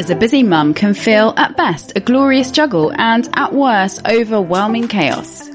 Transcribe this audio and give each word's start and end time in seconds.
as 0.00 0.08
a 0.08 0.16
busy 0.16 0.42
mum 0.42 0.72
can 0.72 0.94
feel, 0.94 1.34
at 1.36 1.58
best, 1.58 1.92
a 1.94 2.00
glorious 2.00 2.50
juggle 2.50 2.90
and, 2.94 3.28
at 3.34 3.52
worst, 3.52 4.00
overwhelming 4.08 4.88
chaos. 4.88 5.50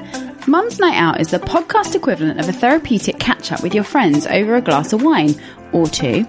Mum's 0.45 0.77
Night 0.77 0.95
Out 0.95 1.19
is 1.19 1.31
the 1.31 1.39
podcast 1.39 1.95
equivalent 1.95 2.39
of 2.39 2.47
a 2.47 2.53
therapeutic 2.53 3.17
catch 3.17 3.51
up 3.51 3.63
with 3.63 3.73
your 3.73 3.83
friends 3.83 4.27
over 4.27 4.55
a 4.55 4.61
glass 4.61 4.93
of 4.93 5.01
wine 5.01 5.33
or 5.71 5.87
two. 5.87 6.27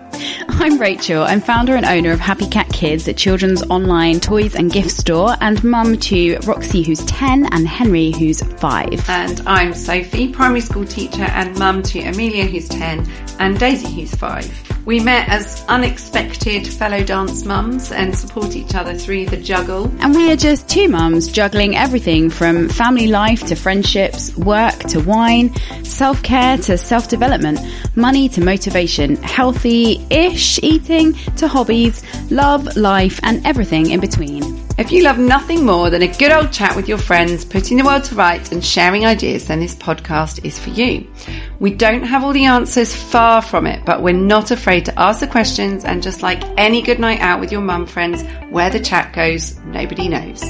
I'm 0.49 0.81
Rachel. 0.81 1.25
I'm 1.25 1.43
founder 1.43 1.77
and 1.77 1.85
owner 1.85 2.11
of 2.11 2.19
Happy 2.19 2.47
Cat 2.47 2.71
Kids, 2.73 3.07
a 3.07 3.13
children's 3.13 3.63
online 3.65 4.21
toys 4.21 4.55
and 4.55 4.73
gift 4.73 4.93
store, 4.93 5.37
and 5.43 5.63
mum 5.63 5.99
to 5.99 6.39
Roxy, 6.47 6.83
who's 6.83 7.05
10, 7.05 7.53
and 7.53 7.69
Henry, 7.69 8.13
who's 8.13 8.41
5. 8.41 9.11
And 9.11 9.43
I'm 9.47 9.75
Sophie, 9.75 10.33
primary 10.33 10.63
school 10.63 10.87
teacher 10.87 11.25
and 11.25 11.59
mum 11.59 11.83
to 11.83 12.01
Amelia, 12.01 12.47
who's 12.47 12.67
10, 12.71 13.07
and 13.41 13.59
Daisy, 13.59 13.93
who's 13.93 14.15
5. 14.15 14.66
We 14.87 15.01
met 15.01 15.29
as 15.29 15.65
unexpected 15.67 16.69
fellow 16.69 17.03
dance 17.03 17.45
mums 17.45 17.91
and 17.91 18.17
support 18.17 18.55
each 18.55 18.77
other 18.77 18.95
through 18.95 19.27
the 19.27 19.37
juggle. 19.37 19.93
And 19.99 20.15
we 20.15 20.31
are 20.31 20.37
just 20.37 20.69
two 20.69 20.89
mums 20.89 21.27
juggling 21.27 21.77
everything 21.77 22.31
from 22.31 22.69
family 22.69 23.09
life 23.09 23.45
to 23.49 23.57
friendships, 23.57 24.37
work 24.37 24.79
to 24.91 25.01
wine, 25.01 25.53
self-care 25.83 26.59
to 26.59 26.79
self-development, 26.79 27.59
money 27.97 28.29
to 28.29 28.41
motivation, 28.41 29.17
healthy-ish 29.17 30.61
eating 30.63 31.15
to 31.35 31.49
hobbies, 31.49 32.05
love, 32.31 32.77
life 32.77 33.19
and 33.25 33.45
everything 33.45 33.91
in 33.91 33.99
between. 33.99 34.66
If 34.79 34.93
you 34.93 35.03
love 35.03 35.19
nothing 35.19 35.65
more 35.65 35.89
than 35.89 36.03
a 36.03 36.07
good 36.19 36.31
old 36.31 36.53
chat 36.53 36.77
with 36.77 36.87
your 36.87 36.99
friends, 36.99 37.47
putting 37.47 37.79
the 37.79 37.85
world 37.85 38.05
to 38.05 38.15
rights 38.15 38.53
and 38.53 38.63
sharing 38.63 39.07
ideas, 39.07 39.47
then 39.47 39.59
this 39.59 39.75
podcast 39.75 40.45
is 40.45 40.59
for 40.59 40.69
you. 40.69 41.11
We 41.59 41.71
don't 41.73 42.03
have 42.03 42.23
all 42.23 42.35
the 42.35 42.45
answers, 42.45 42.95
far 42.95 43.41
from 43.41 43.67
it, 43.67 43.87
but 43.87 44.03
we're 44.03 44.13
not 44.13 44.51
afraid 44.51 44.85
to 44.85 45.01
ask 45.01 45.21
the 45.21 45.29
questions 45.29 45.87
and 45.87 46.03
just 46.03 46.23
like 46.23 46.45
any 46.59 46.83
good 46.83 46.99
night 46.99 47.21
out 47.21 47.41
with 47.41 47.51
your 47.51 47.63
mum 47.63 47.87
friends, 47.87 48.23
where 48.51 48.69
the 48.69 48.79
chat 48.79 49.15
goes, 49.15 49.59
nobody 49.61 50.11
knows. 50.11 50.43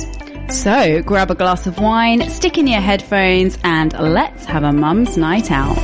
So 0.51 1.03
grab 1.03 1.31
a 1.31 1.37
glass 1.37 1.69
of 1.69 1.79
wine, 1.79 2.29
stick 2.29 2.59
in 2.59 2.67
your 2.67 2.81
headphones 2.81 3.57
and 3.63 3.93
let's 3.93 4.45
have 4.47 4.65
a 4.65 4.73
mum's 4.73 5.17
night 5.17 5.53
out. 5.53 5.77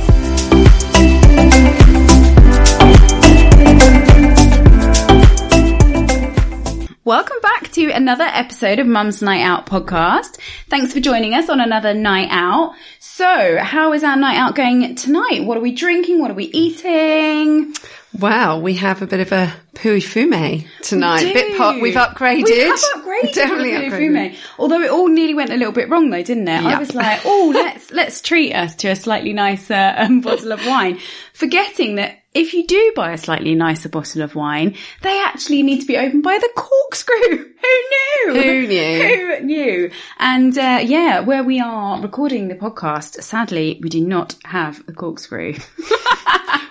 Welcome 7.05 7.41
back 7.41 7.69
to 7.73 7.91
another 7.91 8.23
episode 8.23 8.79
of 8.79 8.87
Mum's 8.87 9.21
Night 9.21 9.41
Out 9.41 9.65
podcast. 9.65 10.37
Thanks 10.69 10.93
for 10.93 11.01
joining 11.01 11.33
us 11.33 11.49
on 11.49 11.59
another 11.59 11.93
night 11.93 12.29
out. 12.31 12.75
So, 12.99 13.57
how 13.57 13.91
is 13.91 14.05
our 14.05 14.15
night 14.15 14.37
out 14.37 14.55
going 14.55 14.95
tonight? 14.95 15.43
What 15.43 15.57
are 15.57 15.61
we 15.61 15.73
drinking? 15.73 16.21
What 16.21 16.31
are 16.31 16.35
we 16.35 16.45
eating? 16.45 17.73
Wow, 18.17 18.61
we 18.61 18.75
have 18.75 19.01
a 19.01 19.05
bit 19.05 19.19
of 19.19 19.33
a 19.33 19.53
Pouilly-Fumé 19.73 20.65
tonight. 20.81 21.25
We 21.25 21.33
bit 21.33 21.57
pot. 21.57 21.81
We've 21.81 21.93
upgraded. 21.93 22.45
We 22.45 22.59
have 22.61 22.79
upgraded. 22.79 23.33
Definitely 23.33 23.71
upgraded. 23.71 24.31
Fume. 24.31 24.35
Although 24.57 24.81
it 24.81 24.89
all 24.89 25.09
nearly 25.09 25.33
went 25.33 25.49
a 25.49 25.57
little 25.57 25.73
bit 25.73 25.89
wrong 25.89 26.09
though, 26.09 26.23
didn't 26.23 26.47
it? 26.47 26.63
I 26.63 26.79
was 26.79 26.95
like, 26.95 27.25
oh, 27.25 27.51
let's, 27.53 27.91
let's 27.91 28.21
treat 28.21 28.53
us 28.53 28.75
to 28.77 28.87
a 28.87 28.95
slightly 28.95 29.33
nicer 29.33 29.93
um, 29.97 30.21
bottle 30.21 30.53
of 30.53 30.65
wine. 30.65 30.99
Forgetting 31.33 31.95
that 31.95 32.22
if 32.33 32.53
you 32.53 32.65
do 32.65 32.93
buy 32.95 33.11
a 33.13 33.17
slightly 33.17 33.55
nicer 33.55 33.89
bottle 33.89 34.21
of 34.21 34.35
wine, 34.35 34.75
they 35.01 35.21
actually 35.21 35.63
need 35.63 35.81
to 35.81 35.87
be 35.87 35.97
opened 35.97 36.23
by 36.23 36.37
the 36.37 36.49
corkscrew. 36.55 37.15
Who 37.63 38.33
knew? 38.33 38.41
Who 38.41 38.67
knew? 38.67 39.07
Who 39.07 39.45
knew? 39.45 39.91
And, 40.19 40.57
uh, 40.57 40.79
yeah, 40.83 41.19
where 41.21 41.43
we 41.43 41.59
are 41.59 42.01
recording 42.01 42.47
the 42.47 42.55
podcast, 42.55 43.21
sadly, 43.23 43.79
we 43.81 43.89
do 43.89 44.01
not 44.01 44.35
have 44.45 44.85
the 44.85 44.93
corkscrew. 44.93 45.55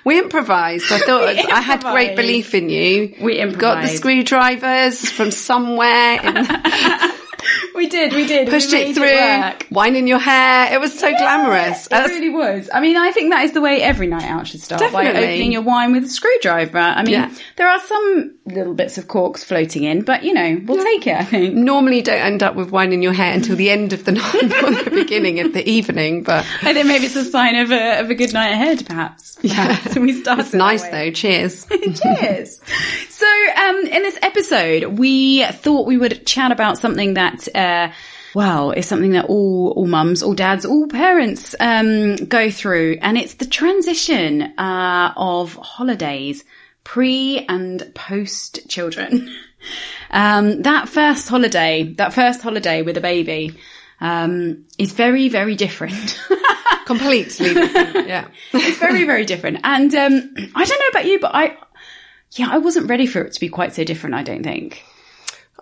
We 0.04 0.18
improvised. 0.18 0.90
I 0.90 0.98
thought 0.98 1.28
We 1.28 1.40
I 1.42 1.60
had 1.60 1.82
great 1.84 2.16
belief 2.16 2.54
in 2.54 2.68
you. 2.68 3.14
We 3.20 3.44
Got 3.52 3.82
the 3.82 3.88
screwdrivers 3.88 5.08
from 5.08 5.30
somewhere. 5.30 6.18
And 6.20 7.12
we 7.74 7.88
did, 7.88 8.12
we 8.12 8.26
did. 8.26 8.48
pushed 8.48 8.72
we 8.72 8.78
it 8.78 8.94
through. 8.94 9.86
in 9.96 10.06
your 10.06 10.18
hair. 10.18 10.72
It 10.72 10.80
was 10.80 10.98
so 10.98 11.10
glamorous. 11.10 11.86
It 11.86 11.90
That's- 11.90 12.10
really 12.10 12.30
was. 12.30 12.68
I 12.72 12.80
mean, 12.80 12.96
I 12.96 13.10
think 13.12 13.30
that 13.32 13.44
is 13.44 13.52
the 13.52 13.60
way 13.60 13.80
every 13.82 14.06
night 14.06 14.24
out 14.24 14.46
should 14.46 14.60
start 14.60 14.80
by 14.92 15.04
Definitely. 15.04 15.28
opening 15.34 15.52
your 15.52 15.62
wine 15.62 15.92
with 15.92 16.04
a 16.04 16.08
screwdriver. 16.08 16.78
I 16.78 17.02
mean, 17.02 17.12
Yeah. 17.14 17.30
there 17.56 17.68
are 17.68 17.80
some 17.80 18.34
little 18.46 18.74
bits 18.74 18.98
of 18.98 19.08
corks 19.08 19.44
floating 19.44 19.84
in, 19.84 20.02
but 20.02 20.22
you 20.24 20.34
know, 20.34 20.60
we'll 20.66 20.82
take 20.82 21.06
it. 21.06 21.16
I 21.16 21.24
think. 21.24 21.54
normally 21.54 22.02
don't 22.02 22.18
end 22.20 22.42
up 22.42 22.54
with 22.54 22.70
wine 22.70 22.92
in 22.92 23.02
your 23.02 23.12
hair 23.12 23.32
until 23.32 23.56
the 23.56 23.70
end 23.70 23.92
of 23.92 24.04
the 24.04 24.12
night, 24.22 24.42
not 24.48 24.84
the 24.84 24.90
beginning 24.90 25.40
of 25.40 25.52
the 25.52 25.68
evening. 25.68 26.22
But 26.22 26.44
I 26.62 26.72
think 26.74 26.86
maybe 26.86 27.06
it's 27.06 27.16
a 27.16 27.24
sign 27.24 27.56
of 27.56 27.70
a 27.70 28.00
of 28.00 28.10
a 28.10 28.14
good 28.14 28.32
night 28.32 28.52
ahead, 28.52 28.86
perhaps. 28.86 29.36
Perhaps. 29.42 29.96
we 29.96 30.12
start. 30.20 30.40
it's 30.40 30.52
nice 30.54 30.82
though. 30.88 31.10
Cheers. 31.10 31.66
Cheers. 32.02 32.60
So, 33.22 33.52
um, 33.56 33.86
in 33.86 34.02
this 34.02 34.18
episode, 34.20 34.98
we 34.98 35.44
thought 35.44 35.86
we 35.86 35.96
would 35.96 36.26
chat 36.26 36.50
about 36.50 36.76
something 36.76 37.14
that, 37.14 37.46
uh, 37.54 37.92
well, 38.34 38.72
is 38.72 38.86
something 38.86 39.12
that 39.12 39.26
all, 39.26 39.72
all 39.76 39.86
mums, 39.86 40.24
all 40.24 40.34
dads, 40.34 40.64
all 40.64 40.88
parents, 40.88 41.54
um, 41.60 42.16
go 42.16 42.50
through. 42.50 42.98
And 43.00 43.16
it's 43.16 43.34
the 43.34 43.46
transition, 43.46 44.42
uh, 44.58 45.12
of 45.16 45.54
holidays, 45.54 46.42
pre 46.82 47.46
and 47.48 47.92
post 47.94 48.68
children. 48.68 49.32
Um, 50.10 50.62
that 50.62 50.88
first 50.88 51.28
holiday, 51.28 51.94
that 51.94 52.12
first 52.12 52.42
holiday 52.42 52.82
with 52.82 52.96
a 52.96 53.00
baby, 53.00 53.56
um, 54.00 54.64
is 54.76 54.92
very, 54.92 55.28
very 55.28 55.54
different. 55.54 56.20
Completely 56.84 57.54
different. 57.54 58.08
Yeah. 58.08 58.26
it's 58.52 58.78
very, 58.78 59.04
very 59.04 59.24
different. 59.24 59.60
And 59.62 59.94
um, 59.94 60.34
I 60.56 60.64
don't 60.64 60.78
know 60.80 60.88
about 60.90 61.06
you, 61.06 61.20
but 61.20 61.30
I, 61.32 61.56
yeah, 62.32 62.48
I 62.50 62.58
wasn't 62.58 62.88
ready 62.88 63.06
for 63.06 63.20
it 63.22 63.32
to 63.32 63.40
be 63.40 63.48
quite 63.48 63.74
so 63.74 63.84
different. 63.84 64.14
I 64.14 64.22
don't 64.22 64.42
think. 64.42 64.82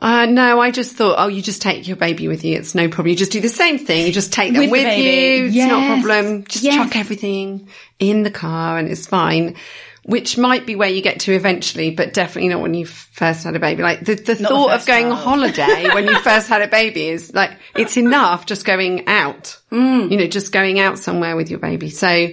Uh, 0.03 0.25
no, 0.25 0.60
I 0.60 0.70
just 0.70 0.97
thought, 0.97 1.16
oh, 1.19 1.28
you 1.28 1.42
just 1.42 1.60
take 1.60 1.86
your 1.86 1.97
baby 1.97 2.26
with 2.26 2.42
you. 2.42 2.56
It's 2.56 2.75
no 2.75 2.88
problem. 2.88 3.08
You 3.10 3.16
just 3.16 3.32
do 3.32 3.41
the 3.42 3.50
same 3.50 3.76
thing. 3.78 4.06
You 4.06 4.12
just 4.12 4.32
take 4.32 4.53
them 4.54 4.62
With 4.62 4.70
with, 4.70 4.84
the 4.86 4.97
you. 4.98 5.44
It's 5.47 5.56
not 5.56 5.82
a 5.98 6.00
problem. 6.03 6.44
Just 6.44 6.64
Yes. 6.64 6.75
chuck 6.76 6.97
everything 6.97 7.69
in 7.98 8.22
the 8.22 8.30
car 8.30 8.78
and 8.78 8.88
it's 8.88 9.06
fine. 9.06 9.56
Which 10.04 10.38
might 10.38 10.64
be 10.64 10.75
where 10.75 10.88
you 10.88 11.03
get 11.03 11.20
to 11.20 11.32
eventually, 11.34 11.91
but 11.91 12.14
definitely 12.14 12.48
not 12.48 12.62
when 12.62 12.72
you 12.72 12.86
first 12.86 13.44
had 13.44 13.54
a 13.54 13.60
baby. 13.60 13.82
Like 13.82 14.00
the, 14.03 14.14
the 14.14 14.32
Not 14.36 14.38
the 14.38 14.48
thought 14.48 14.70
of 14.70 14.86
going 14.86 15.12
on 15.12 15.22
child. 15.22 15.22
holiday 15.59 15.88
when 15.92 16.06
you 16.06 16.19
first 16.20 16.48
had 16.48 16.62
a 16.62 16.69
baby 16.69 17.09
is 17.09 17.34
like, 17.34 17.53
it's 17.76 17.98
enough 17.98 18.47
just 18.47 18.64
going 18.64 19.06
out, 19.06 19.59
Mm. 19.70 20.10
you 20.10 20.16
know, 20.16 20.26
just 20.26 20.50
going 20.50 20.80
out 20.80 20.98
somewhere 20.98 21.36
with 21.36 21.50
your 21.50 21.59
baby. 21.60 21.91
So 21.91 22.28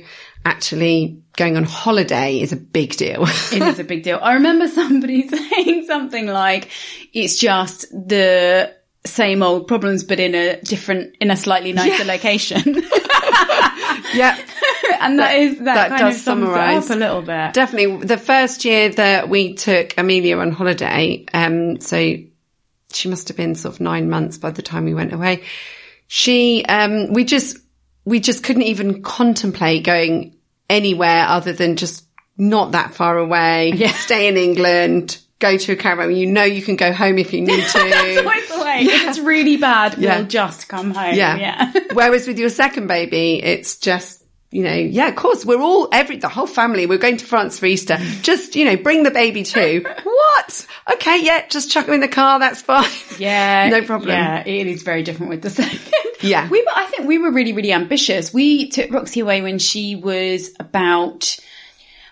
actually 0.45 1.21
going 1.37 1.55
on 1.55 1.63
holiday 1.63 2.41
is 2.41 2.51
a 2.51 2.57
big 2.57 2.97
deal. 2.97 3.25
It 3.53 3.61
is 3.61 3.79
a 3.79 3.83
big 3.83 4.03
deal. 4.03 4.19
I 4.21 4.33
remember 4.33 4.67
somebody 4.67 5.27
saying 5.29 5.85
something 5.85 6.27
like, 6.27 6.69
"It's 7.13 7.37
just 7.37 7.89
the 7.91 8.75
same 9.05 9.41
old 9.41 9.67
problems, 9.67 10.03
but 10.03 10.19
in 10.19 10.35
a 10.35 10.59
different, 10.61 11.15
in 11.21 11.31
a 11.31 11.37
slightly 11.37 11.71
nicer 11.71 12.03
location." 12.03 12.63
yeah. 14.13 14.37
and 14.99 15.19
that 15.19 15.37
is 15.37 15.59
that, 15.59 15.75
that 15.75 15.89
kind 15.89 16.01
does 16.01 16.15
of 16.15 16.21
summarise. 16.21 16.89
up 16.89 16.97
a 16.97 16.99
little 16.99 17.21
bit. 17.21 17.53
Definitely. 17.53 18.05
The 18.05 18.17
first 18.17 18.65
year 18.65 18.89
that 18.89 19.29
we 19.29 19.53
took 19.53 19.93
Amelia 19.97 20.37
on 20.37 20.51
holiday, 20.51 21.25
um, 21.33 21.79
so 21.79 22.15
she 22.91 23.09
must 23.09 23.27
have 23.27 23.37
been 23.37 23.55
sort 23.55 23.75
of 23.75 23.81
nine 23.81 24.09
months 24.09 24.37
by 24.37 24.51
the 24.51 24.61
time 24.61 24.85
we 24.85 24.93
went 24.93 25.13
away. 25.13 25.43
She, 26.07 26.63
um, 26.65 27.11
we 27.11 27.25
just, 27.25 27.57
we 28.05 28.21
just 28.21 28.43
couldn't 28.43 28.63
even 28.63 29.03
contemplate 29.03 29.83
going 29.83 30.36
anywhere 30.69 31.25
other 31.27 31.53
than 31.53 31.75
just 31.75 32.05
not 32.37 32.71
that 32.73 32.93
far 32.93 33.17
away, 33.17 33.71
Yeah. 33.75 33.91
stay 33.93 34.27
in 34.27 34.37
England, 34.37 35.17
go 35.39 35.57
to 35.57 35.71
a 35.71 35.75
caravan. 35.75 36.15
You 36.15 36.27
know, 36.27 36.43
you 36.43 36.61
can 36.61 36.75
go 36.75 36.91
home 36.93 37.17
if 37.17 37.33
you 37.33 37.41
need 37.41 37.65
to. 37.67 37.73
That's 37.77 38.17
always 38.19 38.47
the 38.49 38.59
way. 38.63 38.77
If 38.81 39.07
it's 39.07 39.19
really 39.19 39.57
bad, 39.57 39.97
Yeah. 39.97 40.17
we'll 40.19 40.27
just 40.27 40.67
come 40.67 40.91
home. 40.91 41.15
Yeah. 41.15 41.35
yeah. 41.37 41.73
Whereas 41.93 42.27
with 42.27 42.37
your 42.39 42.49
second 42.49 42.87
baby, 42.87 43.41
it's 43.43 43.77
just, 43.79 44.16
you 44.49 44.63
know, 44.63 44.73
yeah, 44.73 45.09
of 45.09 45.15
course, 45.15 45.45
we're 45.45 45.61
all, 45.61 45.89
every, 45.91 46.17
the 46.17 46.29
whole 46.29 46.47
family, 46.47 46.85
we're 46.85 46.97
going 46.97 47.17
to 47.17 47.25
France 47.25 47.59
for 47.59 47.65
Easter. 47.65 47.97
Just, 48.21 48.55
you 48.55 48.63
know, 48.65 48.77
bring 48.77 49.03
the 49.03 49.11
baby 49.11 49.43
too. 49.43 49.85
what? 50.03 50.67
Okay, 50.93 51.23
yeah, 51.23 51.45
just 51.47 51.69
chuck 51.69 51.87
him 51.87 51.93
in 51.95 51.99
the 51.99 52.07
car. 52.07 52.39
That's 52.39 52.61
fine. 52.61 52.89
Yeah, 53.19 53.67
No 53.71 53.83
problem. 53.83 54.09
Yeah, 54.11 54.43
it 54.45 54.67
is 54.67 54.83
very 54.83 55.03
different 55.03 55.29
with 55.31 55.41
the 55.41 55.49
second. 55.51 55.81
Yeah. 56.21 56.47
we. 56.49 56.61
were- 56.61 56.67
I 56.75 56.85
think 56.85 57.07
we 57.07 57.17
were 57.17 57.31
really, 57.31 57.53
really 57.53 57.73
ambitious. 57.73 58.33
We 58.33 58.69
took 58.69 58.89
Roxy 58.91 59.19
away 59.19 59.41
when 59.41 59.59
she 59.59 59.95
was 59.95 60.51
about 60.59 61.37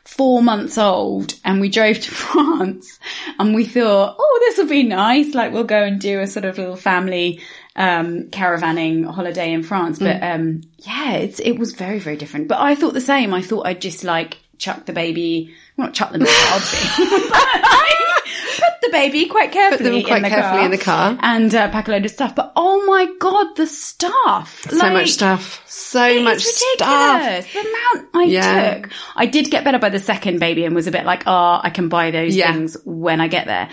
four 0.05 0.41
months 0.41 0.77
old, 0.77 1.33
and 1.43 1.59
we 1.59 1.67
drove 1.69 1.99
to 1.99 2.11
France. 2.23 2.99
And 3.39 3.53
we 3.53 3.65
thought, 3.65 4.15
oh, 4.17 4.39
this 4.45 4.57
will 4.57 4.67
be 4.69 4.83
nice. 4.83 5.33
Like 5.33 5.51
we'll 5.51 5.63
go 5.65 5.83
and 5.83 5.99
do 5.99 6.19
a 6.21 6.27
sort 6.27 6.45
of 6.45 6.57
little 6.57 6.75
family 6.77 7.41
um 7.75 8.29
caravanning 8.29 9.05
holiday 9.05 9.51
in 9.51 9.61
France. 9.63 9.99
But 9.99 10.21
Mm. 10.21 10.35
um 10.35 10.61
yeah, 10.79 11.13
it's 11.13 11.39
it 11.39 11.53
was 11.59 11.73
very, 11.73 11.99
very 11.99 12.15
different. 12.17 12.47
But 12.47 12.61
I 12.61 12.75
thought 12.75 12.93
the 12.93 13.01
same. 13.01 13.33
I 13.33 13.41
thought 13.41 13.67
I'd 13.67 13.81
just 13.81 14.03
like 14.03 14.37
chuck 14.57 14.85
the 14.85 14.93
baby, 14.93 15.53
well, 15.75 15.87
not 15.87 15.93
chuck 15.93 16.11
the 16.13 16.19
car, 16.19 16.59
put 16.59 17.31
the 18.81 18.89
baby 18.91 19.25
quite 19.27 19.51
carefully, 19.51 20.03
quite 20.03 20.17
in, 20.17 20.23
the 20.23 20.29
carefully 20.29 20.57
car 20.57 20.65
in 20.65 20.71
the 20.71 20.77
car. 20.77 21.17
and 21.21 21.53
uh, 21.55 21.69
pack 21.69 21.87
a 21.87 21.91
load 21.91 22.05
of 22.05 22.11
stuff. 22.11 22.35
But 22.35 22.51
oh 22.55 22.85
my 22.85 23.07
god, 23.19 23.55
the 23.55 23.67
stuff! 23.67 24.65
So 24.69 24.89
much 24.91 25.11
stuff. 25.11 25.63
So 25.67 26.21
much 26.23 26.37
It's 26.37 26.63
stuff. 26.75 27.53
The 27.53 27.59
amount 27.59 28.09
I 28.13 28.23
Yeah. 28.25 28.73
took. 28.79 28.89
I 29.15 29.25
did 29.25 29.49
get 29.51 29.63
better 29.63 29.79
by 29.79 29.89
the 29.89 29.99
second 29.99 30.39
baby 30.39 30.65
and 30.65 30.75
was 30.75 30.87
a 30.87 30.91
bit 30.91 31.05
like, 31.05 31.23
oh, 31.27 31.59
I 31.61 31.69
can 31.69 31.89
buy 31.89 32.11
those 32.11 32.35
Yeah. 32.35 32.51
things 32.53 32.77
when 32.85 33.21
I 33.21 33.27
get 33.27 33.45
there. 33.47 33.69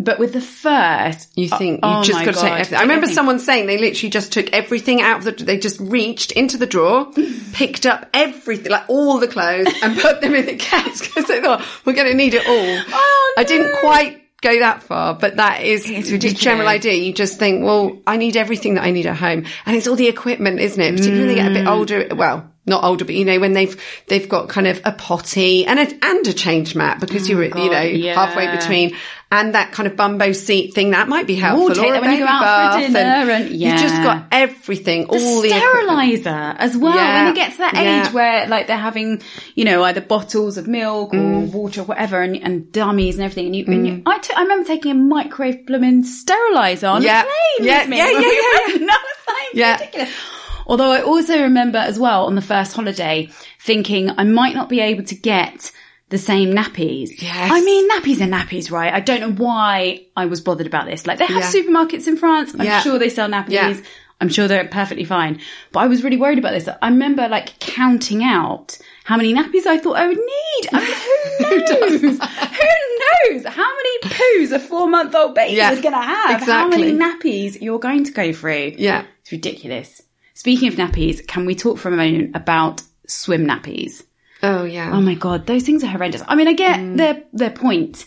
But 0.00 0.20
with 0.20 0.32
the 0.32 0.40
first, 0.40 1.32
You 1.36 1.48
think 1.48 1.80
oh 1.82 1.98
you 1.98 2.04
just 2.04 2.20
my 2.20 2.24
got 2.24 2.34
to 2.36 2.40
take 2.40 2.52
everything. 2.52 2.78
I 2.78 2.82
remember 2.82 2.98
everything. 3.06 3.14
someone 3.16 3.38
saying 3.40 3.66
they 3.66 3.78
literally 3.78 4.10
just 4.10 4.32
took 4.32 4.52
everything 4.52 5.00
out 5.02 5.18
of 5.18 5.24
the, 5.38 5.44
they 5.44 5.58
just 5.58 5.80
reached 5.80 6.30
into 6.30 6.56
the 6.56 6.66
drawer, 6.66 7.10
picked 7.52 7.84
up 7.84 8.08
everything, 8.14 8.70
like 8.70 8.88
all 8.88 9.18
the 9.18 9.26
clothes 9.26 9.66
and 9.82 9.98
put 9.98 10.20
them 10.20 10.36
in 10.36 10.46
the 10.46 10.54
case 10.70 11.00
because 11.00 11.24
they 11.26 11.40
thought 11.40 11.64
we're 11.84 11.94
going 11.94 12.06
to 12.06 12.14
need 12.14 12.34
it 12.34 12.46
all. 12.46 12.78
Oh, 12.92 13.34
I 13.38 13.42
didn't 13.42 13.72
quite 13.80 14.22
go 14.40 14.58
that 14.60 14.82
far, 14.82 15.14
but 15.14 15.36
that 15.36 15.62
is 15.62 15.88
It's 15.88 16.10
the 16.10 16.18
general 16.18 16.68
idea. 16.68 16.92
You 16.94 17.12
just 17.12 17.38
think, 17.38 17.64
well, 17.64 17.98
I 18.06 18.16
need 18.16 18.36
everything 18.36 18.74
that 18.74 18.84
I 18.84 18.90
need 18.90 19.06
at 19.06 19.16
home. 19.16 19.44
And 19.66 19.76
it's 19.76 19.86
all 19.88 19.96
the 19.96 20.08
equipment, 20.08 20.60
isn't 20.60 20.80
it? 20.80 20.92
Particularly 20.92 21.26
when 21.26 21.28
they 21.28 21.34
get 21.42 21.50
a 21.50 21.54
bit 21.54 21.64
Mm. 21.64 21.70
older. 21.76 22.08
Well, 22.14 22.50
not 22.68 22.84
older, 22.84 23.04
but 23.04 23.14
you 23.14 23.24
know, 23.24 23.38
when 23.40 23.52
they've, 23.54 23.80
they've 24.06 24.28
got 24.28 24.48
kind 24.48 24.66
of 24.66 24.80
a 24.84 24.92
potty 24.92 25.66
and 25.66 25.78
a, 25.78 26.04
and 26.06 26.26
a 26.26 26.32
change 26.32 26.74
mat 26.74 27.00
because 27.00 27.28
you're, 27.28 27.44
you 27.44 27.50
Oh 27.54 27.66
know, 27.68 27.80
yeah. 27.82 28.14
halfway 28.14 28.54
between 28.56 28.94
and 29.30 29.54
that 29.54 29.72
kind 29.72 29.86
of 29.86 29.94
bumbo 29.94 30.32
seat 30.32 30.72
thing 30.72 30.92
that 30.92 31.06
might 31.06 31.26
be 31.26 31.34
helpful. 31.34 31.74
take 31.74 31.84
or 31.84 31.96
a 31.96 32.00
when 32.00 32.04
you 32.12 32.16
baby 32.16 32.22
go 32.22 32.26
out 32.28 32.38
for 32.72 32.78
bath 32.80 32.86
dinner 32.86 33.30
and- 33.32 33.50
you've 33.50 33.78
just 33.78 33.96
got 34.02 34.24
everything, 34.32 35.04
all 35.04 35.42
the 35.42 35.48
equipment. 35.48 35.62
sterilizer 35.74 36.54
as 36.58 36.74
well 36.76 36.94
Yeah. 36.94 37.24
when 37.24 37.34
they 37.34 37.38
get 37.40 37.52
to 37.52 37.58
that 37.58 37.74
age 37.74 37.84
Yeah. 37.84 38.12
where 38.12 38.46
like 38.48 38.68
they're 38.68 38.78
having 38.78 39.20
you 39.54 39.66
know 39.66 39.82
either 39.84 40.00
bottles 40.00 40.56
of 40.56 40.66
milk 40.66 41.12
or 41.12 41.18
Mm. 41.18 41.52
water 41.52 41.82
or 41.82 41.84
whatever 41.84 42.22
and, 42.22 42.36
and 42.42 42.72
dummies 42.72 43.16
and 43.16 43.24
everything 43.24 43.46
and 43.46 43.56
you, 43.56 43.64
and 43.66 43.86
you 43.86 44.02
I, 44.06 44.18
remember 44.38 44.66
taking 44.66 44.92
a 44.92 44.94
microwave 44.94 45.66
blooming 45.66 46.04
sterilizer 46.04 46.86
on 46.86 47.02
Yeah. 47.02 47.20
a 47.20 47.24
plane 47.24 47.68
Yeah, 47.68 47.80
with 47.80 47.88
me 47.90 47.96
yeah, 47.98 48.10
yeah, 48.10 48.18
yeah, 48.20 48.60
went. 48.66 48.80
And 48.80 48.90
I 48.90 48.94
was 48.94 49.26
like, 49.26 49.36
Yeah. 49.52 49.72
ridiculous. 49.78 50.10
Although 50.68 50.92
I 50.92 51.02
also 51.02 51.40
remember 51.42 51.78
as 51.78 51.98
well 51.98 52.26
on 52.26 52.34
the 52.34 52.42
first 52.42 52.74
holiday 52.74 53.30
thinking 53.60 54.10
I 54.10 54.24
might 54.24 54.54
not 54.54 54.68
be 54.68 54.80
able 54.80 55.04
to 55.04 55.14
get 55.14 55.72
the 56.10 56.18
same 56.18 56.54
nappies. 56.54 57.10
Yes. 57.20 57.50
I 57.52 57.60
mean, 57.60 57.90
nappies 57.90 58.20
are 58.22 58.28
nappies, 58.30 58.70
right? 58.70 58.92
I 58.92 59.00
don't 59.00 59.20
know 59.20 59.32
why 59.44 60.06
I 60.16 60.24
was 60.26 60.40
bothered 60.40 60.66
about 60.66 60.86
this. 60.86 61.06
Like, 61.06 61.18
they 61.18 61.26
have 61.26 61.42
Yeah. 61.42 61.50
supermarkets 61.62 62.06
in 62.06 62.16
France. 62.16 62.54
I'm 62.58 62.64
Yeah. 62.64 62.80
sure 62.80 62.98
they 62.98 63.10
sell 63.10 63.28
nappies. 63.28 63.50
Yeah. 63.50 63.76
I'm 64.20 64.28
sure 64.30 64.48
they're 64.48 64.64
perfectly 64.66 65.04
fine. 65.04 65.38
But 65.70 65.80
I 65.80 65.86
was 65.86 66.02
really 66.02 66.16
worried 66.16 66.38
about 66.38 66.52
this. 66.52 66.66
I 66.80 66.88
remember 66.88 67.28
like 67.28 67.58
counting 67.60 68.24
out 68.24 68.76
how 69.04 69.16
many 69.16 69.32
nappies 69.34 69.64
I 69.66 69.78
thought 69.78 69.96
I 69.96 70.08
would 70.08 70.16
need. 70.16 70.68
I 70.72 70.80
mean, 70.80 71.48
who 71.48 71.58
knows? 72.00 72.00
who 72.00 73.30
knows 73.34 73.44
how 73.46 73.68
many 73.76 73.98
poos 74.14 74.50
a 74.52 74.58
four 74.58 74.88
month 74.88 75.14
old 75.14 75.34
baby 75.34 75.56
Yeah, 75.56 75.70
is 75.72 75.80
going 75.80 75.94
to 75.94 76.00
have? 76.00 76.40
Exactly. 76.40 76.52
How 76.52 76.68
many 76.68 76.92
nappies 76.92 77.60
you're 77.60 77.78
going 77.78 78.04
to 78.04 78.10
go 78.12 78.32
through? 78.32 78.72
Yeah. 78.78 79.04
It's 79.20 79.30
ridiculous. 79.30 80.02
Speaking 80.38 80.68
of 80.68 80.74
nappies, 80.74 81.26
can 81.26 81.46
we 81.46 81.54
talk 81.56 81.78
for 81.78 81.88
a 81.88 81.96
moment 81.96 82.36
about 82.36 82.80
swim 83.08 83.44
nappies? 83.44 84.04
Oh 84.42 84.62
yeah. 84.62 84.92
Oh 84.94 85.00
my 85.00 85.14
god, 85.14 85.46
those 85.46 85.64
things 85.64 85.82
are 85.82 85.88
horrendous. 85.88 86.22
I 86.28 86.36
mean, 86.36 86.46
I 86.46 86.52
get 86.52 86.78
Mm. 86.78 86.96
their 86.96 87.22
their 87.32 87.50
point, 87.50 88.06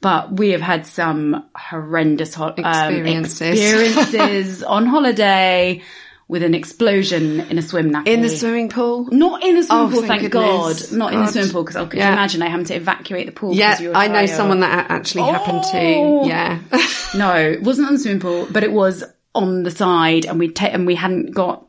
but 0.00 0.38
we 0.38 0.50
have 0.52 0.62
had 0.62 0.86
some 0.86 1.44
horrendous 1.54 2.32
ho- 2.34 2.54
um, 2.56 2.64
Experiences. 2.64 3.60
experiences 3.60 4.62
on 4.76 4.86
holiday 4.86 5.82
with 6.28 6.42
an 6.42 6.54
explosion 6.54 7.40
in 7.50 7.58
a 7.58 7.62
swim 7.62 7.90
nappy. 7.92 8.08
in 8.08 8.22
the 8.22 8.30
swimming 8.30 8.70
pool. 8.70 9.06
Not 9.12 9.44
in 9.44 9.58
a 9.58 9.62
swimming 9.62 9.86
Oh, 9.86 9.90
pool, 9.92 10.02
thank 10.02 10.22
thank. 10.22 10.32
God. 10.32 10.76
Not 10.92 11.12
in 11.12 11.20
the 11.20 11.26
swimming 11.28 11.50
pool, 11.52 11.62
because 11.62 11.88
could 11.90 11.98
Yeah. 11.98 12.14
imagine 12.14 12.40
I 12.42 12.48
having 12.48 12.66
to 12.66 12.74
evacuate 12.74 13.26
the 13.26 13.32
pool? 13.32 13.54
Yeah, 13.54 13.72
'cause 13.72 13.80
you 13.82 13.88
were 13.90 13.96
I 13.96 14.08
know 14.08 14.24
someone 14.26 14.60
that 14.60 14.86
a- 14.88 14.92
actually 14.92 15.24
happened 15.30 15.62
Oh. 15.66 16.22
to. 16.24 16.28
Yeah. 16.28 16.58
No, 17.14 17.34
it 17.36 17.62
wasn't 17.62 17.86
on 17.88 17.94
the 17.94 18.00
swimming 18.00 18.20
pool, 18.20 18.48
but 18.50 18.64
it 18.64 18.72
was 18.72 19.04
on 19.34 19.62
the 19.62 19.70
side, 19.70 20.24
and 20.24 20.38
we 20.38 20.48
ta- 20.48 20.66
and 20.72 20.86
we 20.86 20.94
hadn't 20.94 21.32
got 21.34 21.65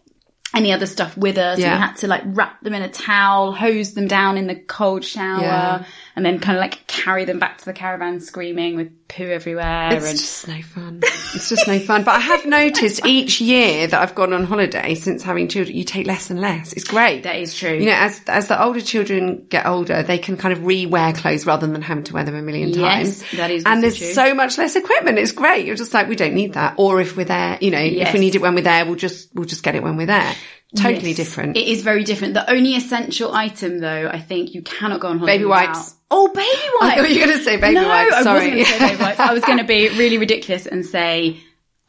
any 0.57 0.73
other 0.73 0.85
stuff 0.85 1.15
with 1.17 1.37
us. 1.37 1.59
Yeah. 1.59 1.75
We 1.75 1.81
had 1.81 1.93
to 1.97 2.07
like 2.07 2.23
wrap 2.25 2.61
them 2.61 2.73
in 2.73 2.81
a 2.81 2.89
towel, 2.89 3.51
hose 3.53 3.93
them 3.93 4.07
down 4.07 4.37
in 4.37 4.47
the 4.47 4.55
cold 4.55 5.05
shower, 5.05 5.41
Yeah. 5.41 5.85
And 6.17 6.25
then 6.25 6.39
kind 6.39 6.57
of 6.57 6.61
like 6.61 6.85
carry 6.87 7.23
them 7.25 7.37
back 7.37 7.59
to 7.59 7.65
the 7.65 7.73
caravan 7.73 8.19
screaming 8.19 8.75
with 8.75 9.07
poo 9.07 9.23
everywhere. 9.29 9.93
It's 9.93 10.09
and 10.09 10.17
just 10.17 10.47
no 10.47 10.61
fun. 10.63 10.99
It's 11.03 11.47
just 11.47 11.67
no 11.67 11.79
fun. 11.79 12.03
But 12.03 12.15
I 12.15 12.19
have 12.19 12.43
noticed 12.59 13.05
each 13.05 13.39
year 13.39 13.85
that 13.85 14.01
I've 14.01 14.15
gone 14.15 14.33
on 14.33 14.43
holiday 14.45 14.95
since 14.95 15.21
having 15.21 15.47
children, 15.47 15.77
you 15.77 15.83
take 15.83 16.07
less 16.07 16.29
and 16.31 16.41
less. 16.41 16.73
It's 16.73 16.83
great. 16.85 17.21
that 17.23 17.35
is 17.37 17.55
true. 17.55 17.75
You 17.75 17.85
know, 17.85 17.93
as 17.95 18.19
as 18.27 18.47
the 18.47 18.61
older 18.61 18.81
children 18.81 19.45
get 19.47 19.65
older, 19.67 20.01
they 20.03 20.17
can 20.17 20.35
kind 20.37 20.51
of 20.53 20.65
re-wear 20.65 21.13
clothes 21.13 21.45
rather 21.45 21.67
than 21.67 21.81
having 21.83 22.03
to 22.05 22.13
wear 22.13 22.23
them 22.23 22.35
a 22.35 22.41
million 22.41 22.69
Yes, 22.69 23.19
times. 23.21 23.31
that 23.37 23.51
is 23.51 23.63
and 23.65 23.83
there's 23.83 23.97
true. 23.97 24.07
so 24.07 24.33
much 24.33 24.57
less 24.57 24.75
equipment. 24.75 25.19
It's 25.19 25.31
great. 25.31 25.65
You're 25.67 25.75
just 25.75 25.93
like, 25.93 26.09
we 26.09 26.15
don't 26.15 26.33
need 26.33 26.53
that. 26.55 26.73
Or 26.77 26.99
if 26.99 27.15
we're 27.15 27.25
there, 27.25 27.59
you 27.61 27.69
know, 27.71 27.77
if 27.79 28.11
we 28.11 28.19
need 28.19 28.35
it 28.35 28.41
when 28.41 28.55
we're 28.55 28.61
there, 28.63 28.85
we'll 28.85 28.95
just 28.95 29.29
we'll 29.35 29.45
just 29.45 29.61
get 29.61 29.75
it 29.75 29.83
when 29.83 29.97
we're 29.97 30.07
there. 30.07 30.33
Totally 30.75 31.09
Yes. 31.11 31.17
different. 31.17 31.55
It 31.55 31.67
is 31.67 31.81
very 31.83 32.03
different. 32.03 32.33
The 32.33 32.49
only 32.51 32.75
essential 32.75 33.33
item, 33.33 33.79
though, 33.79 34.09
I 34.11 34.19
think 34.19 34.53
you 34.53 34.61
cannot 34.63 34.99
go 34.99 35.07
on 35.07 35.17
holiday 35.19 35.37
Baby 35.37 35.45
wipes. 35.45 35.93
Oh, 36.09 36.27
baby 36.29 36.47
wipes! 36.79 36.93
I 36.93 36.95
thought 37.01 37.09
you 37.11 37.19
were 37.19 37.25
going 37.27 37.37
to 37.37 37.43
say 37.43 37.57
baby 37.57 37.75
no, 37.75 37.87
wipes. 37.87 38.13
I 38.13 38.33
wasn't 38.33 38.53
going 38.53 38.65
to 38.65 38.71
say 38.71 38.79
baby 38.79 39.01
wipes. 39.03 39.19
I 39.19 39.33
was 39.33 39.43
going 39.43 39.57
to 39.57 39.63
be 39.65 39.89
really 39.97 40.17
ridiculous 40.17 40.65
and 40.65 40.85
say 40.85 41.37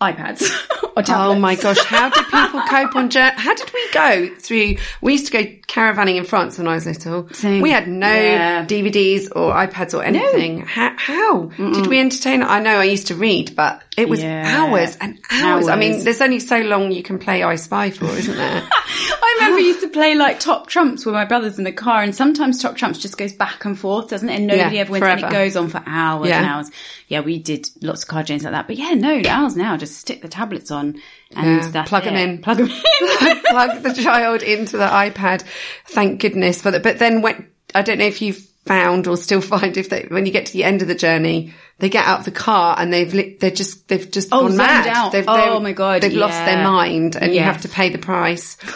iPads 0.00 0.42
or 0.96 1.02
tablets. 1.02 1.10
Oh 1.10 1.34
my 1.36 1.54
gosh, 1.56 1.78
how 1.84 2.08
did 2.08 2.24
people 2.26 2.60
cope 2.68 2.94
on 2.96 3.10
jour- 3.10 3.32
How 3.36 3.54
did 3.54 3.72
we 3.72 3.90
go 3.90 4.28
through? 4.38 4.76
We 5.00 5.12
used 5.12 5.26
to 5.26 5.32
go 5.32 5.44
caravanning 5.68 6.16
in 6.16 6.24
France 6.24 6.56
when 6.58 6.66
I 6.68 6.74
was 6.74 6.86
little. 6.86 7.28
Same. 7.32 7.62
We 7.62 7.70
had 7.70 7.88
no 7.88 8.12
Yeah. 8.12 8.64
DVDs 8.64 9.28
or 9.34 9.52
iPads 9.52 9.98
or 9.98 10.02
anything. 10.04 10.60
How, 10.60 10.94
how 10.96 11.42
did 11.56 11.86
we 11.88 11.98
entertain? 12.00 12.42
I 12.42 12.60
know 12.60 12.76
I 12.78 12.84
used 12.84 13.08
to 13.08 13.14
read, 13.16 13.54
but 13.56 13.82
it 13.98 14.08
was 14.08 14.22
Yeah. 14.22 14.44
hours 14.46 14.96
and 15.00 15.18
hours. 15.30 15.68
I 15.68 15.76
mean, 15.76 16.04
there's 16.04 16.20
only 16.20 16.40
so 16.40 16.60
long 16.60 16.92
you 16.92 17.02
can 17.02 17.18
play 17.18 17.42
I 17.42 17.56
Spy 17.56 17.90
for, 17.90 18.06
isn't 18.06 18.36
there? 18.36 18.62
I 18.72 19.36
remember 19.40 19.60
used 19.60 19.80
to 19.80 19.88
play 19.88 20.14
like 20.14 20.40
Top 20.40 20.66
Trumps 20.68 21.04
with 21.04 21.14
my 21.14 21.24
brothers 21.24 21.58
in 21.58 21.64
the 21.64 21.72
car, 21.72 22.02
and 22.02 22.14
sometimes 22.14 22.62
Top 22.62 22.76
Trumps 22.76 22.98
just 22.98 23.18
goes 23.18 23.32
back 23.32 23.64
and 23.64 23.78
forth, 23.78 24.08
doesn't 24.08 24.28
it? 24.28 24.34
And 24.36 24.46
nobody 24.46 24.76
Yeah, 24.76 24.80
ever 24.82 24.92
wins, 24.92 25.04
and 25.04 25.20
it 25.20 25.30
goes 25.30 25.56
on 25.56 25.68
for 25.68 25.82
hours 25.86 26.28
Yeah. 26.28 26.38
and 26.38 26.46
hours. 26.46 26.70
Yeah, 27.08 27.20
we 27.20 27.38
did 27.38 27.68
lots 27.82 28.02
of 28.02 28.08
card 28.08 28.26
games 28.26 28.44
like 28.44 28.52
that, 28.52 28.66
but 28.66 28.76
yeah, 28.76 28.94
no, 28.94 29.20
ours 29.28 29.56
now 29.56 29.76
just 29.76 29.98
stick 29.98 30.22
the 30.22 30.28
tablets 30.28 30.70
on 30.70 31.00
and 31.34 31.74
Yeah, 31.74 31.82
plug 31.84 32.06
it. 32.06 32.14
in. 32.14 32.38
plug 32.42 32.58
them 32.58 32.68
in. 32.70 33.40
plug 33.48 33.82
the 33.82 33.94
child 33.94 34.42
into 34.42 34.76
the 34.76 34.86
iPad. 34.86 35.42
Thank 35.86 36.20
goodness 36.20 36.60
for 36.62 36.70
that. 36.70 36.82
But 36.82 36.98
then 36.98 37.22
when, 37.22 37.48
I 37.74 37.82
don't 37.82 37.98
know 37.98 38.06
if 38.06 38.22
you've 38.22 38.38
found 38.66 39.06
or 39.06 39.16
still 39.16 39.40
find 39.52 39.76
if 39.76 39.88
they, 39.88 40.06
when 40.08 40.26
you 40.26 40.32
get 40.32 40.46
to 40.46 40.52
the 40.52 40.64
end 40.64 40.82
of 40.82 40.88
the 40.88 40.94
journey, 40.94 41.54
they 41.78 41.88
get 41.88 42.04
out 42.06 42.20
of 42.20 42.24
the 42.24 42.30
car 42.30 42.74
and 42.78 42.92
they've, 42.92 43.12
li- 43.14 43.36
they're 43.40 43.50
just, 43.50 43.88
they've 43.88 44.10
just 44.10 44.28
Oh, 44.32 44.48
gone 44.48 44.56
mad. 44.56 45.12
They've, 45.12 45.24
Oh 45.28 45.60
my 45.60 45.72
God, 45.72 46.02
They've 46.02 46.12
lost 46.12 46.44
their 46.44 46.62
mind 46.62 47.16
and 47.16 47.32
you 47.34 47.40
have 47.40 47.62
to 47.62 47.68
pay 47.68 47.88
the 47.90 47.98
price. 47.98 48.56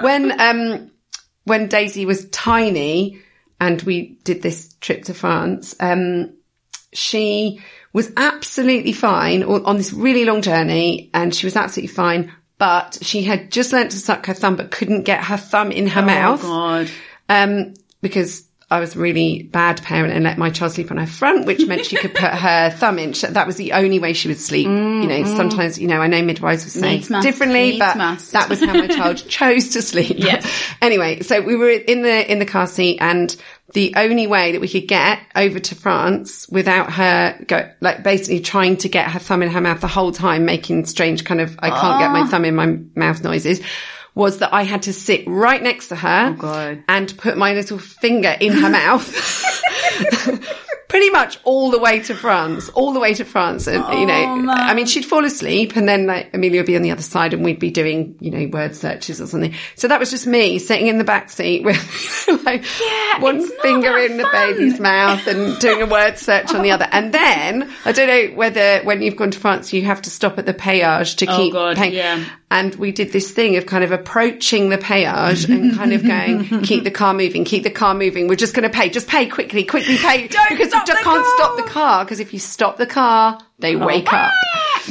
When, 0.00 0.40
um, 0.40 0.92
when 1.42 1.66
Daisy 1.66 2.06
was 2.06 2.28
tiny 2.30 3.18
and 3.58 3.82
we 3.82 4.16
did 4.22 4.42
this 4.42 4.74
trip 4.80 5.02
to 5.06 5.14
France, 5.14 5.74
um, 5.80 6.34
she 6.92 7.60
was 7.92 8.12
absolutely 8.16 8.92
fine 8.92 9.42
on 9.42 9.76
this 9.76 9.92
really 9.92 10.24
long 10.24 10.42
journey 10.42 11.10
and 11.12 11.34
she 11.34 11.46
was 11.46 11.56
absolutely 11.56 11.92
fine, 11.92 12.32
but 12.58 12.98
she 13.02 13.24
had 13.24 13.50
just 13.50 13.72
learnt 13.72 13.90
to 13.90 13.96
suck 13.96 14.26
her 14.26 14.34
thumb 14.34 14.54
but 14.54 14.70
couldn't 14.70 15.02
get 15.02 15.24
her 15.24 15.36
thumb 15.36 15.72
in 15.72 15.88
her 15.88 16.02
mouth. 16.02 16.42
Oh 16.44 16.48
God. 16.48 16.90
Um, 17.28 17.74
because 18.00 18.44
I 18.70 18.80
was 18.80 18.96
a 18.96 18.98
really 18.98 19.44
bad 19.44 19.82
parent 19.82 20.12
and 20.12 20.24
let 20.24 20.36
my 20.36 20.50
child 20.50 20.72
sleep 20.72 20.90
on 20.90 20.98
her 20.98 21.06
front, 21.06 21.46
which 21.46 21.66
meant 21.66 21.86
she 21.86 21.96
could 21.96 22.14
put 22.14 22.30
her 22.30 22.68
thumb 22.76 22.98
in. 22.98 23.12
That 23.30 23.46
was 23.46 23.56
the 23.56 23.72
only 23.72 23.98
way 23.98 24.12
she 24.12 24.28
would 24.28 24.38
sleep. 24.38 24.66
you 24.66 25.06
know, 25.06 25.24
sometimes, 25.24 25.78
you 25.78 25.88
know, 25.88 26.02
I 26.02 26.06
know 26.06 26.20
midwives 26.20 26.64
would 26.64 26.72
say 26.72 26.96
Needs 26.96 27.08
must, 27.08 27.26
differently, 27.26 27.70
needs 27.70 27.78
but 27.78 27.96
must. 27.96 28.32
that 28.32 28.50
was 28.50 28.60
how 28.62 28.74
my 28.74 28.86
child 28.86 29.16
chose 29.28 29.70
to 29.70 29.80
sleep. 29.80 30.16
Yes. 30.18 30.46
anyway, 30.82 31.20
so 31.20 31.40
we 31.40 31.56
were 31.56 31.70
in 31.70 32.02
the, 32.02 32.30
in 32.30 32.40
the 32.40 32.44
car 32.44 32.66
seat 32.66 32.98
and 33.00 33.34
the 33.72 33.94
only 33.96 34.26
way 34.26 34.52
that 34.52 34.60
we 34.60 34.68
could 34.68 34.86
get 34.86 35.18
over 35.34 35.58
to 35.58 35.74
France 35.74 36.46
without 36.50 36.92
her 36.92 37.42
go, 37.46 37.70
like 37.80 38.02
basically 38.02 38.40
trying 38.40 38.76
to 38.78 38.88
get 38.90 39.10
her 39.10 39.18
thumb 39.18 39.42
in 39.42 39.48
her 39.50 39.60
mouth 39.62 39.80
the 39.80 39.86
whole 39.88 40.12
time, 40.12 40.44
making 40.44 40.84
strange 40.84 41.24
kind 41.24 41.40
of, 41.40 41.58
I 41.58 41.70
can't 41.70 42.00
get 42.00 42.10
my 42.10 42.20
Ah. 42.20 42.26
thumb 42.26 42.44
in 42.44 42.54
my 42.54 42.78
mouth 42.94 43.22
noises 43.24 43.60
was 44.18 44.38
that 44.38 44.52
I 44.52 44.64
had 44.64 44.82
to 44.82 44.92
sit 44.92 45.22
right 45.28 45.62
next 45.62 45.88
to 45.88 45.96
her 45.96 46.36
Oh, 46.42 46.76
and 46.88 47.16
put 47.16 47.38
my 47.38 47.54
little 47.54 47.78
finger 47.78 48.34
in 48.40 48.52
her 48.52 48.68
mouth. 48.68 49.06
Pretty 50.88 51.10
much 51.10 51.38
all 51.44 51.70
the 51.70 51.78
way 51.78 52.00
to 52.00 52.14
France, 52.14 52.70
all 52.70 52.94
the 52.94 52.98
way 52.98 53.12
to 53.12 53.24
France. 53.24 53.66
And, 53.66 53.84
you 54.00 54.06
know, 54.06 54.24
Oh, 54.26 54.36
man. 54.36 54.48
I 54.58 54.72
mean, 54.72 54.86
she'd 54.86 55.04
fall 55.04 55.22
asleep 55.22 55.76
and 55.76 55.86
then 55.86 56.06
like 56.06 56.30
Amelia 56.32 56.60
would 56.60 56.66
be 56.66 56.76
on 56.76 56.82
the 56.82 56.90
other 56.92 57.02
side 57.02 57.34
and 57.34 57.44
we'd 57.44 57.58
be 57.60 57.70
doing, 57.70 58.16
you 58.20 58.30
know, 58.30 58.46
word 58.48 58.74
searches 58.74 59.20
or 59.20 59.26
something. 59.26 59.54
So 59.76 59.86
that 59.88 60.00
was 60.00 60.10
just 60.10 60.26
me 60.26 60.58
sitting 60.58 60.86
in 60.86 60.96
the 60.96 61.04
back 61.04 61.28
seat 61.28 61.62
with 61.62 61.76
like 62.46 62.64
Yeah, 62.80 63.20
one 63.20 63.46
finger 63.60 63.98
in 63.98 64.16
the 64.16 64.26
baby's 64.32 64.80
mouth 64.80 65.26
and 65.26 65.58
doing 65.60 65.82
a 65.82 65.86
word 65.86 66.16
search 66.18 66.54
on 66.54 66.62
the 66.62 66.70
other. 66.70 66.88
And 66.90 67.12
then 67.12 67.70
I 67.84 67.92
don't 67.92 68.08
know 68.08 68.34
whether 68.34 68.80
when 68.84 69.02
you've 69.02 69.16
gone 69.16 69.30
to 69.30 69.38
France, 69.38 69.74
you 69.74 69.82
have 69.82 70.00
to 70.02 70.10
stop 70.10 70.38
at 70.38 70.46
the 70.46 70.54
péage 70.54 71.16
to 71.18 71.26
Oh, 71.26 71.36
keep 71.36 71.52
God, 71.52 71.76
paying. 71.76 71.92
yeah. 71.92 72.24
And 72.50 72.74
we 72.76 72.92
did 72.92 73.12
this 73.12 73.30
thing 73.30 73.56
of 73.56 73.66
kind 73.66 73.84
of 73.84 73.92
approaching 73.92 74.70
the 74.70 74.78
péage 74.78 75.48
and 75.48 75.76
kind 75.76 75.92
of 75.92 76.02
going, 76.02 76.62
keep 76.62 76.82
the 76.84 76.90
car 76.90 77.12
moving, 77.12 77.44
keep 77.44 77.62
the 77.62 77.70
car 77.70 77.94
moving. 77.94 78.26
We're 78.26 78.36
just 78.36 78.54
going 78.54 78.68
to 78.68 78.74
pay. 78.74 78.88
Just 78.88 79.06
pay 79.06 79.26
quickly, 79.26 79.64
quickly 79.64 79.98
pay. 79.98 80.28
Don't 80.28 80.48
because 80.48 80.68
stop 80.68 80.88
you 80.88 80.94
the 80.94 81.00
can't 81.02 81.24
car. 81.24 81.34
stop 81.36 81.56
the 81.56 81.70
car 81.70 82.04
because 82.04 82.20
if 82.20 82.32
you 82.32 82.38
stop 82.38 82.78
the 82.78 82.86
car, 82.86 83.38
they 83.58 83.76
oh. 83.76 83.86
wake 83.86 84.12
up. 84.12 84.32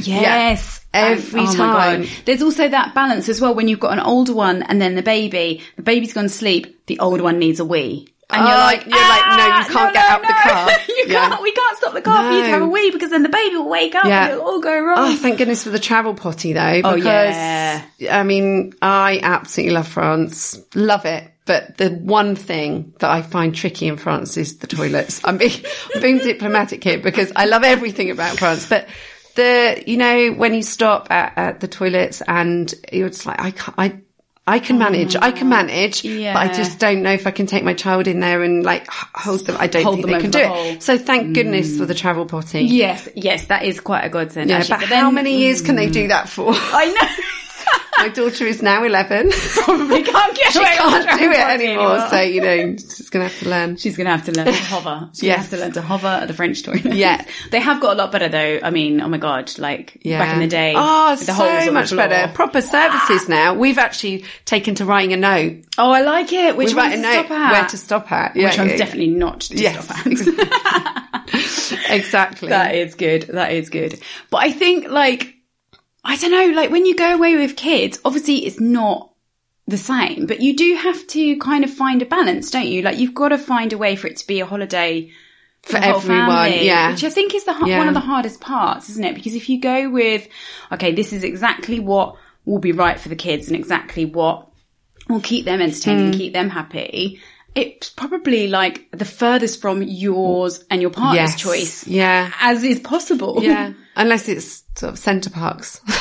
Yes. 0.03 0.85
Every 0.93 1.39
And- 1.39 1.49
oh 1.49 1.53
time. 1.55 2.05
There's 2.25 2.43
also 2.43 2.69
that 2.69 2.93
balance 2.93 3.29
as 3.29 3.41
well 3.41 3.55
when 3.55 3.67
you've 3.67 3.79
got 3.79 3.93
an 3.93 3.99
older 3.99 4.33
one 4.33 4.61
and 4.61 4.79
then 4.79 4.93
the 4.93 5.01
baby. 5.01 5.63
The 5.75 5.81
baby's 5.81 6.13
gone 6.13 6.25
to 6.25 6.29
sleep. 6.29 6.85
The 6.85 6.99
older 6.99 7.23
one 7.23 7.39
needs 7.39 7.59
a 7.59 7.65
wee. 7.65 8.07
And 8.29 8.45
you're 8.45 8.53
Oh, 8.55 8.59
like, 8.59 8.81
you're 8.85 8.91
like, 8.91 9.37
no, 9.37 9.45
you 9.45 9.51
"Ah, 9.53 9.67
can't 9.69 9.93
get 9.93 10.05
out 10.05 10.21
the 10.21 10.27
car." 10.33 10.69
you 10.97 11.05
Yeah. 11.07 11.29
can't, 11.29 11.41
we 11.41 11.51
can't 11.53 11.77
stop 11.77 11.93
the 11.93 12.01
car 12.01 12.27
for 12.27 12.31
you 12.33 12.41
to 12.41 12.47
No. 12.47 12.53
have 12.53 12.61
a 12.63 12.67
wee 12.67 12.91
because 12.91 13.09
then 13.09 13.23
the 13.23 13.29
baby 13.29 13.55
will 13.55 13.69
wake 13.69 13.95
up 13.95 14.03
Yeah. 14.05 14.23
and 14.25 14.33
it'll 14.33 14.45
all 14.45 14.59
go 14.59 14.77
wrong. 14.77 14.95
Oh, 14.99 15.15
thank 15.15 15.37
goodness 15.37 15.63
for 15.63 15.69
the 15.69 15.79
travel 15.79 16.13
potty 16.13 16.51
though, 16.51 16.81
Oh, 16.83 16.95
yeah. 16.95 17.83
I 18.11 18.23
mean, 18.23 18.73
I 18.81 19.21
absolutely 19.23 19.75
love 19.75 19.87
France, 19.87 20.59
love 20.75 21.05
it. 21.05 21.23
But 21.45 21.77
the 21.77 21.91
one 21.91 22.35
thing 22.35 22.93
that 22.99 23.09
I 23.09 23.21
find 23.21 23.55
tricky 23.55 23.87
in 23.87 23.95
France 23.95 24.35
is 24.35 24.57
the 24.57 24.67
toilets. 24.67 25.21
I'm 25.23 25.37
being, 25.37 25.63
I'm 25.95 26.01
being 26.01 26.17
diplomatic 26.17 26.83
here 26.83 26.99
because 26.99 27.31
I 27.33 27.45
love 27.45 27.63
everything 27.63 28.11
about 28.11 28.37
France, 28.37 28.65
but 28.67 28.89
the, 29.35 29.81
you 29.87 29.95
know, 29.95 30.33
when 30.33 30.53
you 30.53 30.63
stop 30.63 31.09
at, 31.09 31.31
at 31.37 31.59
the 31.61 31.69
toilets 31.69 32.21
and 32.27 32.73
you're 32.91 33.07
just 33.07 33.25
like, 33.25 33.39
I 33.39 33.51
can't, 33.51 33.75
I, 33.77 34.01
I 34.47 34.59
can 34.59 34.77
manage. 34.77 35.17
I 35.17 35.31
can 35.31 35.49
mm-hmm. 35.49 35.67
manage, 35.67 36.03
but 36.03 36.37
I 36.37 36.47
just 36.47 36.79
don't 36.79 37.03
know 37.03 37.11
if 37.11 37.27
I 37.27 37.31
can 37.31 37.47
take 37.47 37.65
my 37.65 37.73
child 37.73 38.07
in 38.07 38.21
there 38.21 38.41
and 38.43 38.63
like 38.63 38.87
hold 38.89 39.45
them. 39.45 39.57
I 39.59 39.67
don't 39.67 39.83
Hold 39.83 39.95
think 39.97 40.07
they 40.07 40.21
can 40.21 40.31
do 40.31 40.39
the 40.39 40.47
hole. 40.47 40.65
it. 40.67 40.83
So 40.83 40.97
thank 40.97 41.35
goodness 41.35 41.77
for 41.77 41.83
mm. 41.83 41.87
the 41.87 41.93
travel 41.93 42.25
potty. 42.25 42.61
yes, 42.61 43.09
yes, 43.13 43.47
that 43.47 43.63
is 43.63 43.81
quite 43.81 44.05
a 44.05 44.09
godsend. 44.09 44.49
Yeah, 44.49 44.59
actually. 44.59 44.77
but, 44.77 44.89
then- 44.89 45.03
how 45.03 45.11
many 45.11 45.39
years 45.39 45.61
can 45.61 45.75
they 45.75 45.89
do 45.89 46.05
mm. 46.05 46.09
that 46.09 46.29
for? 46.29 46.53
I 46.53 46.85
know. 46.93 47.23
My 47.97 48.09
daughter 48.09 48.45
is 48.45 48.61
now 48.61 48.83
11. 48.83 49.31
Probably 49.63 50.03
can't 50.03 50.35
get 50.37 50.53
she 50.53 50.59
can't 50.59 51.19
do 51.19 51.31
it 51.31 51.35
potty 51.37 51.65
anymore. 51.65 52.07
So, 52.09 52.21
you 52.21 52.41
know, 52.41 52.75
she's 52.77 53.09
going 53.09 53.27
to 53.27 53.33
have 53.33 53.39
to 53.43 53.49
learn. 53.49 53.77
She's 53.77 53.97
going 53.97 54.05
to 54.05 54.11
have 54.11 54.25
to 54.25 54.31
learn 54.31 54.45
to 54.45 54.53
hover. 54.53 55.09
She's 55.13 55.23
Yes. 55.23 55.37
going 55.37 55.37
to 55.37 55.41
have 55.41 55.49
to 55.49 55.57
learn 55.57 55.71
to 55.73 55.81
hover 55.81 56.07
at 56.07 56.27
the 56.27 56.33
French 56.35 56.61
toilet. 56.63 56.93
Yeah. 56.93 57.25
They 57.49 57.59
have 57.59 57.81
got 57.81 57.93
a 57.93 57.97
lot 57.97 58.11
better 58.11 58.29
though. 58.29 58.59
I 58.61 58.69
mean, 58.69 59.01
oh 59.01 59.07
my 59.07 59.17
God, 59.17 59.51
like 59.57 59.97
Yeah. 60.03 60.19
back 60.19 60.35
in 60.35 60.41
the 60.41 60.47
day. 60.47 60.73
Oh, 60.75 61.15
the 61.15 61.25
so 61.25 61.71
much 61.71 61.95
better. 61.95 62.31
Proper 62.33 62.61
services 62.61 63.23
ah. 63.25 63.29
now. 63.29 63.53
We've 63.55 63.79
actually 63.79 64.25
taken 64.45 64.75
to 64.75 64.85
writing 64.85 65.13
a 65.13 65.17
note. 65.17 65.63
Oh, 65.79 65.89
I 65.91 66.01
like 66.01 66.31
it. 66.33 66.55
Which 66.55 66.69
we 66.69 66.75
one's 66.75 66.91
write 66.91 66.93
a 66.93 66.95
to 66.97 67.01
note 67.01 67.25
stop 67.25 67.31
at? 67.31 67.51
where 67.51 67.67
to 67.69 67.77
stop 67.77 68.11
at. 68.11 68.35
Which 68.35 68.57
one's 68.57 68.71
yeah. 68.71 68.77
definitely 68.77 69.07
not 69.07 69.41
to 69.41 69.57
Yes. 69.57 69.83
stop 69.85 70.05
at. 70.05 71.89
exactly. 71.89 72.49
That 72.49 72.75
is 72.75 72.93
good. 72.95 73.23
That 73.23 73.51
is 73.53 73.69
good. 73.69 73.99
But 74.29 74.37
I 74.37 74.51
think 74.51 74.87
like, 74.87 75.35
I 76.07 76.15
don't 76.15 76.31
know, 76.31 76.55
like 76.59 76.71
when 76.71 76.85
you 76.85 76.95
go 76.95 77.13
away 77.13 77.35
with 77.35 77.55
kids, 77.57 77.99
obviously 78.05 78.45
it's 78.45 78.59
not 78.59 79.11
the 79.67 79.77
same, 79.77 80.25
but 80.25 80.39
you 80.39 80.55
do 80.55 80.75
have 80.75 81.05
to 81.07 81.37
kind 81.39 81.63
of 81.65 81.69
find 81.71 82.01
a 82.01 82.05
balance, 82.05 82.49
don't 82.49 82.65
you? 82.67 82.81
Like 82.81 82.97
you've 82.97 83.13
got 83.13 83.29
to 83.29 83.37
find 83.37 83.73
a 83.73 83.77
way 83.77 83.95
for 83.97 84.07
it 84.07 84.15
to 84.17 84.25
be 84.27 84.39
a 84.39 84.45
holiday 84.45 85.11
For 85.63 85.77
whole 85.77 85.97
everyone, 85.97 86.27
family, 86.29 86.65
yeah. 86.65 86.91
Which 86.91 87.03
I 87.03 87.09
think 87.09 87.35
is 87.35 87.43
the 87.43 87.51
Yeah. 87.65 87.77
one 87.77 87.89
of 87.89 87.93
the 87.93 87.99
hardest 87.99 88.39
parts, 88.39 88.89
isn't 88.89 89.03
it? 89.03 89.15
Because 89.15 89.35
if 89.35 89.49
you 89.49 89.59
go 89.59 89.89
with, 89.89 90.27
okay, 90.71 90.93
this 90.93 91.11
is 91.11 91.25
exactly 91.25 91.79
what 91.81 92.15
will 92.45 92.59
be 92.59 92.71
right 92.71 92.97
for 92.97 93.09
the 93.09 93.15
kids 93.17 93.47
and 93.47 93.57
exactly 93.57 94.05
what 94.05 94.47
will 95.09 95.19
keep 95.19 95.43
them 95.43 95.59
entertained 95.61 95.99
Hmm. 95.99 96.05
and 96.07 96.15
keep 96.15 96.31
them 96.31 96.49
happy. 96.49 97.19
It's 97.57 97.89
probably 97.89 98.47
like 98.47 98.87
the 98.91 99.05
furthest 99.05 99.61
from 99.61 99.81
yours 99.81 100.63
and 100.69 100.81
your 100.81 100.91
partner's 100.91 101.31
Yes. 101.31 101.39
choice 101.41 101.87
Yeah. 101.87 102.31
as 102.39 102.63
is 102.63 102.79
possible. 102.79 103.39
Yeah. 103.41 103.73
Unless 103.95 104.29
it's 104.29 104.63
sort 104.75 104.93
of 104.93 104.99
Center 104.99 105.29
Parcs. 105.29 105.81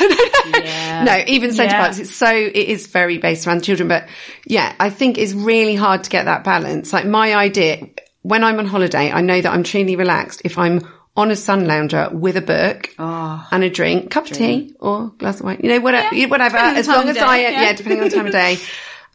Yeah. 0.47 1.03
No, 1.05 1.25
even 1.27 1.53
centre 1.53 1.75
Yeah. 1.75 1.81
parks. 1.83 1.99
It's 1.99 2.15
so, 2.15 2.31
it 2.33 2.55
is 2.55 2.87
very 2.87 3.19
based 3.19 3.47
around 3.47 3.63
children. 3.65 3.89
But 3.89 4.07
yeah, 4.47 4.73
I 4.79 4.91
think 4.91 5.19
it's 5.19 5.33
really 5.33 5.75
hard 5.75 6.05
to 6.05 6.11
get 6.11 6.27
that 6.27 6.45
balance. 6.45 6.93
Like 6.93 7.05
my 7.05 7.35
idea, 7.35 7.89
when 8.23 8.45
I'm 8.45 8.59
on 8.59 8.67
holiday, 8.67 9.11
I 9.11 9.21
know 9.23 9.41
that 9.41 9.53
I'm 9.53 9.65
truly 9.65 9.97
relaxed 9.97 10.43
if 10.45 10.57
I'm 10.57 10.87
on 11.17 11.31
a 11.31 11.37
sun 11.37 11.67
lounger 11.67 12.11
with 12.13 12.37
a 12.37 12.41
book 12.43 12.91
Oh. 12.99 13.45
and 13.51 13.65
a 13.65 13.71
drink, 13.71 14.11
cup 14.11 14.27
of 14.27 14.33
tea 14.37 14.75
or 14.81 15.09
glass 15.19 15.41
of 15.41 15.47
wine, 15.47 15.61
you 15.63 15.69
know, 15.71 15.81
whatever, 15.81 16.15
whatever, 16.29 16.57
depending 16.59 16.79
as 16.81 16.89
long 16.89 17.09
as 17.09 17.17
I, 17.19 17.39
yeah. 17.41 17.51
yeah. 17.63 17.73
depending 17.73 18.03
on 18.05 18.11
time 18.11 18.27
of 18.27 18.33
day. 18.33 18.59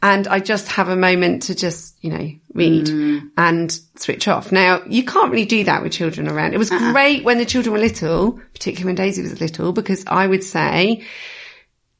And 0.04 0.26
I 0.26 0.40
just 0.40 0.66
have 0.68 0.88
a 0.88 0.96
moment 0.96 1.44
to 1.44 1.54
just, 1.54 1.94
you 2.02 2.10
know, 2.10 2.28
read 2.54 2.86
Mm. 2.86 3.30
and 3.36 3.78
switch 3.96 4.26
off. 4.26 4.50
Now, 4.50 4.82
you 4.88 5.04
can't 5.04 5.30
really 5.30 5.44
do 5.46 5.62
that 5.64 5.82
with 5.82 5.92
children 5.92 6.26
around. 6.28 6.54
It 6.54 6.58
was 6.58 6.72
Uh-uh. 6.72 6.90
great 6.92 7.22
when 7.22 7.38
the 7.38 7.44
children 7.44 7.72
were 7.72 7.78
little, 7.78 8.40
particularly 8.52 8.86
when 8.86 8.94
Daisy 8.96 9.22
was 9.22 9.40
little, 9.40 9.72
because 9.72 10.02
I 10.08 10.26
would 10.26 10.42
say, 10.42 11.04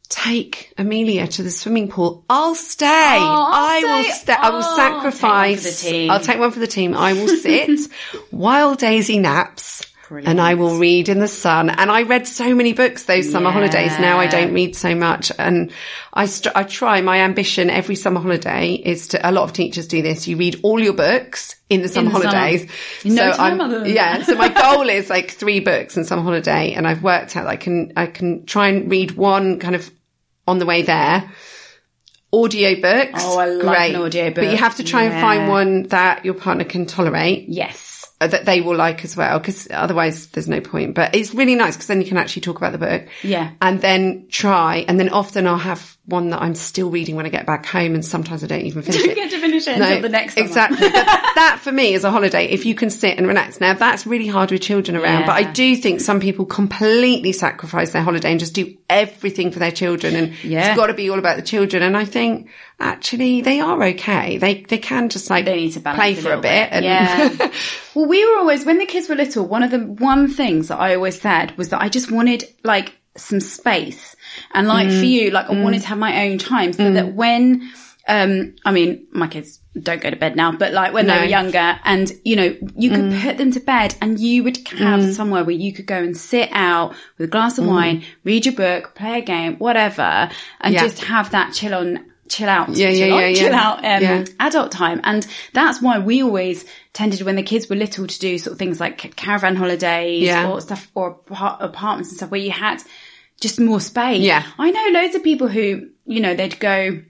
take 0.08 0.72
Amelia 0.76 1.26
to 1.26 1.42
the 1.42 1.50
swimming 1.50 1.88
pool. 1.88 2.24
I'll 2.28 2.54
stay. 2.54 2.86
I'll 2.88 3.46
I 3.52 3.80
will 3.84 4.02
stay. 4.04 4.12
stay. 4.12 4.32
I 4.34 4.50
will 4.50 4.62
Oh, 4.64 4.76
take 4.76 4.92
one 4.92 5.00
for 5.00 5.10
the 5.10 5.16
sacrifice. 5.16 5.82
team. 5.82 6.10
I'll 6.10 6.20
take 6.20 6.38
one 6.38 6.50
for 6.50 6.60
the 6.60 6.66
team. 6.66 6.94
I 6.94 7.12
will 7.14 7.28
sit 7.28 7.88
while 8.30 8.74
Daisy 8.74 9.18
naps. 9.18 9.86
Brilliant. 10.12 10.28
And 10.28 10.40
I 10.42 10.54
will 10.54 10.76
read 10.78 11.08
in 11.08 11.20
the 11.20 11.26
sun. 11.26 11.70
And 11.70 11.90
I 11.90 12.02
read 12.02 12.26
so 12.28 12.54
many 12.54 12.74
books 12.74 13.04
those 13.04 13.30
summer 13.32 13.46
Yeah. 13.48 13.52
holidays. 13.54 13.98
Now 13.98 14.18
I 14.18 14.26
don't 14.26 14.52
read 14.52 14.76
so 14.76 14.94
much. 14.94 15.32
And 15.38 15.72
I, 16.12 16.26
st- 16.26 16.54
I 16.54 16.64
try, 16.64 17.00
my 17.00 17.20
ambition 17.20 17.70
every 17.70 17.94
summer 17.94 18.20
holiday 18.20 18.74
is 18.74 19.08
to, 19.08 19.26
a 19.26 19.32
lot 19.32 19.44
of 19.44 19.54
teachers 19.54 19.86
do 19.86 20.02
this. 20.02 20.28
You 20.28 20.36
read 20.36 20.60
all 20.62 20.78
your 20.80 20.92
books 20.92 21.56
in 21.70 21.80
the 21.80 21.88
summer 21.88 22.10
the 22.10 22.18
summer. 22.18 22.28
holidays. 22.28 22.70
No 23.06 23.30
so 23.30 23.36
time 23.38 23.54
I'm, 23.54 23.60
other 23.72 23.88
yeah. 23.88 24.22
So 24.22 24.34
my 24.34 24.48
goal 24.76 24.86
is 24.90 25.08
like 25.08 25.30
three 25.30 25.60
books 25.60 25.96
in 25.96 26.04
summer 26.04 26.22
holiday. 26.22 26.74
And 26.74 26.86
I've 26.86 27.02
worked 27.02 27.34
out 27.34 27.44
that 27.44 27.50
I 27.50 27.56
can, 27.56 27.94
I 27.96 28.04
can 28.04 28.44
try 28.44 28.68
and 28.68 28.90
read 28.90 29.12
one 29.12 29.60
kind 29.60 29.74
of 29.74 29.90
on 30.46 30.58
the 30.58 30.66
way 30.66 30.82
there. 30.82 31.30
Audio 32.34 32.80
books. 32.80 33.20
Oh, 33.24 33.38
I 33.38 33.46
love 33.46 33.62
great. 33.76 33.94
an 33.94 34.00
audiobook. 34.02 34.36
But 34.36 34.50
you 34.50 34.56
have 34.56 34.76
to 34.76 34.84
try 34.84 35.04
and 35.04 35.20
find 35.20 35.48
one 35.48 35.82
that 35.88 36.24
your 36.24 36.34
partner 36.34 36.64
can 36.64 36.86
tolerate 36.86 37.46
Yes. 37.48 37.88
Uh, 38.22 38.26
that 38.28 38.44
they 38.44 38.60
will 38.60 38.76
like 38.76 39.04
as 39.04 39.16
well 39.16 39.38
because 39.38 39.68
otherwise 39.70 40.26
there's 40.28 40.48
no 40.48 40.60
point 40.60 40.94
but 40.94 41.14
it's 41.14 41.34
really 41.34 41.54
nice 41.54 41.74
because 41.76 41.86
then 41.88 42.00
you 42.00 42.06
can 42.06 42.16
actually 42.16 42.42
talk 42.42 42.56
about 42.56 42.72
the 42.72 42.78
book 42.78 43.06
Yeah. 43.22 43.50
and 43.60 43.80
then 43.80 44.26
try 44.30 44.84
and 44.88 44.98
then 45.00 45.08
often 45.10 45.46
i'll 45.46 45.56
have 45.58 45.96
one 46.06 46.30
that 46.30 46.42
i'm 46.42 46.54
still 46.56 46.90
reading 46.90 47.14
when 47.14 47.24
i 47.26 47.28
get 47.28 47.46
back 47.46 47.64
home 47.64 47.94
and 47.94 48.04
sometimes 48.04 48.42
i 48.42 48.46
don't 48.48 48.62
even 48.62 48.82
finish 48.82 49.02
You 49.04 49.10
it 49.10 49.14
get 49.14 49.30
to 49.30 49.38
finish 49.40 49.68
it 49.68 49.80
until 49.80 50.02
the 50.02 50.08
next 50.08 50.34
summer. 50.34 50.46
exactly 50.46 50.88
that 50.88 51.58
for 51.62 51.70
me 51.70 51.94
is 51.94 52.02
a 52.02 52.10
holiday 52.10 52.46
if 52.46 52.66
you 52.66 52.74
can 52.74 52.90
sit 52.90 53.18
and 53.18 53.28
relax 53.28 53.60
now 53.60 53.74
that's 53.74 54.04
really 54.04 54.26
hard 54.26 54.50
with 54.50 54.62
children 54.62 54.96
around 54.96 55.26
but 55.26 55.32
i 55.36 55.44
do 55.44 55.76
think 55.76 56.00
some 56.00 56.18
people 56.18 56.44
completely 56.44 57.30
sacrifice 57.30 57.90
their 57.92 58.02
holiday 58.02 58.32
and 58.32 58.40
just 58.40 58.52
do 58.54 58.76
everything 58.90 59.52
for 59.52 59.60
their 59.60 59.70
children 59.70 60.16
and 60.16 60.44
Yeah. 60.44 60.70
it's 60.70 60.76
got 60.76 60.88
to 60.88 60.94
be 60.94 61.08
all 61.08 61.20
about 61.20 61.36
the 61.36 61.42
children 61.42 61.82
and 61.84 61.96
i 61.96 62.04
think 62.04 62.48
actually 62.80 63.40
they 63.42 63.60
are 63.60 63.80
okay 63.84 64.38
they 64.38 64.62
they 64.62 64.78
can 64.78 65.08
just 65.08 65.30
like 65.30 65.44
They 65.44 65.56
need 65.56 65.72
to 65.72 65.80
play 65.80 66.14
for 66.14 66.20
a 66.20 66.24
little 66.36 66.40
bit, 66.42 66.70
bit. 66.70 66.72
and 66.72 66.84
Yeah. 66.84 67.50
Well, 67.94 68.06
we 68.08 68.24
were 68.24 68.38
always, 68.38 68.64
when 68.64 68.78
the 68.78 68.86
kids 68.86 69.10
were 69.10 69.14
little, 69.14 69.46
one 69.46 69.62
of 69.62 69.70
the 69.70 69.78
one 69.80 70.26
things 70.26 70.68
that 70.68 70.80
I 70.80 70.94
always 70.94 71.20
said 71.20 71.54
was 71.58 71.68
that 71.68 71.82
I 71.82 71.90
just 71.90 72.10
wanted 72.10 72.44
like 72.64 72.96
some 73.18 73.38
space. 73.38 74.16
And 74.54 74.68
like 74.68 74.88
Mm. 74.88 74.98
for 74.98 75.04
you, 75.04 75.30
like 75.30 75.46
I 75.50 75.60
wanted 75.62 75.82
to 75.82 75.88
have 75.88 75.98
my 75.98 76.26
own 76.26 76.38
time 76.38 76.72
so 76.72 76.90
that 76.92 77.14
when, 77.14 77.70
um, 78.08 78.54
I 78.64 78.72
mean, 78.72 79.06
my 79.12 79.26
kids 79.28 79.60
don't 79.80 80.00
go 80.02 80.10
to 80.10 80.16
bed 80.16 80.36
now, 80.36 80.52
but 80.52 80.72
like 80.72 80.92
when 80.92 81.06
they 81.06 81.14
No. 81.14 81.18
Mm. 81.20 81.22
were 81.22 81.28
younger 81.30 81.78
and, 81.84 82.12
you 82.24 82.36
know, 82.36 82.54
you 82.76 82.90
could 82.90 83.12
put 83.22 83.38
them 83.38 83.52
to 83.52 83.60
bed 83.60 83.94
and 84.02 84.18
you 84.18 84.44
would 84.44 84.58
have 84.78 85.14
somewhere 85.14 85.44
where 85.44 85.54
you 85.54 85.72
could 85.72 85.86
go 85.86 85.96
and 85.96 86.16
sit 86.16 86.48
out 86.52 86.94
with 87.16 87.28
a 87.28 87.30
glass 87.30 87.56
of 87.58 87.66
wine, 87.66 88.02
read 88.24 88.44
your 88.44 88.54
book, 88.54 88.94
play 88.94 89.18
a 89.18 89.22
game, 89.22 89.56
whatever, 89.56 90.02
and 90.60 90.74
Mm. 90.74 90.78
Yeah. 90.78 90.82
just 90.82 91.04
have 91.04 91.30
that 91.30 91.54
chill 91.54 91.74
on, 91.74 92.00
chill 92.28 92.48
out, 92.50 92.70
Yeah, 92.70 92.88
yeah, 92.90 93.06
chill, 93.06 93.14
on, 93.14 93.20
yeah, 93.20 93.26
yeah. 93.28 93.34
chill 93.38 93.54
out, 93.54 93.78
um, 93.78 94.02
Yeah. 94.02 94.24
adult 94.40 94.72
time. 94.72 95.00
And 95.04 95.26
that's 95.54 95.80
why 95.80 95.98
we 95.98 96.22
always 96.22 96.64
tended 96.92 97.22
when 97.22 97.36
the 97.36 97.42
kids 97.42 97.70
were 97.70 97.76
little 97.76 98.06
to 98.06 98.18
do 98.18 98.36
sort 98.36 98.52
of 98.52 98.58
things 98.58 98.78
like 98.80 99.16
caravan 99.16 99.56
holidays 99.56 100.24
Yeah. 100.24 100.48
or 100.50 100.60
stuff 100.60 100.88
or 100.94 101.16
apartments 101.60 102.10
and 102.10 102.16
stuff 102.18 102.30
where 102.30 102.40
you 102.40 102.50
had 102.50 102.82
just 103.42 103.60
more 103.60 103.80
space. 103.80 104.22
Yeah. 104.22 104.42
I 104.58 104.70
know 104.70 104.98
loads 104.98 105.14
of 105.14 105.22
people 105.22 105.48
who, 105.48 105.88
you 106.06 106.20
know, 106.20 106.34
they'd 106.34 106.58
go 106.58 107.02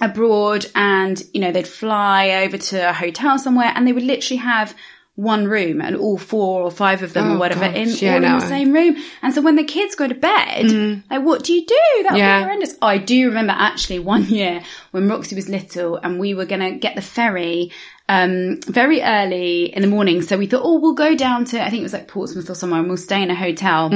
abroad 0.00 0.66
and, 0.74 1.22
you 1.34 1.40
know, 1.40 1.52
they'd 1.52 1.66
fly 1.68 2.44
over 2.44 2.56
to 2.56 2.90
a 2.90 2.92
hotel 2.92 3.38
somewhere 3.38 3.72
and 3.74 3.86
they 3.86 3.92
would 3.92 4.02
literally 4.04 4.38
have 4.38 4.74
one 5.16 5.46
room 5.46 5.82
and 5.82 5.96
all 5.96 6.16
four 6.16 6.62
or 6.62 6.70
five 6.70 7.02
of 7.02 7.12
them 7.12 7.30
Oh, 7.32 7.34
or 7.34 7.38
whatever 7.38 7.66
gosh, 7.66 7.76
in 7.76 7.88
yeah, 8.06 8.12
all 8.14 8.24
in 8.24 8.38
the 8.38 8.40
same 8.48 8.72
room. 8.72 8.96
And 9.20 9.34
so 9.34 9.42
when 9.42 9.56
the 9.56 9.64
kids 9.64 9.94
go 9.94 10.08
to 10.08 10.14
bed, 10.14 11.02
like 11.10 11.22
what 11.22 11.44
do 11.44 11.52
you 11.52 11.66
do? 11.66 11.74
That 12.04 12.12
would 12.12 12.18
Yeah. 12.18 12.38
be 12.38 12.44
horrendous. 12.44 12.74
I 12.80 12.96
do 12.96 13.26
remember 13.28 13.52
actually 13.54 13.98
one 13.98 14.24
year 14.26 14.62
when 14.92 15.08
Roxy 15.08 15.34
was 15.34 15.48
little 15.48 15.96
and 15.96 16.18
we 16.18 16.32
were 16.32 16.46
going 16.46 16.62
to 16.62 16.78
get 16.78 16.94
the 16.94 17.02
ferry 17.02 17.70
um, 18.08 18.60
very 18.66 19.02
early 19.02 19.64
in 19.74 19.82
the 19.82 19.88
morning. 19.88 20.22
So 20.22 20.38
we 20.38 20.46
thought, 20.46 20.62
oh, 20.64 20.78
we'll 20.80 20.94
go 20.94 21.14
down 21.14 21.44
to, 21.46 21.62
I 21.62 21.68
think 21.68 21.80
it 21.80 21.84
was 21.84 21.92
like 21.92 22.08
Portsmouth 22.08 22.48
or 22.48 22.54
somewhere 22.54 22.80
and 22.80 22.88
we'll 22.88 22.96
stay 22.96 23.22
in 23.22 23.30
a 23.30 23.34
hotel 23.34 23.90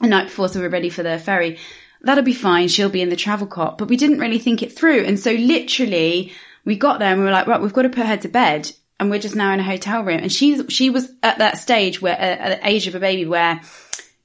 the 0.00 0.08
night 0.08 0.24
before 0.24 0.48
so 0.48 0.60
we're 0.60 0.68
ready 0.68 0.90
for 0.90 1.02
the 1.02 1.18
ferry. 1.18 1.58
That'll 2.02 2.24
be 2.24 2.34
fine. 2.34 2.68
She'll 2.68 2.90
be 2.90 3.00
in 3.02 3.08
the 3.08 3.16
travel 3.16 3.46
cot. 3.46 3.78
But 3.78 3.88
we 3.88 3.96
didn't 3.96 4.18
really 4.18 4.38
think 4.38 4.62
it 4.62 4.76
through. 4.76 5.04
And 5.04 5.18
so 5.18 5.32
literally 5.32 6.32
we 6.64 6.76
got 6.76 6.98
there 6.98 7.10
and 7.10 7.18
we 7.20 7.24
were 7.26 7.32
like, 7.32 7.46
right, 7.46 7.60
we've 7.60 7.72
got 7.72 7.82
to 7.82 7.88
put 7.88 8.06
her 8.06 8.16
to 8.18 8.28
bed. 8.28 8.70
And 9.00 9.10
we're 9.10 9.18
just 9.18 9.34
now 9.34 9.52
in 9.52 9.60
a 9.60 9.64
hotel 9.64 10.02
room. 10.04 10.20
And 10.20 10.32
she's, 10.32 10.62
she 10.68 10.90
was 10.90 11.10
at 11.22 11.38
that 11.38 11.58
stage 11.58 12.00
where, 12.00 12.14
uh, 12.14 12.16
at 12.20 12.60
the 12.60 12.68
age 12.68 12.86
of 12.86 12.94
a 12.94 13.00
baby 13.00 13.26
where 13.26 13.60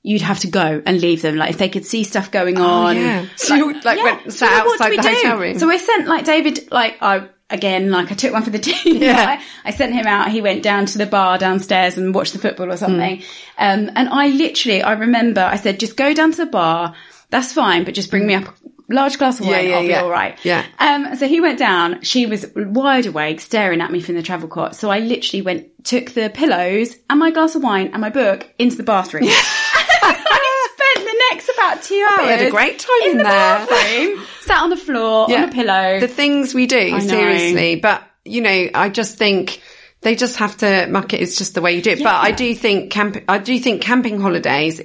you'd 0.03 0.21
have 0.21 0.39
to 0.39 0.47
go 0.47 0.81
and 0.85 1.01
leave 1.01 1.21
them. 1.21 1.37
Like 1.37 1.51
if 1.51 1.57
they 1.57 1.69
could 1.69 1.85
see 1.85 2.03
stuff 2.03 2.31
going 2.31 2.57
on. 2.57 2.97
Oh, 2.97 2.99
yeah. 2.99 3.25
So 3.35 3.55
you, 3.55 3.79
like, 3.81 4.03
went- 4.03 4.23
so 4.25 4.45
sat 4.45 4.63
do 4.63 4.71
outside 4.71 4.89
we 4.91 4.97
the 4.97 5.01
do? 5.03 5.09
hotel 5.09 5.37
room? 5.39 5.59
So 5.59 5.69
I 5.69 5.77
sent 5.77 6.07
like 6.07 6.25
David, 6.25 6.71
like 6.71 6.97
I, 7.01 7.27
again, 7.49 7.91
like 7.91 8.11
I 8.11 8.15
took 8.15 8.33
one 8.33 8.43
for 8.43 8.49
the 8.49 8.59
team. 8.69 9.01
Yeah. 9.01 9.39
I, 9.39 9.69
I 9.69 9.71
sent 9.71 9.93
him 9.93 10.07
out. 10.07 10.31
He 10.31 10.41
went 10.41 10.63
down 10.63 10.85
to 10.87 10.97
the 10.97 11.05
bar 11.05 11.37
downstairs 11.37 11.97
and 11.97 12.13
watched 12.13 12.33
the 12.33 12.39
football 12.39 12.71
or 12.71 12.77
something. 12.77 13.23
Um, 13.57 13.91
and 13.95 14.09
I 14.09 14.27
literally, 14.27 14.81
I 14.81 14.93
remember 14.93 15.41
I 15.41 15.55
said, 15.55 15.79
just 15.79 15.97
go 15.97 16.13
down 16.13 16.31
to 16.31 16.37
the 16.37 16.45
bar. 16.45 16.95
That's 17.29 17.53
fine, 17.53 17.83
but 17.83 17.93
just 17.93 18.09
bring 18.09 18.25
me 18.25 18.33
up 18.33 18.45
a 18.47 18.53
large 18.93 19.19
glass 19.19 19.39
of 19.39 19.45
wine. 19.45 19.67
yeah, 19.67 19.75
I'll 19.75 19.81
be 19.83 19.89
yeah. 19.89 20.01
all 20.01 20.09
right. 20.09 20.37
Yeah. 20.43 20.65
Um, 20.79 21.15
so 21.15 21.27
he 21.27 21.41
went 21.41 21.59
down. 21.59 22.01
She 22.01 22.25
was 22.25 22.45
wide 22.55 23.05
awake, 23.05 23.39
staring 23.39 23.81
at 23.81 23.91
me 23.91 24.01
from 24.01 24.15
the 24.15 24.23
travel 24.23 24.47
cot. 24.47 24.75
So 24.75 24.89
I 24.89 24.99
literally 24.99 25.43
went, 25.43 25.85
took 25.85 26.11
the 26.11 26.31
pillows 26.33 26.95
and 27.09 27.19
my 27.19 27.29
glass 27.29 27.55
of 27.55 27.61
wine 27.61 27.91
and 27.93 28.01
my 28.01 28.09
book 28.09 28.49
into 28.57 28.77
the 28.77 28.83
bathroom. 28.83 29.25
I 29.27 30.93
spent 30.95 31.05
the 31.05 31.23
next 31.31 31.49
about 31.73 31.83
two 31.83 32.07
hours. 32.11 32.21
you 32.21 32.37
had 32.37 32.47
a 32.47 32.51
great 32.51 32.79
time 32.79 33.11
in 33.11 33.17
the 33.17 33.23
there. 33.23 33.65
bathroom, 33.65 34.25
sat 34.41 34.61
on 34.61 34.69
the 34.69 34.77
floor 34.77 35.33
on 35.33 35.43
a 35.43 35.51
pillow. 35.51 35.99
The 35.99 36.07
things 36.07 36.53
we 36.53 36.67
do, 36.67 36.99
seriously. 37.01 37.75
But, 37.77 38.03
you 38.25 38.41
know, 38.41 38.69
I 38.73 38.89
just 38.89 39.17
think 39.17 39.61
they 40.01 40.15
just 40.15 40.37
have 40.37 40.57
to 40.57 40.87
muck 40.87 41.13
it. 41.13 41.21
It's 41.21 41.37
just 41.37 41.55
the 41.55 41.61
way 41.61 41.73
you 41.73 41.81
do 41.81 41.91
it. 41.91 42.03
But 42.03 42.15
I 42.15 42.31
do 42.31 42.53
think 42.55 42.91
camp, 42.91 43.17
I 43.27 43.37
do 43.37 43.57
think 43.59 43.81
camping 43.81 44.19
holidays, 44.19 44.81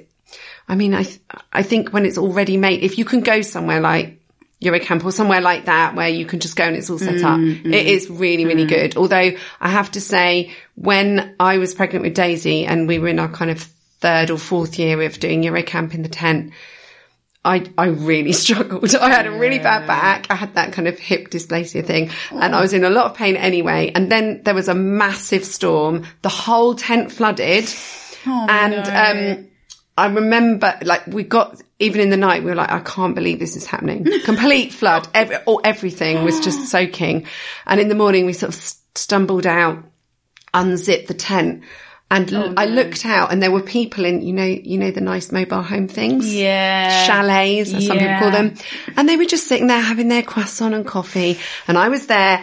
I 0.68 0.76
mean, 0.76 0.94
I, 0.94 1.02
th- 1.02 1.20
I 1.52 1.62
think 1.62 1.90
when 1.90 2.06
it's 2.06 2.18
already 2.18 2.56
made, 2.56 2.82
if 2.82 2.98
you 2.98 3.04
can 3.04 3.20
go 3.20 3.42
somewhere 3.42 3.80
like 3.80 4.20
Eurocamp 4.62 5.04
or 5.04 5.12
somewhere 5.12 5.42
like 5.42 5.66
that 5.66 5.94
where 5.94 6.08
you 6.08 6.24
can 6.24 6.40
just 6.40 6.56
go 6.56 6.64
and 6.64 6.74
it's 6.74 6.88
all 6.88 6.98
set 6.98 7.22
up, 7.22 7.38
mm, 7.38 7.66
it 7.66 7.66
mm, 7.66 7.72
is 7.84 8.08
really, 8.08 8.46
really 8.46 8.64
mm. 8.64 8.68
good. 8.68 8.96
Although 8.96 9.32
I 9.60 9.68
have 9.68 9.90
to 9.92 10.00
say, 10.00 10.52
when 10.74 11.36
I 11.38 11.58
was 11.58 11.74
pregnant 11.74 12.02
with 12.04 12.14
Daisy 12.14 12.64
and 12.64 12.88
we 12.88 12.98
were 12.98 13.08
in 13.08 13.18
our 13.18 13.28
kind 13.28 13.50
of 13.50 13.60
third 14.00 14.30
or 14.30 14.38
fourth 14.38 14.78
year 14.78 15.00
of 15.02 15.20
doing 15.20 15.42
Eurocamp 15.42 15.94
in 15.94 16.02
the 16.02 16.08
tent, 16.08 16.52
I, 17.44 17.66
I 17.76 17.86
really 17.86 18.32
struggled. 18.44 18.94
I 18.94 19.10
had 19.10 19.26
a 19.26 19.32
really 19.32 19.58
bad 19.58 19.86
back. 19.86 20.26
I 20.30 20.34
had 20.34 20.54
that 20.54 20.72
kind 20.72 20.88
of 20.88 20.98
hip 20.98 21.30
dysplasia 21.30 21.84
thing 21.84 22.10
and 22.30 22.54
I 22.54 22.60
was 22.60 22.72
in 22.72 22.84
a 22.84 22.90
lot 22.90 23.06
of 23.06 23.14
pain 23.14 23.36
anyway. 23.36 23.92
And 23.94 24.10
then 24.10 24.42
there 24.44 24.54
was 24.54 24.68
a 24.68 24.74
massive 24.74 25.44
storm. 25.44 26.04
The 26.22 26.28
whole 26.28 26.74
tent 26.74 27.12
flooded 27.12 27.68
and, 28.26 29.38
um, 29.38 29.48
I 29.96 30.06
remember 30.06 30.76
like 30.82 31.06
we 31.06 31.22
got, 31.22 31.60
even 31.78 32.00
in 32.00 32.10
the 32.10 32.16
night, 32.16 32.42
we 32.42 32.50
were 32.50 32.56
like, 32.56 32.72
I 32.72 32.80
can't 32.80 33.14
believe 33.14 33.38
this 33.38 33.54
is 33.54 33.66
happening. 33.66 34.06
Complete 34.24 34.72
flood. 34.72 35.06
Every, 35.14 35.36
or 35.46 35.60
everything 35.62 36.24
was 36.24 36.40
just 36.40 36.68
soaking. 36.70 37.26
And 37.66 37.80
in 37.80 37.88
the 37.88 37.94
morning 37.94 38.26
we 38.26 38.32
sort 38.32 38.54
of 38.54 38.74
stumbled 38.96 39.46
out, 39.46 39.84
unzipped 40.52 41.08
the 41.08 41.14
tent. 41.14 41.62
And 42.14 42.33
l- 42.33 42.54
I 42.56 42.66
looked 42.66 43.04
out 43.04 43.33
and 43.33 43.42
there 43.42 43.50
were 43.50 43.61
people 43.62 44.04
in, 44.04 44.23
you 44.23 44.33
know, 44.33 44.44
you 44.44 44.78
know, 44.78 44.90
the 44.90 45.00
nice 45.00 45.33
mobile 45.33 45.62
home 45.62 45.88
things 45.88 46.35
Yeah. 46.35 47.04
chalets, 47.06 47.73
as 47.75 47.87
some 47.87 47.99
people 47.99 48.18
call 48.18 48.30
them. 48.30 48.54
And 48.97 49.09
they 49.09 49.16
were 49.16 49.25
just 49.25 49.47
sitting 49.49 49.66
there 49.66 49.80
having 49.80 50.09
their 50.09 50.23
croissant 50.23 50.75
and 50.75 50.87
coffee. 50.87 51.38
And 51.68 51.76
I 51.76 51.88
was 51.88 52.06
there 52.06 52.42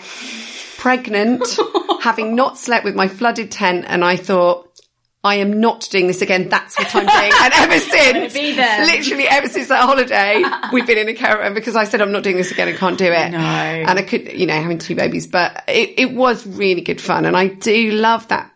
pregnant, 0.78 1.46
having 2.02 2.36
not 2.36 2.58
slept 2.58 2.84
with 2.86 2.96
my 2.96 3.08
flooded 3.08 3.52
tent. 3.52 3.86
And 3.88 4.04
I 4.04 4.16
thought, 4.16 4.68
I 5.24 5.36
am 5.36 5.60
not 5.60 5.88
doing 5.92 6.08
this 6.08 6.24
again. 6.24 6.50
That's 6.50 6.78
what 6.80 6.96
I'm 6.96 7.06
doing. 7.06 7.32
And 7.42 7.54
ever 7.54 7.80
since, 8.34 8.34
literally 8.34 9.28
ever 9.28 9.48
since 9.48 9.68
that 9.68 9.84
holiday, 9.86 10.44
we've 10.74 10.88
been 10.88 10.98
in 10.98 11.10
a 11.10 11.14
caravan 11.14 11.54
because 11.54 11.76
I 11.76 11.84
said, 11.84 12.02
I'm 12.02 12.12
not 12.12 12.24
doing 12.24 12.38
this 12.38 12.52
again. 12.52 12.68
I 12.68 12.74
can't 12.74 12.98
do 12.98 13.06
it. 13.06 13.32
No. 13.32 13.38
And 13.38 14.00
I 14.00 14.02
could, 14.02 14.34
you 14.34 14.48
know, 14.48 14.60
having 14.60 14.80
two 14.80 14.96
babies, 14.96 15.28
but 15.28 15.64
it, 15.68 15.94
it 16.00 16.14
was 16.14 16.46
really 16.48 16.82
good 16.82 17.00
fun. 17.00 17.26
And 17.26 17.38
I 17.38 17.48
do 17.48 17.92
love 17.92 18.28
that 18.30 18.52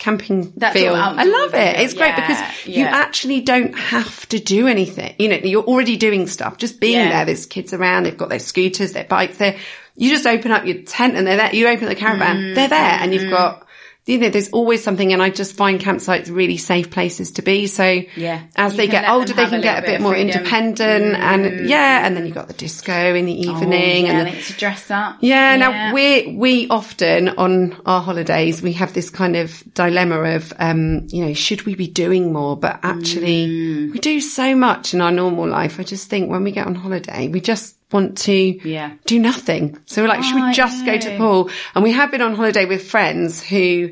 camping 0.00 0.52
That 0.56 0.72
feel. 0.72 0.94
I 0.94 1.22
love 1.22 1.54
it. 1.54 1.78
It's 1.78 1.94
great 1.94 2.08
Yeah, 2.08 2.26
because 2.26 2.66
you 2.66 2.84
actually 2.84 3.42
don't 3.42 3.78
have 3.78 4.28
to 4.30 4.40
do 4.40 4.66
anything. 4.66 5.14
You 5.18 5.28
know, 5.28 5.36
you're 5.36 5.62
already 5.62 5.96
doing 5.96 6.26
stuff. 6.26 6.56
Just 6.56 6.80
being 6.80 6.98
Yeah. 6.98 7.10
there. 7.10 7.24
There's 7.26 7.46
kids 7.46 7.72
around. 7.72 8.02
They've 8.04 8.16
got 8.16 8.30
their 8.30 8.40
scooters, 8.40 8.92
their 8.92 9.04
bikes 9.04 9.36
there. 9.36 9.56
You 9.96 10.10
just 10.10 10.26
open 10.26 10.50
up 10.50 10.64
your 10.64 10.82
tent 10.82 11.14
and 11.16 11.26
they're 11.26 11.36
there. 11.36 11.54
You 11.54 11.68
open 11.68 11.86
the 11.88 11.94
caravan. 11.94 12.36
Mm-hmm. 12.38 12.54
They're 12.54 12.68
there 12.68 12.98
and 13.00 13.14
you've 13.14 13.30
got, 13.30 13.66
you 14.06 14.18
know, 14.18 14.30
there's 14.30 14.48
always 14.50 14.82
something 14.82 15.12
and 15.12 15.22
I 15.22 15.30
just 15.30 15.54
find 15.56 15.78
campsites 15.80 16.34
really 16.34 16.56
safe 16.56 16.90
places 16.90 17.32
to 17.32 17.42
be. 17.42 17.66
So 17.68 18.02
Yeah. 18.16 18.40
as 18.56 18.72
You 18.72 18.78
they 18.78 18.86
get 18.88 19.08
older, 19.08 19.32
they 19.34 19.46
can 19.46 19.60
get 19.60 19.78
a 19.78 19.82
bit 19.82 19.86
bit 19.90 20.00
more 20.00 20.12
freedom. 20.14 20.30
Mm. 20.30 20.36
independent 20.38 21.16
and 21.16 21.68
yeah. 21.68 22.04
And 22.06 22.16
then 22.16 22.24
you've 22.26 22.34
got 22.34 22.48
the 22.48 22.54
disco 22.54 23.14
in 23.14 23.26
the 23.26 23.32
evening 23.48 24.06
yeah, 24.06 24.20
and 24.20 24.32
get 24.32 24.42
to 24.44 24.52
dress 24.54 24.90
up. 24.90 25.16
yeah, 25.20 25.56
now 25.56 25.92
we 25.94 26.34
we 26.36 26.66
often 26.68 27.28
on 27.30 27.76
our 27.86 28.00
holidays 28.00 28.62
we 28.62 28.72
have 28.72 28.92
this 28.94 29.10
kind 29.10 29.36
of 29.36 29.62
dilemma 29.74 30.20
of 30.36 30.52
um, 30.58 31.06
you 31.10 31.24
know, 31.24 31.34
should 31.34 31.62
we 31.62 31.74
be 31.74 31.86
doing 31.86 32.32
more? 32.32 32.56
But 32.56 32.80
actually 32.82 33.46
Mm. 33.46 33.92
we 33.92 33.98
do 33.98 34.20
so 34.20 34.56
much 34.56 34.94
in 34.94 35.00
our 35.00 35.12
normal 35.12 35.46
life. 35.46 35.78
I 35.78 35.82
just 35.84 36.08
think 36.08 36.30
when 36.30 36.42
we 36.44 36.52
get 36.52 36.66
on 36.66 36.74
holiday, 36.74 37.28
we 37.28 37.40
just 37.40 37.76
want 37.92 38.18
to 38.18 38.32
Yeah. 38.68 38.92
do 39.06 39.18
nothing. 39.18 39.78
So 39.86 40.02
we're 40.02 40.08
like, 40.08 40.22
should 40.22 40.36
Oh, 40.36 40.44
I 40.44 40.48
we 40.50 40.54
just 40.54 40.84
go 40.86 40.96
to 40.98 41.10
the 41.10 41.16
pool? 41.16 41.50
And 41.74 41.82
we 41.84 41.92
have 41.92 42.10
been 42.10 42.20
on 42.22 42.34
holiday 42.34 42.64
with 42.64 42.88
friends 42.88 43.42
who 43.42 43.90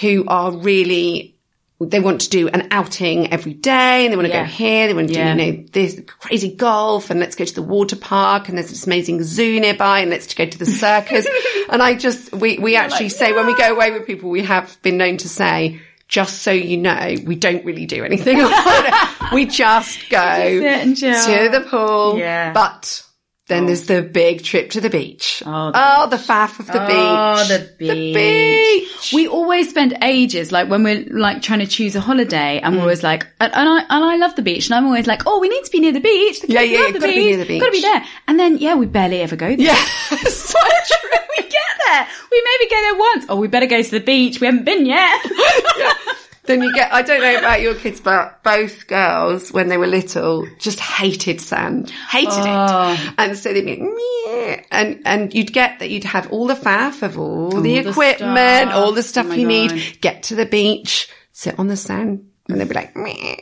who 0.00 0.24
are 0.28 0.52
really 0.52 1.34
they 1.80 2.00
want 2.00 2.22
to 2.22 2.30
do 2.30 2.48
an 2.48 2.66
outing 2.72 3.32
every 3.32 3.54
day 3.54 4.04
and 4.04 4.12
they 4.12 4.16
want 4.16 4.26
to 4.26 4.32
Yeah. 4.34 4.42
go 4.42 4.48
here, 4.50 4.88
they 4.88 4.94
want 4.94 5.08
to 5.08 5.14
Yeah. 5.14 5.34
do, 5.36 5.42
you 5.44 5.52
know, 5.52 5.64
this 5.70 6.00
crazy 6.18 6.52
golf 6.52 7.08
and 7.08 7.20
let's 7.20 7.36
go 7.36 7.44
to 7.44 7.54
the 7.54 7.62
water 7.62 7.94
park 7.94 8.48
and 8.48 8.58
there's 8.58 8.70
this 8.70 8.84
amazing 8.84 9.22
zoo 9.22 9.60
nearby 9.60 10.00
and 10.00 10.10
let's 10.10 10.34
go 10.34 10.44
to 10.44 10.58
the 10.58 10.66
circus. 10.66 11.24
and 11.70 11.80
I 11.80 11.94
just, 11.94 12.32
we, 12.32 12.58
we 12.58 12.74
actually 12.74 13.10
say 13.10 13.32
when 13.32 13.46
we 13.46 13.54
go 13.54 13.72
away 13.72 13.92
with 13.92 14.08
people, 14.08 14.28
we 14.28 14.42
have 14.42 14.76
been 14.82 14.96
known 14.96 15.18
to 15.18 15.28
say, 15.28 15.80
just 16.08 16.42
so 16.42 16.50
you 16.50 16.78
know, 16.78 17.16
we 17.24 17.36
don't 17.36 17.64
really 17.64 17.86
do 17.86 18.04
anything. 18.04 18.38
we 19.32 19.44
just 19.44 20.08
go 20.08 20.18
to 20.18 21.48
the 21.50 21.66
pool. 21.68 22.18
Yeah. 22.18 22.52
But 22.52 23.04
then 23.48 23.66
there's 23.66 23.86
the 23.86 24.02
big 24.02 24.44
trip 24.44 24.70
to 24.70 24.80
the 24.80 24.90
beach. 24.90 25.42
Oh, 25.46 25.72
the 26.08 26.16
the 26.16 26.22
faff 26.22 26.60
of 26.60 26.66
the 26.66 26.82
Oh, 26.82 27.36
beach. 27.38 27.48
the 27.48 27.72
beach. 27.78 27.88
The 27.88 28.14
beach. 28.14 29.12
We 29.12 29.26
always 29.26 29.70
spend 29.70 29.96
ages, 30.02 30.52
like 30.52 30.68
when 30.68 30.82
we're 30.84 31.04
like 31.10 31.40
trying 31.42 31.60
to 31.60 31.66
choose 31.66 31.96
a 31.96 32.00
holiday, 32.00 32.60
Mm. 32.60 32.66
and 32.66 32.76
we're 32.76 32.82
always 32.82 33.02
like, 33.02 33.26
and, 33.40 33.52
and 33.54 33.68
I 33.68 33.78
and 33.88 34.04
I 34.04 34.16
love 34.16 34.36
the 34.36 34.42
beach, 34.42 34.66
and 34.66 34.74
I'm 34.74 34.84
always 34.86 35.06
like, 35.06 35.22
oh, 35.26 35.40
we 35.40 35.48
need 35.48 35.64
to 35.64 35.70
be 35.70 35.80
near 35.80 35.92
the 35.92 36.00
beach. 36.00 36.40
The 36.42 36.52
Yeah, 36.52 36.60
yeah, 36.62 36.90
the 36.92 36.98
gotta 37.00 37.12
be 37.12 37.24
near 37.24 37.36
the 37.38 37.46
beach. 37.46 37.60
Gotta 37.60 37.72
be 37.72 37.80
there. 37.80 38.04
And 38.28 38.38
then 38.38 38.58
yeah, 38.58 38.74
we 38.74 38.86
barely 38.86 39.20
ever 39.22 39.36
go 39.36 39.48
there. 39.48 39.58
Yeah. 39.58 39.74
so 40.28 40.58
true. 40.86 41.10
We 41.38 41.44
get 41.44 41.62
there. 41.86 42.06
We 42.32 42.42
maybe 42.44 42.70
go 42.70 42.80
there 42.80 42.94
once. 42.98 43.26
Oh, 43.28 43.36
we 43.36 43.46
better 43.48 43.66
go 43.66 43.80
to 43.80 43.90
the 43.90 44.00
beach. 44.00 44.40
We 44.40 44.46
haven't 44.48 44.64
been 44.64 44.84
yet. 44.86 45.20
then 46.48 46.62
you 46.62 46.72
get, 46.74 46.92
I 46.92 47.02
don't 47.02 47.20
know 47.20 47.38
about 47.38 47.60
your 47.60 47.76
kids, 47.76 48.00
but 48.00 48.42
both 48.42 48.88
girls, 48.88 49.52
when 49.52 49.68
they 49.68 49.76
were 49.76 49.86
little, 49.86 50.46
just 50.58 50.80
hated 50.80 51.40
sand. 51.40 51.90
Hated 52.10 52.30
Oh. 52.32 52.40
it. 52.40 52.46
Ah. 52.48 53.14
And 53.18 53.38
so 53.38 53.52
they'd 53.52 53.64
be, 53.64 53.76
like 53.76 53.80
"Meh," 53.80 54.64
and, 54.72 55.00
and 55.06 55.32
you'd 55.32 55.52
get 55.52 55.78
that 55.78 55.90
you'd 55.90 56.04
have 56.04 56.32
all 56.32 56.46
the 56.48 56.54
faff 56.54 57.02
of 57.02 57.18
all 57.18 57.50
the 57.50 57.60
the 57.60 57.76
equipment, 57.88 58.70
stuff. 58.70 58.74
all 58.74 58.92
the 58.92 59.02
stuff 59.04 59.26
Oh 59.30 59.34
you 59.34 59.42
God. 59.46 59.48
need, 59.76 60.00
get 60.00 60.24
to 60.24 60.34
the 60.34 60.46
beach, 60.46 61.08
sit 61.32 61.56
on 61.58 61.68
the 61.68 61.76
sand. 61.76 62.24
And 62.48 62.58
they'd 62.60 62.68
be 62.68 62.74
like, 62.74 62.96
"Meh." 62.96 63.36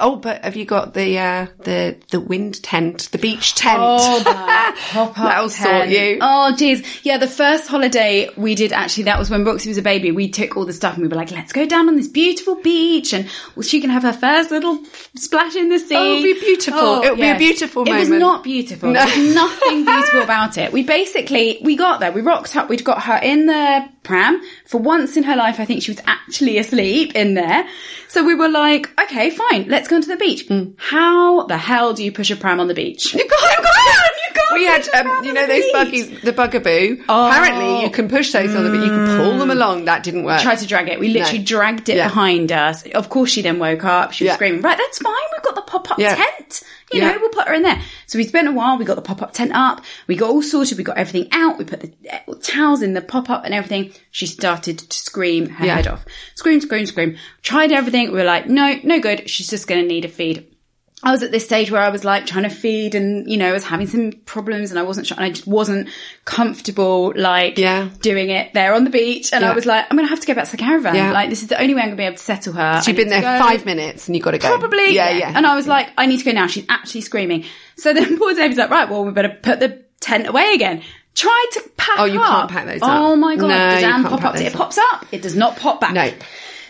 oh, 0.00 0.16
but 0.16 0.44
have 0.44 0.56
you 0.56 0.64
got 0.64 0.94
the, 0.94 1.18
uh, 1.18 1.46
the, 1.64 1.96
the 2.10 2.20
wind 2.20 2.62
tent, 2.62 3.08
the 3.10 3.18
beach 3.18 3.54
tent? 3.54 3.78
Oh, 3.80 4.20
that 4.22 5.14
That'll 5.16 5.48
sort 5.48 5.88
you. 5.88 6.18
Oh, 6.20 6.54
geez. 6.56 6.84
Yeah, 7.04 7.18
the 7.18 7.26
first 7.26 7.68
holiday 7.68 8.30
we 8.36 8.54
did 8.54 8.72
actually, 8.72 9.04
that 9.04 9.18
was 9.18 9.30
when 9.30 9.44
Roxy 9.44 9.68
was 9.68 9.78
a 9.78 9.82
baby. 9.82 10.12
We 10.12 10.28
took 10.28 10.56
all 10.56 10.64
the 10.64 10.72
stuff 10.72 10.94
and 10.94 11.02
we 11.02 11.08
were 11.08 11.16
like, 11.16 11.30
let's 11.30 11.52
go 11.52 11.66
down 11.66 11.88
on 11.88 11.96
this 11.96 12.08
beautiful 12.08 12.56
beach 12.56 13.12
and 13.12 13.28
well, 13.56 13.64
she 13.64 13.80
can 13.80 13.90
have 13.90 14.02
her 14.02 14.12
first 14.12 14.50
little 14.50 14.78
splash 15.16 15.56
in 15.56 15.68
the 15.68 15.78
sea. 15.78 15.96
Oh, 15.96 16.12
it'll 16.12 16.22
be 16.22 16.40
beautiful. 16.40 17.02
It'll 17.02 17.16
be 17.16 17.28
a 17.28 17.38
beautiful 17.38 17.84
moment." 17.84 18.06
It 18.06 18.10
was 18.10 18.20
not 18.20 18.44
beautiful. 18.44 18.90
No. 18.90 19.04
There 19.04 19.18
was 19.18 19.34
nothing 19.34 19.84
beautiful 19.86 20.22
about 20.22 20.58
it. 20.58 20.72
We 20.72 20.84
basically, 20.84 21.58
we 21.62 21.76
got 21.76 22.00
there, 22.00 22.12
we 22.12 22.20
rocked 22.20 22.54
up, 22.56 22.68
we'd 22.68 22.84
got 22.84 23.02
her 23.04 23.16
in 23.16 23.46
the 23.46 23.88
pram. 24.02 24.40
For 24.66 24.78
once 24.80 25.16
in 25.16 25.24
her 25.24 25.36
life, 25.36 25.58
I 25.60 25.64
think 25.64 25.82
she 25.82 25.90
was 25.90 26.00
actually 26.06 26.58
asleep 26.58 27.14
in 27.14 27.34
there. 27.34 27.68
So 28.08 28.24
we 28.24 28.34
were 28.34 28.48
like, 28.48 28.90
okay, 29.00 29.30
fine, 29.30 29.68
let's 29.68 29.88
go 29.88 30.00
to 30.00 30.08
the 30.08 30.16
beach. 30.16 30.48
Mm. 30.48 30.74
How 30.76 31.46
the 31.46 31.56
hell 31.56 31.92
do 31.92 32.04
you 32.04 32.12
push 32.12 32.30
a 32.30 32.36
pram 32.36 32.60
on 32.60 32.68
the 32.68 32.74
beach? 32.74 33.14
You 33.14 33.26
can't, 33.28 33.58
you 33.58 33.64
can't. 33.64 34.12
We 34.54 34.64
had, 34.64 34.88
um, 34.94 35.24
you 35.24 35.32
know, 35.32 35.46
those 35.46 35.64
buggies, 35.72 36.20
the 36.22 36.32
bugaboo. 36.32 37.04
Oh. 37.08 37.28
Apparently, 37.28 37.82
you 37.82 37.90
can 37.90 38.08
push 38.08 38.32
those 38.32 38.54
on 38.54 38.64
the, 38.64 38.70
but 38.70 38.80
you 38.84 38.90
can 38.90 39.16
pull 39.18 39.38
them 39.38 39.50
along. 39.50 39.84
That 39.84 40.02
didn't 40.02 40.24
work. 40.24 40.38
We 40.38 40.42
tried 40.44 40.58
to 40.58 40.66
drag 40.66 40.88
it. 40.88 40.98
We 40.98 41.08
literally 41.10 41.38
No. 41.40 41.44
dragged 41.44 41.88
it 41.88 41.96
Yeah. 41.96 42.08
behind 42.08 42.50
us. 42.50 42.82
Of 42.86 43.08
course, 43.08 43.30
she 43.30 43.42
then 43.42 43.58
woke 43.58 43.84
up. 43.84 44.12
She 44.12 44.24
was 44.24 44.28
Yeah. 44.30 44.34
screaming, 44.34 44.62
right, 44.62 44.76
that's 44.78 44.98
fine. 44.98 45.14
We've 45.32 45.42
got 45.42 45.54
the 45.54 45.62
pop-up 45.62 45.98
Yeah. 45.98 46.14
tent. 46.14 46.62
You 46.90 47.02
know, 47.02 47.14
we'll 47.20 47.28
put 47.28 47.46
her 47.46 47.52
in 47.52 47.62
there. 47.62 47.78
So 48.06 48.16
we 48.18 48.24
spent 48.24 48.48
a 48.48 48.52
while. 48.52 48.78
We 48.78 48.86
got 48.86 48.96
the 48.96 49.02
pop-up 49.02 49.34
tent 49.34 49.52
up. 49.54 49.82
We 50.06 50.16
got 50.16 50.30
all 50.30 50.40
sorted. 50.40 50.78
We 50.78 50.84
got 50.84 50.96
everything 50.96 51.28
out. 51.32 51.58
We 51.58 51.64
put 51.64 51.80
the 51.80 51.92
uh, 52.10 52.34
towels 52.42 52.80
in 52.80 52.94
the 52.94 53.02
pop-up 53.02 53.44
and 53.44 53.52
everything. 53.52 53.92
She 54.10 54.26
started 54.26 54.78
to 54.78 54.98
scream 54.98 55.50
her 55.50 55.66
head 55.66 55.86
off. 55.86 56.06
Scream, 56.34 56.62
scream, 56.62 56.86
scream. 56.86 57.16
Tried 57.42 57.72
everything. 57.72 58.06
We 58.10 58.18
were 58.18 58.24
like, 58.24 58.48
no, 58.48 58.76
no 58.82 59.00
good. 59.00 59.28
She's 59.28 59.48
just 59.48 59.66
going 59.68 59.82
to 59.82 59.86
need 59.86 60.06
a 60.06 60.08
feed. 60.08 60.46
I 61.02 61.12
was 61.12 61.22
at 61.22 61.30
this 61.30 61.44
stage 61.44 61.70
where 61.70 61.80
I 61.80 61.90
was 61.90 62.04
like 62.04 62.26
trying 62.26 62.42
to 62.42 62.50
feed 62.50 62.96
and, 62.96 63.30
you 63.30 63.36
know, 63.36 63.48
I 63.48 63.52
was 63.52 63.62
having 63.62 63.86
some 63.86 64.10
problems 64.26 64.70
and 64.70 64.80
I 64.80 64.82
wasn't 64.82 65.06
sure, 65.06 65.16
and 65.16 65.24
I 65.24 65.30
just 65.30 65.46
wasn't 65.46 65.88
comfortable, 66.24 67.12
like, 67.16 67.58
Yeah. 67.58 67.88
doing 68.00 68.30
it 68.30 68.52
there 68.54 68.74
on 68.74 68.84
the 68.84 68.90
beach. 68.90 69.32
And 69.32 69.44
I 69.44 69.54
was 69.54 69.66
like, 69.66 69.86
I'm 69.90 69.96
going 69.96 70.06
to 70.06 70.10
have 70.10 70.20
to 70.20 70.26
go 70.26 70.34
back 70.34 70.46
to 70.46 70.50
the 70.52 70.56
caravan. 70.56 70.94
Yeah. 70.94 71.12
Like, 71.12 71.30
this 71.30 71.42
is 71.42 71.48
the 71.48 71.60
only 71.60 71.74
way 71.74 71.82
I'm 71.82 71.88
going 71.88 71.96
to 71.96 72.00
be 72.00 72.04
able 72.06 72.16
to 72.16 72.22
settle 72.22 72.52
her. 72.54 72.80
So 72.82 72.90
you've 72.90 72.96
been 72.96 73.08
there 73.08 73.22
five 73.22 73.64
minutes 73.64 74.08
and 74.08 74.16
you've 74.16 74.24
got 74.24 74.32
to 74.32 74.38
go. 74.38 74.48
Probably. 74.58 74.94
Yeah, 74.94 75.10
yeah. 75.10 75.32
And 75.34 75.46
I 75.46 75.54
was 75.54 75.66
like, 75.66 75.90
I 75.96 76.06
need 76.06 76.18
to 76.18 76.24
go 76.24 76.32
now. 76.32 76.46
She's 76.46 76.66
actually 76.68 77.02
screaming. 77.02 77.44
So 77.76 77.92
then 77.92 78.18
poor 78.18 78.34
David's 78.34 78.58
like, 78.58 78.70
right, 78.70 78.88
well, 78.88 79.04
we 79.04 79.12
better 79.12 79.36
put 79.42 79.60
the 79.60 79.84
tent 80.00 80.26
away 80.26 80.52
again. 80.54 80.82
Tried 81.14 81.46
to 81.54 81.62
pack 81.76 81.98
Oh, 81.98 82.04
you 82.04 82.20
up. 82.20 82.26
can't 82.28 82.50
pack 82.50 82.66
those 82.66 82.82
up. 82.82 82.88
Oh 82.90 83.16
my 83.16 83.34
God. 83.36 83.48
No, 83.48 83.74
the 83.74 83.80
damn 83.80 84.04
pop 84.04 84.24
up. 84.24 84.36
It 84.36 84.52
pops 84.52 84.78
up. 84.78 85.06
It 85.12 85.22
does 85.22 85.34
not 85.34 85.56
pop 85.56 85.80
back. 85.80 85.92
No. 85.92 86.12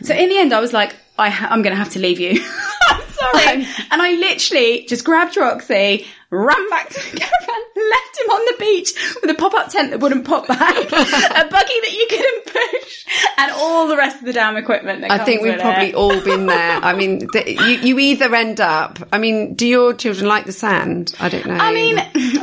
So 0.02 0.14
in 0.14 0.28
the 0.28 0.38
end, 0.38 0.52
I 0.52 0.60
was 0.60 0.72
like, 0.72 0.94
I 1.18 1.28
ha- 1.30 1.48
I'm 1.50 1.62
going 1.62 1.72
to 1.76 1.82
have 1.82 1.90
to 1.90 1.98
leave 1.98 2.20
you. 2.20 2.30
I'm 2.88 3.02
sorry. 3.10 3.66
and 3.90 4.00
I 4.02 4.12
literally 4.18 4.86
just 4.88 5.04
grabbed 5.04 5.36
Roxy. 5.36 6.06
ran 6.30 6.70
back 6.70 6.88
to 6.90 6.94
the 6.94 7.00
caravan, 7.20 7.62
left 7.76 8.18
him 8.20 8.30
on 8.30 8.44
the 8.46 8.56
beach 8.58 9.14
with 9.22 9.30
a 9.30 9.34
pop-up 9.34 9.70
tent 9.70 9.90
that 9.90 10.00
wouldn't 10.00 10.24
pop 10.24 10.46
back, 10.46 10.76
a 10.76 11.48
buggy 11.50 11.80
that 11.80 11.92
you 11.92 12.06
couldn't 12.08 12.44
push, 12.46 13.06
and 13.38 13.52
all 13.52 13.88
the 13.88 13.96
rest 13.96 14.18
of 14.18 14.24
the 14.24 14.32
damn 14.32 14.56
equipment 14.56 15.00
that 15.02 15.10
I 15.10 15.24
think 15.24 15.42
we've 15.42 15.58
probably 15.58 15.88
it. 15.88 15.94
all 15.94 16.20
been 16.22 16.46
there. 16.46 16.76
I 16.82 16.94
mean, 16.94 17.20
the, 17.32 17.44
you, 17.46 17.78
you 17.78 17.98
either 17.98 18.32
end 18.34 18.60
up, 18.60 18.98
I 19.12 19.18
mean, 19.18 19.54
do 19.54 19.66
your 19.66 19.94
children 19.94 20.26
like 20.28 20.44
the 20.46 20.52
sand? 20.52 21.14
I 21.18 21.28
don't 21.28 21.46
know. 21.46 21.54
I 21.54 21.72
mean, 21.72 21.96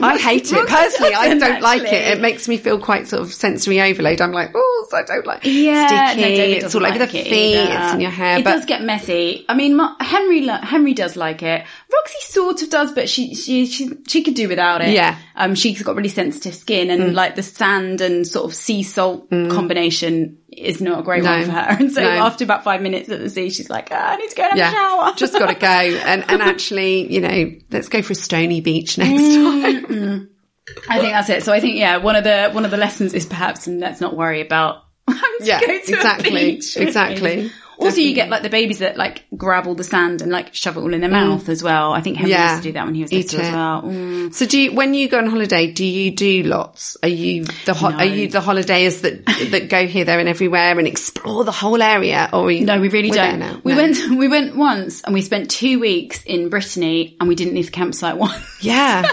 I 0.03 0.17
hate 0.17 0.51
it. 0.51 0.67
Personally, 0.67 1.13
I 1.17 1.33
don't 1.37 1.61
like 1.61 1.81
it. 1.83 2.17
It 2.17 2.21
makes 2.21 2.47
me 2.47 2.57
feel 2.57 2.79
quite 2.79 3.07
sort 3.07 3.21
of 3.21 3.33
sensory 3.33 3.81
overload. 3.81 4.21
I'm 4.21 4.31
like, 4.31 4.51
oh, 4.55 4.87
I 4.93 5.03
don't 5.03 5.25
like 5.25 5.41
Yeah, 5.43 6.09
sticky. 6.11 6.21
David 6.35 6.63
it's 6.63 6.75
all 6.75 6.85
over 6.85 6.97
the 6.97 7.03
it 7.05 7.09
feet. 7.09 7.55
either. 7.57 7.83
It's 7.85 7.93
in 7.95 8.01
your 8.01 8.11
hair. 8.11 8.39
It 8.39 8.43
but 8.43 8.51
does 8.51 8.65
get 8.65 8.83
messy. 8.83 9.45
I 9.49 9.55
mean, 9.55 9.79
Henry 9.99 10.45
Henry 10.47 10.93
does 10.93 11.15
like 11.15 11.43
it. 11.43 11.65
Roxy 11.91 12.19
sort 12.21 12.61
of 12.61 12.69
does, 12.69 12.91
but 12.93 13.09
she 13.09 13.33
she 13.35 13.65
she 13.65 13.89
she 14.07 14.23
could 14.23 14.35
do 14.35 14.47
without 14.47 14.81
it. 14.81 14.89
Yeah. 14.93 15.17
Um, 15.35 15.55
she's 15.55 15.81
got 15.81 15.95
really 15.95 16.09
sensitive 16.09 16.55
skin, 16.55 16.89
and 16.89 17.13
like 17.13 17.35
the 17.35 17.43
sand 17.43 18.01
and 18.01 18.25
sort 18.27 18.45
of 18.45 18.53
sea 18.55 18.83
salt 18.83 19.29
combination 19.29 20.37
is 20.57 20.81
not 20.81 20.99
a 20.99 21.03
great 21.03 21.23
No. 21.23 21.31
one 21.31 21.45
for 21.45 21.51
her. 21.51 21.75
And 21.79 21.91
so 21.91 22.01
No. 22.01 22.09
after 22.09 22.43
about 22.43 22.63
five 22.63 22.81
minutes 22.81 23.09
at 23.09 23.19
the 23.19 23.29
sea, 23.29 23.49
she's 23.49 23.69
like, 23.69 23.89
ah, 23.91 24.11
I 24.13 24.15
need 24.17 24.29
to 24.29 24.35
go 24.35 24.43
and 24.43 24.51
have 24.51 24.57
yeah, 24.57 24.69
a 24.69 24.73
shower. 24.73 25.13
just 25.15 25.33
got 25.33 25.47
to 25.47 25.55
go. 25.55 25.67
And, 26.05 26.25
and 26.29 26.41
actually, 26.41 27.11
you 27.13 27.21
know, 27.21 27.51
let's 27.71 27.89
go 27.89 28.01
for 28.01 28.13
a 28.13 28.15
stony 28.15 28.61
beach 28.61 28.97
next 28.97 29.21
Mm. 29.21 29.87
time. 29.87 30.29
I 30.89 30.99
think 30.99 31.11
that's 31.13 31.29
it. 31.29 31.43
So 31.43 31.53
I 31.53 31.59
think 31.59 31.77
yeah, 31.77 31.97
one 31.97 32.15
of 32.15 32.23
the 32.23 32.49
one 32.51 32.65
of 32.65 32.71
the 32.71 32.77
lessons 32.77 33.13
is 33.13 33.25
perhaps 33.25 33.67
and 33.67 33.79
let's 33.79 34.01
not 34.01 34.15
worry 34.15 34.41
about 34.41 34.83
having 35.07 35.21
to 35.39 35.45
Yeah, 35.45 35.59
go 35.59 35.67
to 35.67 35.73
exactly, 35.75 36.29
a 36.29 36.51
beach. 36.55 36.75
with 36.75 36.87
exactly. 36.87 37.51
Also, 37.77 37.97
you 37.99 38.13
get 38.15 38.29
like 38.29 38.41
the 38.43 38.49
babies 38.49 38.79
that 38.79 38.97
like 38.97 39.23
grab 39.35 39.67
all 39.67 39.75
the 39.75 39.83
sand 39.83 40.21
and 40.21 40.31
like 40.31 40.53
shove 40.53 40.77
it 40.77 40.79
all 40.81 40.93
in 40.93 41.01
their 41.01 41.09
mouth 41.09 41.49
as 41.49 41.61
well. 41.63 41.91
I 41.93 42.01
think 42.01 42.17
Henry 42.17 42.31
Mm. 42.31 42.35
Yeah. 42.35 42.51
used 42.53 42.63
to 42.63 42.69
do 42.69 42.73
that 42.73 42.85
when 42.85 42.95
he 42.95 43.01
was 43.01 43.13
Eat 43.13 43.33
little 43.33 43.41
as 43.45 43.53
well. 43.53 43.81
Mm. 43.83 44.33
So 44.33 44.45
do 44.45 44.59
you, 44.59 44.73
when 44.73 44.93
you 44.93 45.07
go 45.09 45.17
on 45.17 45.27
holiday, 45.27 45.71
do 45.71 45.85
you 45.85 46.11
do 46.11 46.43
lots? 46.43 46.97
Are 47.03 47.09
you 47.09 47.45
the 47.65 47.73
ho- 47.73 47.89
No. 47.89 47.97
are 47.97 48.05
you 48.05 48.27
the 48.27 48.39
holidayers 48.39 49.01
that 49.01 49.25
that 49.51 49.69
go 49.69 49.85
here, 49.87 50.05
there, 50.05 50.19
and 50.19 50.27
everywhere 50.29 50.77
and 50.77 50.87
explore 50.87 51.43
the 51.43 51.51
whole 51.51 51.81
area? 51.81 52.29
Or 52.33 52.45
are 52.47 52.51
you, 52.51 52.65
No, 52.65 52.79
we 52.79 52.89
really 52.89 53.11
don't. 53.11 53.39
now. 53.39 53.59
We 53.63 53.75
went 53.75 53.97
we 54.17 54.27
went 54.27 54.55
once 54.55 55.01
and 55.03 55.13
we 55.13 55.21
spent 55.21 55.51
two 55.51 55.79
weeks 55.79 56.23
in 56.23 56.49
Brittany 56.49 57.15
and 57.19 57.27
we 57.29 57.35
didn't 57.35 57.53
leave 57.55 57.67
the 57.67 57.71
campsite 57.71 58.17
once. 58.27 58.63
Yeah, 58.63 59.05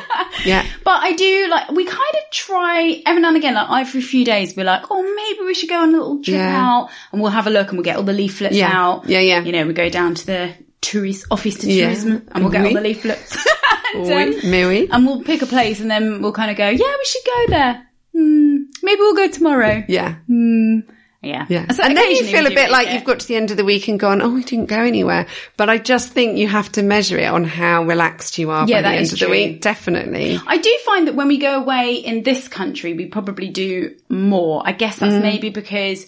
yeah, 0.45 0.65
But 0.85 1.03
I 1.03 1.13
do 1.13 1.49
like 1.51 1.71
we 1.73 1.85
kind 1.85 1.99
of 2.15 2.31
try 2.33 3.03
every 3.07 3.21
now 3.23 3.29
and 3.29 3.37
again. 3.37 3.55
Like 3.55 3.87
every 3.87 4.01
few 4.01 4.25
days, 4.25 4.57
we're 4.57 4.65
like, 4.65 4.85
oh, 4.91 5.03
maybe 5.03 5.45
we 5.47 5.55
should 5.55 5.69
go 5.69 5.81
on 5.83 5.89
a 5.91 5.93
little 5.93 6.23
trip 6.23 6.37
Yeah. 6.37 6.57
out, 6.65 6.91
and 7.13 7.21
we'll 7.21 7.31
have 7.31 7.47
a 7.47 7.51
look, 7.51 7.69
and 7.69 7.79
we'll 7.79 7.85
get 7.85 7.97
all 7.97 8.03
the 8.03 8.13
leaflets 8.13 8.52
Yeah. 8.57 8.71
out. 8.73 9.09
Yeah, 9.09 9.21
yeah. 9.21 9.43
You 9.43 9.53
know, 9.53 9.67
we 9.67 9.73
go 9.75 9.89
down 9.89 10.15
to 10.15 10.27
the 10.27 10.55
tourist 10.81 11.27
office 11.31 11.57
to 11.59 11.71
Yeah. 11.73 11.87
tourism, 11.87 12.27
and 12.33 12.45
we'll 12.45 12.53
get 12.53 12.63
Oui. 12.63 12.69
all 12.69 12.75
the 12.75 12.81
leaflets. 12.81 13.37
and, 13.95 14.07
Oui, 14.07 14.63
um, 14.63 14.69
oui. 14.69 14.89
and 14.91 15.07
we'll 15.07 15.23
pick 15.23 15.43
a 15.43 15.47
place, 15.47 15.81
and 15.81 15.91
then 15.91 16.21
we'll 16.23 16.33
kind 16.33 16.51
of 16.51 16.57
go, 16.57 16.69
yeah, 16.69 16.79
we 16.99 17.05
should 17.05 17.25
go 17.25 17.45
there. 17.49 17.87
Hmm, 18.15 18.57
maybe 18.83 19.01
we'll 19.01 19.15
go 19.15 19.29
tomorrow. 19.29 19.85
yeah, 19.89 20.17
hmm, 20.27 20.81
Yeah, 21.23 21.47
yeah. 21.49 21.71
So 21.71 21.85
and 21.85 21.97
then 21.97 22.11
you 22.11 22.25
feel 22.25 22.47
a 22.47 22.51
bit 22.51 22.71
like 22.71 22.89
it. 22.89 22.95
you've 22.95 23.05
got 23.05 23.21
to 23.21 23.29
the 23.29 23.37
end 23.37 23.53
of 23.53 23.57
the 23.57 23.65
week 23.65 23.87
and 23.89 23.99
gone, 23.99 24.21
oh, 24.21 24.29
we 24.31 24.43
didn't 24.43 24.67
go 24.67 24.81
anywhere. 24.81 25.29
But 25.57 25.71
I 25.71 25.79
just 25.79 26.11
think 26.11 26.37
you 26.37 26.49
have 26.49 26.73
to 26.73 26.83
measure 26.83 27.17
it 27.17 27.27
on 27.27 27.45
how 27.45 27.85
relaxed 27.85 28.39
you 28.39 28.51
are 28.51 28.67
Yeah, 28.67 28.79
by 28.79 28.83
the 28.83 28.89
that 28.89 28.95
end 28.97 29.13
of 29.13 29.19
the 29.21 29.29
week. 29.31 29.61
Definitely. 29.61 30.39
I 30.47 30.59
do 30.59 30.79
find 30.85 31.07
that 31.07 31.15
when 31.15 31.29
we 31.29 31.39
go 31.39 31.63
away 31.63 31.95
in 31.95 32.25
this 32.25 32.49
country, 32.49 32.95
we 32.95 33.07
probably 33.07 33.49
do 33.49 33.95
more. 34.09 34.63
I 34.65 34.73
guess 34.73 34.99
that's 34.99 35.15
mm. 35.15 35.23
maybe 35.23 35.49
because 35.51 36.07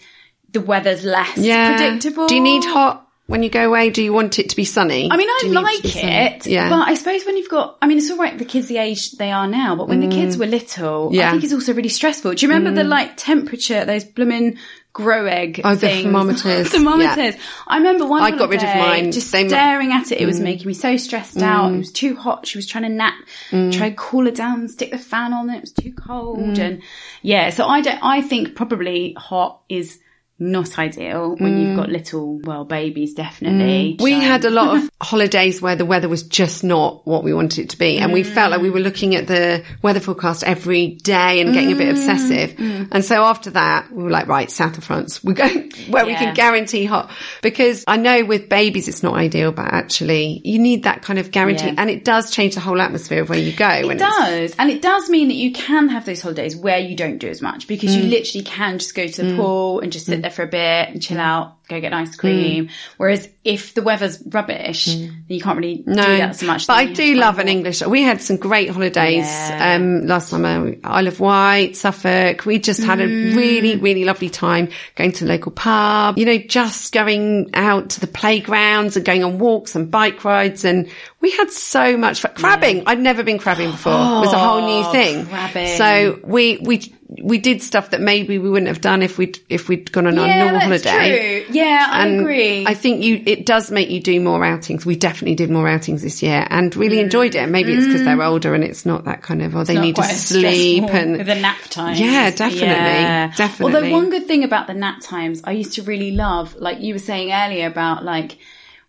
the 0.54 0.60
weather's 0.62 1.04
less 1.04 1.36
Mm. 1.36 1.44
Yeah. 1.44 1.76
predictable. 1.76 2.26
Do 2.26 2.34
you 2.34 2.40
need 2.40 2.64
hot 2.64 3.06
when 3.26 3.42
you 3.42 3.50
go 3.50 3.66
away? 3.68 3.90
Do 3.90 4.02
you 4.02 4.12
want 4.12 4.38
it 4.38 4.48
to 4.50 4.56
be 4.56 4.64
sunny? 4.64 5.08
I 5.10 5.16
mean, 5.16 5.28
I 5.28 5.38
Do 5.40 5.46
you 5.48 5.54
need 5.54 5.60
like 5.60 5.76
to 5.76 5.82
be 5.82 5.88
sunny? 5.90 6.12
it, 6.12 6.46
Yeah. 6.46 6.68
but 6.70 6.88
I 6.88 6.94
suppose 6.94 7.24
when 7.26 7.36
you've 7.36 7.48
got, 7.50 7.76
I 7.82 7.86
mean, 7.86 7.98
it's 7.98 8.10
all 8.10 8.16
right 8.18 8.36
the 8.38 8.44
kids 8.44 8.68
the 8.68 8.78
age 8.78 9.12
they 9.12 9.30
are 9.32 9.46
now, 9.46 9.76
but 9.76 9.88
when 9.88 10.00
the 10.00 10.08
kids 10.08 10.36
were 10.38 10.46
little, 10.46 11.08
I 11.08 11.12
Mm. 11.12 11.14
Yeah. 11.16 11.28
Mm. 11.28 11.30
think 11.32 11.44
it's 11.44 11.52
also 11.52 11.74
really 11.74 11.88
stressful. 11.90 12.34
Do 12.34 12.46
you 12.46 12.52
remember 12.52 12.70
the 12.82 12.88
like 12.88 13.16
temperature, 13.16 13.84
those 13.84 14.04
blooming 14.04 14.56
Gro-Egg 14.92 15.60
Oh, 15.64 15.74
the 15.74 15.80
things? 15.88 16.04
thermometers. 16.04 16.68
thermometers. 16.72 17.34
I 17.66 17.78
remember 17.78 18.06
one 18.06 18.22
I 18.22 18.30
got 18.30 18.48
rid 18.48 18.62
of 18.62 18.76
mine. 18.76 19.10
Just 19.10 19.32
They 19.32 19.48
staring 19.48 19.90
at 19.90 20.12
it, 20.12 20.20
it 20.20 20.22
Mm. 20.24 20.26
was 20.26 20.38
making 20.38 20.68
me 20.68 20.74
so 20.74 20.96
stressed 20.96 21.42
out. 21.42 21.72
It 21.74 21.78
was 21.78 21.90
too 21.90 22.14
hot. 22.14 22.46
She 22.46 22.58
was 22.58 22.66
trying 22.66 22.84
to 22.84 22.90
nap, 22.90 23.14
try 23.50 23.88
to 23.90 23.94
cool 23.96 24.26
her 24.26 24.30
down, 24.30 24.68
stick 24.68 24.92
the 24.92 24.98
fan 24.98 25.32
on. 25.32 25.50
It 25.50 25.62
was 25.62 25.72
too 25.72 25.92
cold, 25.92 26.38
Mm. 26.38 26.58
and 26.60 26.82
yeah. 27.22 27.50
So 27.50 27.66
I 27.66 27.80
don't. 27.80 27.98
I 28.02 28.20
think 28.22 28.54
probably 28.54 29.14
hot 29.18 29.62
is 29.68 29.98
not 30.38 30.78
ideal 30.78 31.36
when 31.36 31.60
you've 31.60 31.76
got 31.76 31.88
mm. 31.88 31.92
little, 31.92 32.38
well, 32.38 32.64
babies. 32.64 33.14
Definitely. 33.14 33.96
Mm. 33.96 34.02
We 34.02 34.12
had 34.12 34.44
a 34.44 34.50
lot 34.50 34.76
of 34.76 34.90
holidays 35.00 35.62
where 35.62 35.76
the 35.76 35.84
weather 35.84 36.08
was 36.08 36.24
just 36.24 36.64
not 36.64 37.06
what 37.06 37.22
we 37.22 37.32
wanted 37.32 37.60
it 37.60 37.70
to 37.70 37.78
be. 37.78 37.98
And 37.98 38.12
we 38.12 38.22
mm. 38.22 38.26
felt 38.26 38.50
like 38.50 38.60
we 38.60 38.70
were 38.70 38.80
looking 38.80 39.14
at 39.14 39.26
the 39.26 39.64
weather 39.82 40.00
forecast 40.00 40.42
every 40.42 40.88
day 40.88 41.40
and 41.40 41.54
getting 41.54 41.72
a 41.72 41.76
bit 41.76 41.88
mm. 41.88 41.90
obsessive. 41.92 42.58
And 42.58 43.04
so 43.04 43.24
after 43.24 43.50
that, 43.50 43.92
we 43.92 44.02
were 44.02 44.10
like, 44.10 44.26
right, 44.26 44.50
south 44.50 44.76
of 44.76 44.84
France, 44.84 45.22
we're 45.22 45.34
going 45.34 45.72
where 45.88 46.04
we 46.04 46.14
can 46.14 46.34
guarantee 46.34 46.84
hot. 46.84 47.10
Because 47.40 47.84
I 47.86 47.96
know 47.96 48.24
with 48.24 48.48
babies, 48.48 48.88
it's 48.88 49.02
not 49.02 49.14
ideal, 49.14 49.52
but 49.52 49.66
actually 49.66 50.40
you 50.44 50.58
need 50.58 50.82
that 50.82 51.02
kind 51.02 51.18
of 51.18 51.30
guarantee. 51.30 51.66
Yeah. 51.66 51.74
And 51.78 51.90
it 51.90 52.04
does 52.04 52.30
change 52.30 52.54
the 52.54 52.60
whole 52.60 52.80
atmosphere 52.80 53.22
of 53.22 53.28
where 53.28 53.38
you 53.38 53.52
go. 53.52 53.68
It 53.68 53.98
does. 53.98 54.54
And 54.58 54.70
it 54.70 54.82
does 54.82 55.08
mean 55.08 55.28
that 55.28 55.34
you 55.34 55.52
can 55.52 55.88
have 55.90 56.04
those 56.04 56.20
holidays 56.20 56.56
where 56.56 56.78
you 56.78 56.96
don't 56.96 57.18
do 57.18 57.28
as 57.28 57.40
much 57.40 57.68
because 57.68 57.94
Mm. 57.94 58.02
you 58.02 58.08
literally 58.08 58.44
can 58.44 58.78
just 58.78 58.94
go 58.94 59.06
to 59.06 59.22
the 59.22 59.36
pool 59.36 59.80
and 59.80 59.92
just 59.92 60.06
sit 60.06 60.23
there 60.24 60.30
for 60.30 60.42
a 60.42 60.46
bit 60.48 60.88
and 60.88 61.00
chill 61.02 61.20
out, 61.20 61.56
go 61.68 61.80
get 61.80 61.92
an 61.92 61.98
ice 62.00 62.16
cream. 62.16 62.68
Whereas 62.96 63.28
if 63.44 63.74
the 63.74 63.82
weather's 63.82 64.22
rubbish, 64.26 64.86
then 64.86 65.24
you 65.28 65.40
can't 65.40 65.56
really 65.58 65.76
do 65.76 65.94
that 65.94 66.36
so 66.36 66.46
much. 66.46 66.66
But 66.66 66.74
I 66.78 66.86
do 66.92 67.14
love 67.14 67.38
an. 67.38 67.48
English. 67.48 67.82
We 67.82 68.02
had 68.02 68.20
some 68.20 68.36
great 68.36 68.70
holidays 68.70 69.24
Yeah. 69.26 69.76
um, 69.76 70.06
last 70.06 70.28
summer. 70.30 70.74
Isle 70.82 71.06
of 71.08 71.20
Wight, 71.20 71.76
Suffolk. 71.76 72.44
We 72.46 72.58
just 72.58 72.82
had 72.82 73.00
a 73.00 73.06
Mm. 73.06 73.36
really, 73.36 73.76
really 73.76 74.04
lovely 74.04 74.28
time 74.30 74.68
going 74.96 75.12
to 75.12 75.24
the 75.24 75.30
local 75.32 75.52
pub. 75.52 76.18
You 76.18 76.24
know, 76.24 76.38
just 76.38 76.92
going 76.92 77.50
out 77.54 77.90
to 77.90 78.00
the 78.00 78.06
playgrounds 78.06 78.96
and 78.96 79.04
going 79.04 79.22
on 79.24 79.38
walks 79.38 79.74
and 79.76 79.90
bike 79.90 80.24
rides, 80.24 80.64
and 80.64 80.88
we 81.20 81.30
had 81.32 81.50
so 81.50 81.96
much 81.96 82.20
fun. 82.20 82.32
Crabbing. 82.34 82.82
I'd 82.86 83.00
never 83.00 83.22
been 83.22 83.38
crabbing 83.38 83.70
before. 83.70 83.92
it 83.92 84.20
was 84.26 84.32
a 84.32 84.38
whole 84.38 84.62
new 84.66 84.86
Oh, 84.88 84.92
thing. 84.92 85.26
crabbing. 85.26 85.76
So 85.78 86.18
we 86.24 86.58
we 86.62 86.92
we 87.22 87.38
did 87.38 87.62
stuff 87.62 87.90
that 87.90 88.00
maybe 88.00 88.38
we 88.38 88.48
wouldn't 88.50 88.66
have 88.68 88.80
done 88.80 89.00
if 89.02 89.18
we'd 89.18 89.38
if 89.48 89.68
we'd 89.68 89.92
gone 89.92 90.06
on 90.08 90.18
our 90.18 90.26
Yeah, 90.26 90.38
normal 90.50 90.68
that's 90.68 90.84
holiday. 90.84 91.44
true. 91.44 91.54
Yeah, 91.54 91.86
I 91.90 92.06
And 92.06 92.20
agree. 92.20 92.66
I 92.66 92.74
think 92.74 93.04
you, 93.04 93.22
it 93.24 93.46
does 93.46 93.70
make 93.70 93.88
you 93.88 94.00
do 94.00 94.20
more 94.20 94.44
outings. 94.44 94.84
We 94.84 94.96
definitely 94.96 95.36
did 95.36 95.48
more 95.50 95.68
outings 95.68 96.02
this 96.02 96.22
year 96.22 96.44
and 96.50 96.74
really 96.74 96.98
enjoyed 96.98 97.34
it. 97.34 97.38
And 97.38 97.52
maybe 97.52 97.72
it's 97.72 97.86
because 97.86 98.02
they're 98.04 98.22
older 98.22 98.54
and 98.54 98.64
it's 98.64 98.84
not 98.84 99.04
that 99.04 99.22
kind 99.22 99.42
of, 99.42 99.54
oh, 99.54 99.62
they 99.64 99.76
Mm. 99.76 99.82
Need 99.82 99.96
to 99.96 100.02
sleep 100.04 100.84
and 100.84 101.20
the 101.20 101.34
nap 101.36 101.58
times. 101.70 102.00
Yeah, 102.00 102.30
definitely. 102.30 103.36
Definitely. 103.36 103.74
Although 103.76 103.90
one 103.92 104.10
good 104.10 104.26
thing 104.26 104.42
about 104.42 104.66
the 104.66 104.74
nap 104.74 104.98
times, 105.00 105.40
I 105.44 105.52
used 105.52 105.74
to 105.74 105.82
really 105.82 106.10
love, 106.10 106.56
like 106.56 106.80
you 106.80 106.94
were 106.94 106.98
saying 106.98 107.30
earlier 107.32 107.66
about 107.68 108.04
like 108.04 108.38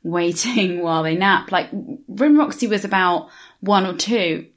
waiting 0.03 0.81
while 0.83 1.03
they 1.03 1.15
nap. 1.15 1.51
Like 1.51 1.69
when 2.07 2.37
Roxy 2.37 2.67
was 2.67 2.85
about 2.85 3.29
one 3.59 3.85
or 3.85 3.93
two, 3.95 4.47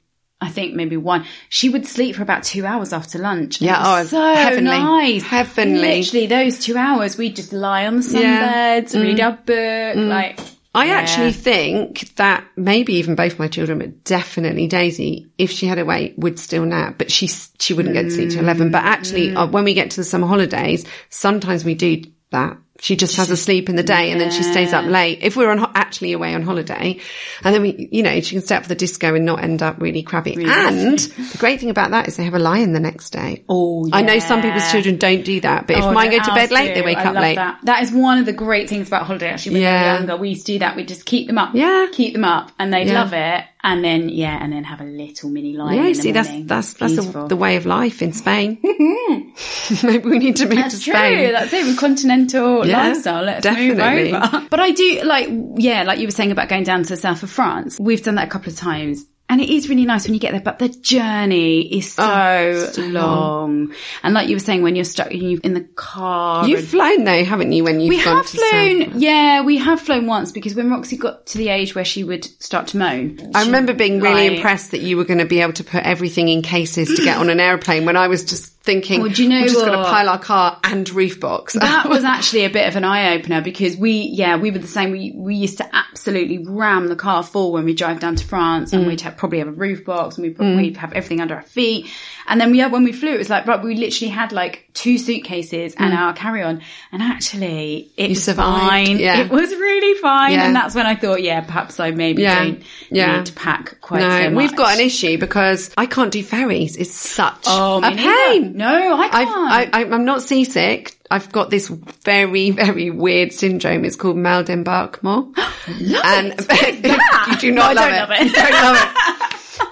I 0.41 0.47
think 0.49 0.73
maybe 0.73 0.95
one, 0.95 1.25
she 1.49 1.67
would 1.67 1.85
sleep 1.85 2.15
for 2.15 2.21
about 2.21 2.43
two 2.43 2.65
hours 2.65 2.93
after 2.93 3.19
lunch. 3.19 3.59
Yeah, 3.59 3.81
oh, 3.83 4.05
so 4.05 4.33
heavenly. 4.35 4.69
nice. 4.69 5.23
Heavenly. 5.23 5.99
Literally 5.99 6.27
those 6.27 6.59
two 6.59 6.77
hours, 6.77 7.17
we'd 7.17 7.35
just 7.35 7.51
lie 7.51 7.85
on 7.85 7.97
the 7.97 8.19
Yeah. 8.19 8.79
Mm. 8.79 9.01
read 9.01 9.19
our 9.19 9.33
book, 9.33 9.95
like. 10.07 10.39
I 10.73 10.85
yeah. 10.85 10.93
actually 10.93 11.33
think 11.33 12.15
that 12.15 12.45
maybe 12.55 12.93
even 12.93 13.15
both 13.15 13.39
my 13.39 13.47
children, 13.47 13.79
but 13.79 14.03
definitely 14.03 14.67
Daisy, 14.67 15.27
if 15.37 15.51
she 15.51 15.65
had 15.65 15.79
a 15.79 15.83
wait, 15.83 16.17
would 16.17 16.39
still 16.39 16.63
nap, 16.63 16.95
but 16.99 17.11
she, 17.11 17.27
she 17.27 17.73
wouldn't 17.73 17.95
get 17.95 18.03
to 18.03 18.11
sleep 18.11 18.29
till 18.29 18.41
11. 18.41 18.71
But 18.71 18.85
actually, 18.85 19.35
uh, 19.35 19.47
when 19.47 19.63
we 19.63 19.73
get 19.73 19.91
to 19.91 19.97
the 19.97 20.03
summer 20.03 20.27
holidays, 20.27 20.85
sometimes 21.09 21.65
we 21.65 21.73
do 21.73 22.03
that. 22.31 22.57
She 22.81 22.95
just 22.95 23.17
has 23.17 23.29
a 23.29 23.35
sleep 23.37 23.67
in 23.67 23.75
the 23.75 23.83
day 23.83 24.11
and 24.11 24.21
then 24.21 24.31
she 24.31 24.41
stays 24.41 24.71
up 24.71 24.85
late. 24.85 25.19
If 25.21 25.35
we're 25.35 25.49
on, 25.51 25.57
ho- 25.57 25.71
actually 25.75 26.13
away 26.13 26.33
on 26.33 26.43
holiday 26.43 26.97
and 27.43 27.53
then 27.53 27.61
we, 27.61 27.89
you 27.91 28.01
know, 28.03 28.19
she 28.21 28.35
can 28.35 28.41
stay 28.41 28.55
up 28.55 28.63
for 28.63 28.69
the 28.69 28.75
disco 28.75 29.13
and 29.15 29.25
not 29.25 29.43
end 29.43 29.61
up 29.61 29.81
really 29.81 30.01
crabby. 30.01 30.33
and 30.33 30.97
the 30.97 31.37
great 31.39 31.59
thing 31.59 31.69
about 31.69 31.91
that 31.91 32.07
is 32.07 32.15
they 32.15 32.23
have 32.23 32.33
a 32.35 32.39
lie-in 32.39 32.71
the 32.71 32.79
next 32.79 33.09
day. 33.09 33.43
Oh, 33.49 33.89
I 33.91 34.01
know 34.01 34.19
some 34.19 34.41
people's 34.41 34.71
children 34.71 34.97
don't 34.97 35.25
do 35.25 35.41
that, 35.41 35.67
but 35.67 35.77
if 35.77 35.83
Oh, 35.83 35.91
mine 35.91 36.11
go 36.11 36.19
to 36.23 36.33
bed 36.33 36.51
late, 36.51 36.73
they 36.73 36.81
wake 36.81 36.97
I 36.97 37.03
up 37.05 37.13
love 37.15 37.21
late. 37.23 37.35
That. 37.35 37.59
that 37.63 37.83
is 37.83 37.91
one 37.91 38.17
of 38.17 38.25
the 38.25 38.33
great 38.33 38.69
things 38.69 38.87
about 38.87 39.05
holiday. 39.05 39.27
Actually, 39.29 39.53
when 39.53 39.61
Yeah. 39.63 39.83
they 39.83 39.89
were 39.91 39.97
younger, 40.07 40.17
we 40.21 40.29
used 40.29 40.45
to 40.45 40.53
do 40.53 40.59
that. 40.59 40.75
We 40.77 40.85
just 40.85 41.05
keep 41.05 41.27
them 41.27 41.37
up. 41.37 41.53
Yeah. 41.53 41.87
keep 41.91 42.13
them 42.13 42.23
up, 42.23 42.51
and 42.59 42.73
they 42.73 42.83
Yeah. 42.85 42.93
love 43.03 43.13
it. 43.13 43.43
And 43.61 43.83
then 43.83 44.07
yeah, 44.07 44.37
and 44.41 44.53
then 44.53 44.63
have 44.63 44.79
a 44.79 44.85
little 44.85 45.29
mini 45.29 45.57
line. 45.57 45.75
Yeah, 45.75 45.91
see, 45.93 46.11
that's 46.13 46.29
morning. 46.29 46.47
that's 46.47 46.73
that's 46.73 46.95
the, 46.95 47.01
Beautiful. 47.01 47.27
the 47.27 47.35
way 47.35 47.57
of 47.57 47.65
life 47.65 48.01
in 48.01 48.13
Spain. 48.13 48.57
Mm-hmm. 49.09 49.87
Maybe 49.87 50.09
we 50.09 50.19
need 50.19 50.35
to 50.37 50.45
move 50.45 50.55
That's 50.55 50.77
to 50.79 50.83
true. 50.83 50.93
Spain. 50.93 51.31
That's 51.33 51.51
it. 51.53 51.77
Continental 51.77 52.65
Yeah, 52.65 52.87
lifestyle, 52.89 53.23
let's 53.23 53.43
definitely. 53.43 54.11
move 54.11 54.23
over. 54.23 54.47
But 54.49 54.59
I 54.59 54.71
do 54.71 55.01
like, 55.03 55.29
yeah, 55.57 55.83
like 55.83 55.99
you 55.99 56.07
were 56.07 56.11
saying 56.11 56.31
about 56.31 56.47
going 56.49 56.63
down 56.63 56.83
to 56.83 56.89
the 56.89 56.97
south 56.97 57.23
of 57.23 57.29
France. 57.29 57.77
We've 57.79 58.01
done 58.01 58.15
that 58.15 58.27
a 58.27 58.31
couple 58.31 58.51
of 58.51 58.57
times. 58.57 59.05
And 59.29 59.39
it 59.39 59.49
is 59.49 59.69
really 59.69 59.85
nice 59.85 60.05
when 60.05 60.13
you 60.15 60.19
get 60.19 60.31
there, 60.31 60.41
but 60.41 60.59
the 60.59 60.69
journey 60.69 61.61
is 61.61 61.93
so, 61.93 62.03
Oh, 62.03 62.65
so 62.71 62.81
long. 62.81 63.73
And 64.03 64.13
like 64.13 64.27
you 64.27 64.35
were 64.35 64.39
saying, 64.41 64.63
when 64.63 64.75
you're 64.75 64.85
stuck 64.85 65.11
in 65.11 65.53
the 65.53 65.61
car, 65.75 66.47
You've 66.47 66.67
flown 66.67 67.03
though, 67.03 67.23
haven't 67.23 67.51
you? 67.51 67.63
When 67.63 67.79
you've 67.79 67.89
we 67.89 67.97
have 67.97 68.25
flown. 68.25 68.99
Yeah, 68.99 69.41
we 69.43 69.57
have 69.57 69.79
flown 69.79 70.07
once 70.07 70.31
because 70.31 70.55
when 70.55 70.69
Roxy 70.71 70.97
got 70.97 71.27
to 71.27 71.37
the 71.37 71.49
age 71.49 71.75
where 71.75 71.85
she 71.85 72.03
would 72.03 72.25
start 72.41 72.67
to 72.67 72.77
moan, 72.77 73.19
I 73.35 73.45
remember 73.45 73.73
being 73.73 74.01
really 74.01 74.35
impressed 74.35 74.71
that 74.71 74.81
you 74.81 74.97
were 74.97 75.05
going 75.05 75.19
to 75.19 75.25
be 75.25 75.41
able 75.41 75.53
to 75.53 75.63
put 75.63 75.83
everything 75.83 76.27
in 76.27 76.41
cases 76.41 76.87
to 76.95 77.03
get 77.03 77.17
on 77.17 77.29
an 77.29 77.39
airplane 77.39 77.85
when 77.85 77.95
I 77.95 78.07
was 78.07 78.25
just 78.25 78.53
thinking, 78.69 79.01
Well, 79.01 79.11
do 79.11 79.23
you 79.23 79.29
know 79.29 79.39
we're 79.41 79.47
just 79.47 79.65
going 79.65 79.71
to 79.77 79.83
pile 79.83 80.09
our 80.09 80.19
car 80.19 80.59
and 80.63 80.87
roof 80.91 81.19
box. 81.19 81.53
that 81.59 81.89
was 81.89 82.03
actually 82.03 82.45
a 82.45 82.49
bit 82.49 82.67
of 82.67 82.75
an 82.75 82.83
eye 82.83 83.15
opener 83.15 83.41
because 83.41 83.75
we, 83.75 84.01
yeah, 84.01 84.37
we 84.37 84.51
were 84.51 84.59
the 84.59 84.67
same. 84.67 84.91
We 84.91 85.11
we 85.15 85.35
used 85.35 85.57
to 85.57 85.75
absolutely 85.75 86.45
ram 86.47 86.87
the 86.87 86.95
car 86.95 87.23
full 87.23 87.51
when 87.51 87.65
we 87.65 87.73
drive 87.73 87.99
down 87.99 88.15
to 88.17 88.25
France, 88.25 88.71
Mm. 88.71 88.73
and 88.77 88.87
we'd 88.87 89.01
have, 89.01 89.17
probably 89.17 89.39
have 89.39 89.47
a 89.47 89.51
roof 89.51 89.85
box, 89.85 90.17
and 90.17 90.27
we 90.27 90.33
probably 90.33 90.73
have 90.73 90.93
everything 90.93 91.21
under 91.21 91.35
our 91.35 91.41
feet. 91.41 91.87
And 92.27 92.39
then 92.39 92.51
we 92.51 92.59
had 92.59 92.71
when 92.71 92.83
we 92.83 92.91
flew, 92.91 93.13
it 93.13 93.17
was 93.17 93.29
like 93.29 93.47
right, 93.47 93.61
we 93.63 93.75
literally 93.75 94.11
had 94.11 94.31
like 94.31 94.68
two 94.79 94.97
suitcases 94.97 95.75
and 95.75 95.93
our 95.93 96.13
carry 96.13 96.41
on, 96.41 96.61
and 96.91 97.01
actually 97.01 97.91
it 97.97 98.09
was 98.09 98.19
Mm. 98.19 98.21
survived, 98.23 98.69
fine. 98.87 98.99
yeah. 98.99 99.19
It 99.19 99.29
was 99.29 99.49
really 99.51 99.99
fine, 99.99 100.31
Yeah. 100.33 100.45
and 100.45 100.55
that's 100.55 100.73
when 100.75 100.85
I 100.85 100.95
thought, 100.95 101.21
yeah, 101.21 101.41
perhaps 101.41 101.79
I 101.79 101.91
maybe 101.91 102.21
Yeah, 102.21 102.43
don't 102.43 102.63
yeah. 102.89 103.17
need 103.17 103.25
to 103.25 103.33
pack 103.33 103.81
quite 103.81 103.99
no, 104.01 104.09
so 104.09 104.29
much. 104.29 104.37
we've 104.37 104.55
got 104.55 104.73
an 104.75 104.79
issue 104.79 105.17
because 105.17 105.71
I 105.77 105.85
can't 105.85 106.11
do 106.11 106.23
ferries. 106.23 106.77
It's 106.77 106.93
such 106.93 107.43
Oh, 107.47 107.79
a 107.83 107.91
pain. 107.95 108.55
No, 108.55 108.97
I 108.97 109.09
can't. 109.09 109.75
I, 109.75 109.83
I'm 109.83 110.05
not 110.05 110.21
seasick. 110.23 110.95
I've 111.11 111.31
got 111.31 111.49
this 111.49 111.67
very, 112.05 112.51
very 112.51 112.91
weird 112.91 113.33
syndrome. 113.33 113.83
It's 113.83 113.95
called 113.95 114.15
Mal 114.17 114.43
de 114.43 114.55
Débarquement. 114.55 115.33
and 116.05 116.35
you 117.27 117.37
do 117.37 117.51
not 117.51 117.75
No, 117.75 117.81
I 117.81 117.89
love, 117.89 117.89
don't 117.89 117.93
it. 117.93 117.99
love 117.99 118.11
it. 118.11 118.23
You 118.27 118.33
don't 118.33 118.51
love 118.51 118.77
it. 118.77 119.25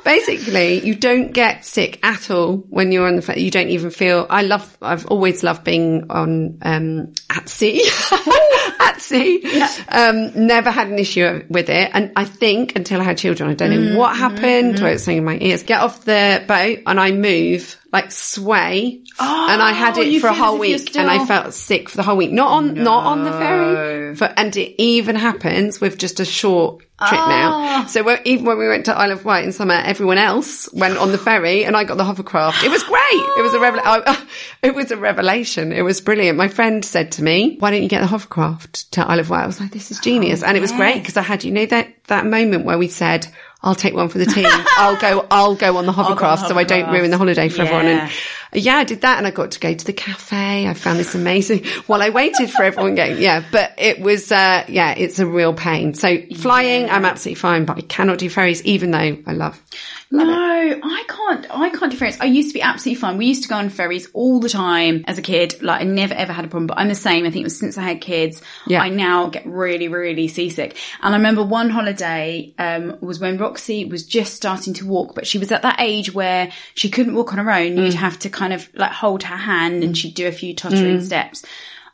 Basically, 0.08 0.86
you 0.88 0.96
don't 0.96 1.34
get 1.34 1.66
sick 1.66 2.00
at 2.02 2.32
all 2.32 2.60
when 2.70 2.94
you're 2.94 3.06
on 3.06 3.18
the 3.18 3.22
ferry. 3.22 3.42
You 3.42 3.52
don't 3.52 3.68
even 3.68 3.90
feel. 3.90 4.26
I 4.30 4.44
love. 4.44 4.78
I've 4.82 5.06
always 5.08 5.44
loved 5.44 5.66
being 5.66 6.10
on 6.10 6.60
um, 6.62 7.12
at 7.30 7.50
sea. 7.50 7.86
at 8.80 9.02
sea. 9.02 9.44
Um, 9.90 10.46
never 10.48 10.72
had 10.72 10.88
an 10.88 10.98
issue 10.98 11.46
with 11.50 11.70
it, 11.70 11.92
and 11.94 12.14
I 12.16 12.24
think 12.24 12.78
until 12.78 13.02
I 13.02 13.04
had 13.04 13.18
children, 13.18 13.50
I 13.50 13.54
don't 13.54 13.70
know 13.70 14.00
what 14.00 14.16
happened. 14.16 14.80
Where 14.80 14.94
it's 14.94 15.04
something 15.04 15.18
in 15.18 15.26
my 15.26 15.40
ears. 15.42 15.64
Get 15.64 15.82
off 15.82 16.06
the 16.06 16.42
boat, 16.48 16.84
and 16.86 17.02
I 17.02 17.12
move 17.12 17.78
like 17.92 18.10
sway, 18.14 19.02
and 19.20 19.62
I 19.62 19.74
had 19.74 19.98
Oh, 19.98 20.02
it 20.02 20.22
for 20.22 20.28
a 20.28 20.34
whole 20.34 20.58
week, 20.58 20.96
and 20.96 21.10
I 21.10 21.26
felt 21.26 21.54
sick 21.54 21.90
for 21.90 21.98
the 21.98 22.04
whole 22.04 22.16
week. 22.16 22.32
Not 22.32 22.50
on, 22.50 22.76
not 22.76 23.06
on 23.06 23.26
the 23.26 23.32
ferry. 23.32 24.16
For, 24.16 24.26
and 24.38 24.56
it 24.56 24.82
even 24.82 25.18
happens 25.18 25.82
with 25.82 25.98
just 25.98 26.22
a 26.22 26.26
short 26.26 26.86
trip 27.00 27.12
now. 27.28 27.52
Ah. 27.54 27.86
So 27.88 28.04
when, 28.04 28.20
even 28.26 28.46
when 28.46 28.58
we 28.58 28.68
went 28.68 28.86
to 28.86 28.98
Isle 28.98 29.12
of 29.12 29.24
Wight 29.26 29.44
in 29.44 29.52
summer, 29.52 29.76
everyone 29.76 30.18
else 30.18 30.72
went 30.74 30.98
on 30.98 31.12
the 31.12 31.18
ferry, 31.18 31.64
and 31.64 31.78
I 31.78 31.84
got 31.84 31.98
the 31.98 32.04
hovercraft. 32.04 32.64
It 32.64 32.72
was 32.72 32.84
great. 32.84 32.98
It 33.38 33.42
was 33.44 33.54
a 33.54 33.60
revel- 33.60 34.16
It 34.64 34.74
was 34.76 34.92
a 34.92 34.98
revelation. 34.98 35.72
It 35.72 35.84
was 35.84 36.02
brilliant. 36.02 36.38
My 36.38 36.48
friend 36.48 36.84
said 36.84 37.12
to 37.14 37.24
me, 37.24 37.58
"Why 37.60 37.72
don't 37.72 37.84
you 37.84 37.90
get 37.90 38.02
the 38.02 38.08
hovercraft 38.08 38.92
to 38.94 39.02
Isle 39.08 39.20
of 39.20 39.30
Wight?" 39.30 39.44
I 39.44 39.48
was 39.48 39.60
like, 39.60 39.72
"This 39.72 39.92
is 39.92 40.00
genius," 40.00 40.42
and 40.44 40.58
it 40.58 40.62
was 40.62 40.72
great 40.72 40.96
because 41.00 41.18
I 41.18 41.22
had, 41.22 41.44
you 41.44 41.52
know, 41.52 41.66
that 41.68 41.88
that 42.08 42.26
moment 42.26 42.66
where 42.66 42.78
we 42.78 42.88
said. 42.88 43.28
I'll 43.64 43.76
take 43.76 43.96
one 43.96 44.08
for 44.08 44.20
the 44.20 44.26
team. 44.26 44.46
I'll 44.78 44.98
go, 44.98 45.26
I'll 45.32 45.56
go 45.56 45.78
on 45.78 45.86
the 45.86 45.92
go 45.92 45.92
on 45.92 45.96
the 45.96 46.04
hovercraft 46.04 46.48
so 46.48 46.58
I 46.58 46.64
don't 46.64 46.92
ruin 46.92 47.12
the 47.12 47.18
holiday 47.18 47.50
for 47.50 47.64
everyone. 47.64 47.86
Yeah. 47.86 48.10
And 48.52 48.64
yeah, 48.64 48.78
I 48.78 48.84
did 48.84 49.02
that 49.02 49.18
and 49.18 49.28
I 49.28 49.32
got 49.32 49.52
to 49.52 49.60
go 49.60 49.74
to 49.74 49.86
the 49.86 49.94
cafe. 49.94 50.68
I 50.68 50.74
found 50.74 51.00
this 51.00 51.16
amazing 51.16 51.66
while 51.88 52.02
I 52.02 52.10
waited 52.10 52.50
for 52.50 52.64
everyone 52.64 52.96
going. 52.96 53.18
Yeah, 53.18 53.44
but 53.52 53.74
it 53.78 54.00
was, 54.00 54.32
uh, 54.32 54.64
yeah, 54.68 54.94
it's 54.96 55.20
a 55.20 55.26
real 55.26 55.54
pain. 55.54 55.94
So 55.94 56.18
flying, 56.36 56.90
I'm 56.90 57.06
absolutely 57.06 57.40
fine, 57.40 57.66
but 57.66 57.78
I 57.78 57.82
cannot 57.82 58.20
do 58.20 58.30
ferries 58.30 58.64
even 58.64 58.92
though 58.92 59.18
I 59.26 59.34
love. 59.34 59.62
No, 60.10 60.24
I 60.26 61.04
can't. 61.08 61.48
I 61.50 61.70
can't 61.70 61.92
do 61.92 61.98
ferries. 61.98 62.20
I 62.22 62.26
used 62.26 62.50
to 62.50 62.54
be 62.54 62.62
absolutely 62.62 63.00
fine. 63.00 63.18
We 63.18 63.26
used 63.26 63.44
to 63.44 63.50
go 63.50 63.56
on 63.56 63.70
ferries 63.70 64.08
all 64.14 64.40
the 64.40 64.48
time 64.48 65.04
as 65.06 65.18
a 65.18 65.22
kid. 65.22 65.62
Like 65.62 65.82
I 65.82 65.84
never 65.84 66.14
ever 66.14 66.32
had 66.32 66.46
a 66.46 66.48
problem. 66.48 66.68
But 66.68 66.78
I'm 66.78 66.88
the 66.88 66.96
same. 66.96 67.26
I 67.26 67.30
think 67.30 67.42
it 67.42 67.46
was 67.46 67.60
since 67.60 67.78
I 67.78 67.82
had 67.82 68.00
kids. 68.00 68.42
Yeah. 68.68 68.82
I 68.82 68.90
now 68.90 69.28
get 69.28 69.46
really, 69.46 69.90
really 69.90 70.30
seasick. 70.30 70.78
And 71.02 71.14
I 71.14 71.18
remember 71.18 71.44
one 71.44 71.70
holiday 71.70 72.54
um, 72.58 72.98
was 73.02 73.20
when 73.20 73.38
Roxy 73.38 73.84
was 73.86 74.06
just 74.06 74.34
starting 74.34 74.74
to 74.76 74.88
walk, 74.88 75.14
but 75.14 75.28
she 75.28 75.40
was 75.40 75.52
at 75.52 75.64
that 75.64 75.82
age 75.82 76.14
where 76.14 76.52
she 76.74 76.90
couldn't 76.90 77.16
walk 77.16 77.34
on 77.34 77.40
her 77.40 77.52
own. 77.52 77.78
You'd 77.78 77.94
have 77.96 78.18
to 78.20 78.30
kind 78.30 78.54
of 78.54 78.70
like 78.76 78.92
hold 78.92 79.24
her 79.24 79.36
hand, 79.36 79.84
and 79.84 79.98
she'd 79.98 80.16
do 80.16 80.28
a 80.28 80.32
few 80.32 80.56
tottering 80.56 81.02
steps. 81.02 81.44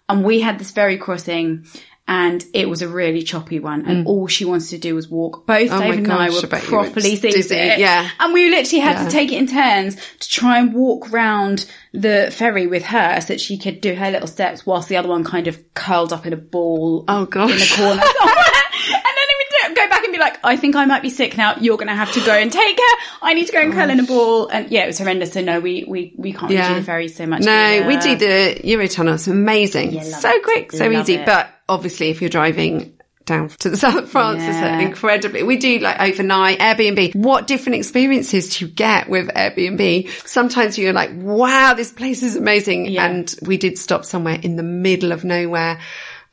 And 0.08 0.24
we 0.24 0.42
had 0.42 0.60
this 0.60 0.70
ferry 0.72 0.98
crossing. 0.98 1.66
And 2.06 2.44
it 2.54 2.68
was 2.68 2.82
a 2.82 2.88
really 2.90 3.22
choppy 3.24 3.60
one, 3.60 3.86
and 3.86 4.06
mm. 4.06 4.10
all 4.10 4.28
she 4.28 4.44
wanted 4.44 4.68
to 4.72 4.78
do 4.78 4.94
was 4.94 5.08
walk. 5.08 5.48
Both 5.48 5.72
Oh 5.72 5.80
David 5.80 6.00
and 6.00 6.12
I 6.12 6.28
gosh, 6.30 6.42
were 6.42 6.48
properly 6.50 7.16
seasick. 7.16 7.80
yeah. 7.80 8.10
And 8.20 8.34
we 8.34 8.50
literally 8.50 8.82
had 8.82 8.98
Yeah. 8.98 9.06
to 9.06 9.10
take 9.10 9.32
it 9.32 9.38
in 9.38 9.48
turns 9.48 9.96
to 10.20 10.30
try 10.30 10.60
and 10.60 10.74
walk 10.74 11.12
round 11.14 11.66
the 11.94 12.30
ferry 12.36 12.68
with 12.68 12.84
her 12.84 13.22
so 13.22 13.28
that 13.28 13.40
she 13.40 13.58
could 13.58 13.80
do 13.80 13.96
her 13.96 14.12
little 14.12 14.28
steps 14.28 14.66
whilst 14.66 14.90
the 14.90 14.98
other 14.98 15.08
one 15.08 15.24
kind 15.24 15.48
of 15.48 15.62
curled 15.76 16.12
up 16.12 16.26
in 16.26 16.34
a 16.34 16.38
ball 16.38 17.06
Oh 17.08 17.26
gosh. 17.26 17.52
in 17.52 17.58
the 17.58 17.74
corner. 17.74 18.02
and 18.02 18.02
then 18.02 19.28
he 19.30 19.70
would 19.70 19.76
go 19.78 19.88
back 19.90 20.04
and 20.04 20.12
be 20.12 20.20
like, 20.20 20.40
I 20.44 20.58
think 20.58 20.76
I 20.76 20.84
might 20.84 21.04
be 21.04 21.10
sick 21.10 21.38
now. 21.38 21.56
You're 21.58 21.78
going 21.78 21.88
to 21.88 21.96
have 21.96 22.12
to 22.14 22.26
go 22.26 22.34
and 22.34 22.52
take 22.52 22.78
her. 22.78 22.98
I 23.22 23.34
need 23.34 23.46
to 23.46 23.54
go 23.54 23.60
and 23.62 23.72
curl 23.72 23.90
in 23.90 24.02
a 24.02 24.04
ball. 24.04 24.48
And 24.48 24.70
yeah, 24.70 24.84
it 24.84 24.88
was 24.88 24.98
horrendous. 25.00 25.32
So 25.32 25.42
no, 25.42 25.62
we, 25.62 25.86
we, 25.88 26.14
we 26.18 26.34
can't 26.34 26.52
really 26.52 26.68
do 26.68 26.76
the 26.76 26.84
ferries 26.84 27.16
so 27.16 27.26
much. 27.28 27.44
No, 27.44 27.52
either. 27.54 27.88
we 27.88 27.96
do 27.98 28.16
the 28.18 28.62
Eurotunnel. 28.62 29.14
It's 29.16 29.28
amazing. 29.28 29.94
Yeah, 29.94 30.04
so 30.04 30.30
it. 30.30 30.44
quick, 30.44 30.72
so 30.74 30.88
Love 30.88 31.04
easy. 31.04 31.16
it. 31.16 31.26
But 31.26 31.53
obviously 31.70 32.10
if 32.10 32.22
you're 32.22 32.30
driving 32.30 33.00
down 33.26 33.48
to 33.48 33.70
the 33.70 33.78
south 33.84 33.96
of 33.96 34.10
France, 34.10 34.42
Yeah. 34.42 34.80
it's 34.80 34.86
incredibly, 34.86 35.44
we 35.44 35.58
do 35.58 35.80
like 35.80 36.00
overnight 36.00 36.60
Airbnb. 36.60 37.16
What 37.16 37.48
different 37.48 37.78
experiences 37.78 38.58
do 38.58 38.66
you 38.66 38.72
get 38.72 39.10
with 39.10 39.28
Airbnb? 39.30 40.10
Sometimes 40.28 40.78
you're 40.78 40.94
like, 40.94 41.12
wow, 41.14 41.74
this 41.74 41.92
place 41.92 42.22
is 42.24 42.36
amazing. 42.36 42.88
Yeah. 42.88 43.06
And 43.06 43.34
we 43.44 43.58
did 43.58 43.78
stop 43.78 44.04
somewhere 44.06 44.40
in 44.42 44.58
the 44.58 44.64
middle 44.64 45.12
of 45.12 45.24
nowhere. 45.24 45.80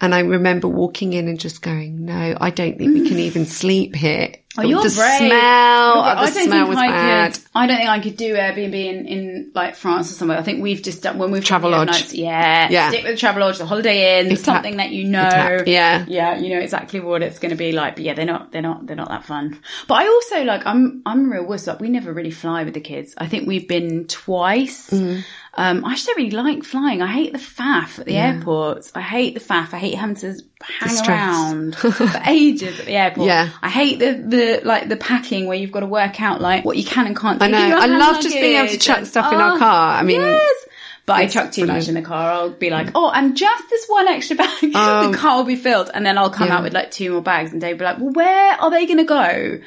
And 0.01 0.15
I 0.15 0.21
remember 0.21 0.67
walking 0.67 1.13
in 1.13 1.29
and 1.29 1.39
just 1.39 1.61
going, 1.63 2.07
no, 2.07 2.37
I 2.41 2.51
don't 2.51 2.79
think 2.79 2.93
we 2.95 3.09
can 3.09 3.19
even 3.29 3.47
sleep 3.47 3.95
here. 3.95 4.33
Oh, 4.59 4.63
you're 4.63 4.83
the 4.83 4.89
brave. 4.89 5.19
smell, 5.19 5.95
You're 5.95 6.03
the 6.05 6.11
I 6.11 6.25
don't 6.25 6.33
smell 6.45 6.59
think 6.59 6.69
was 6.71 6.77
I 6.79 6.89
bad. 6.89 7.33
Could, 7.35 7.43
I 7.55 7.67
don't 7.69 7.77
think 7.77 7.89
I 7.89 8.01
could 8.01 8.17
do 8.17 8.35
Airbnb 8.35 8.75
in, 8.75 9.07
in 9.07 9.51
like 9.55 9.77
France 9.77 10.11
or 10.11 10.15
somewhere. 10.15 10.39
I 10.39 10.43
think 10.43 10.61
we've 10.61 10.83
just 10.83 11.05
done 11.05 11.19
when 11.19 11.31
we've 11.31 11.45
Travelodge. 11.45 12.13
yeah, 12.19 12.69
Yeah. 12.69 12.89
Stick 12.91 13.05
with 13.05 13.21
the 13.21 13.27
Travelodge, 13.27 13.59
the 13.59 13.67
Holiday 13.67 14.19
Inn, 14.21 14.33
It's 14.33 14.43
something 14.43 14.77
that- 14.79 14.89
that 14.89 14.91
you 14.91 15.05
know. 15.05 15.23
that- 15.23 15.69
yeah. 15.69 16.05
yeah, 16.09 16.37
you 16.37 16.49
know 16.53 16.59
exactly 16.61 16.99
what 16.99 17.23
it's 17.23 17.39
going 17.39 17.51
to 17.51 17.57
be 17.57 17.71
like. 17.71 17.95
But 17.95 18.05
yeah, 18.05 18.15
they're 18.15 18.25
not, 18.25 18.51
they're 18.51 18.61
not, 18.61 18.87
they're 18.89 18.97
not 18.97 19.09
that 19.11 19.25
fun. 19.25 19.61
But 19.87 19.95
I 20.03 20.09
also 20.09 20.43
like, 20.43 20.67
I'm, 20.67 21.03
I'm 21.07 21.27
a 21.27 21.35
real 21.37 21.45
wuss. 21.47 21.69
Like 21.69 21.79
we 21.79 21.89
never 21.89 22.13
really 22.13 22.33
fly 22.33 22.65
with 22.65 22.75
the 22.75 22.81
kids. 22.81 23.15
I 23.17 23.29
think 23.29 23.47
we've 23.47 23.69
been 23.69 24.07
twice. 24.09 24.91
Mm. 24.91 25.23
Um, 25.55 25.85
I 25.85 25.97
don't 25.97 26.17
really 26.17 26.31
like 26.31 26.63
flying. 26.63 27.03
I 27.03 27.09
hate 27.09 27.33
the 27.33 27.39
faff 27.39 27.99
at 27.99 28.07
the 28.07 28.17
airports. 28.17 28.93
I 28.95 29.01
hate 29.01 29.35
the 29.35 29.41
faff. 29.41 29.75
I 29.75 29.79
hate 29.79 29.95
having 29.97 30.15
to 30.17 30.37
hang 30.63 31.09
around 31.09 31.77
for 31.77 32.09
ages 32.25 32.79
at 32.79 32.87
the 32.87 32.93
airport. 32.93 33.27
Yeah. 33.27 33.51
I 33.61 33.69
hate 33.69 33.99
the, 33.99 34.13
the, 34.13 34.61
like 34.65 34.89
the 34.89 34.97
packing 34.97 35.47
where 35.47 35.57
you've 35.57 35.73
got 35.73 35.81
to 35.81 35.87
work 35.87 36.21
out 36.21 36.41
like 36.41 36.65
what 36.65 36.77
you 36.77 36.85
can 36.85 37.07
and 37.07 37.17
can't 37.17 37.43
I 37.43 37.49
know. 37.49 37.59
I 37.79 37.87
love 37.87 38.23
just 38.23 38.35
being 38.35 38.57
able 38.59 38.69
to 38.71 38.79
chuck 38.79 39.05
stuff 39.07 39.33
in 39.33 39.41
our 39.41 39.57
Oh, 39.57 39.59
car. 39.59 39.95
I 39.99 40.03
mean, 40.05 40.21
yes. 40.21 40.67
But 41.07 41.15
I 41.17 41.27
chuck 41.27 41.51
too 41.51 41.67
much 41.67 41.89
in 41.89 41.95
the 41.95 42.03
car. 42.03 42.31
I'll 42.31 42.51
be 42.51 42.71
like, 42.71 42.91
oh, 42.95 43.11
and 43.11 43.37
just 43.37 43.69
this 43.69 43.87
one 43.89 44.07
extra 44.07 44.37
bag. 44.37 44.71
Oh. 44.73 45.09
the 45.11 45.19
car 45.19 45.39
will 45.39 45.45
be 45.45 45.57
filled. 45.57 45.91
And 45.93 46.07
then 46.07 46.17
I'll 46.17 46.31
come 46.31 46.47
Yeah. 46.49 46.59
out 46.59 46.63
with 46.63 46.73
like 46.75 46.93
two 46.93 47.11
more 47.11 47.23
bags 47.23 47.51
and 47.51 47.61
Dave 47.61 47.73
will 47.75 47.79
be 47.81 47.85
like, 47.87 47.99
well, 47.99 48.13
where 48.13 48.53
are 48.61 48.71
they 48.71 48.87
going 48.87 48.99
to 48.99 49.05
go? 49.05 49.59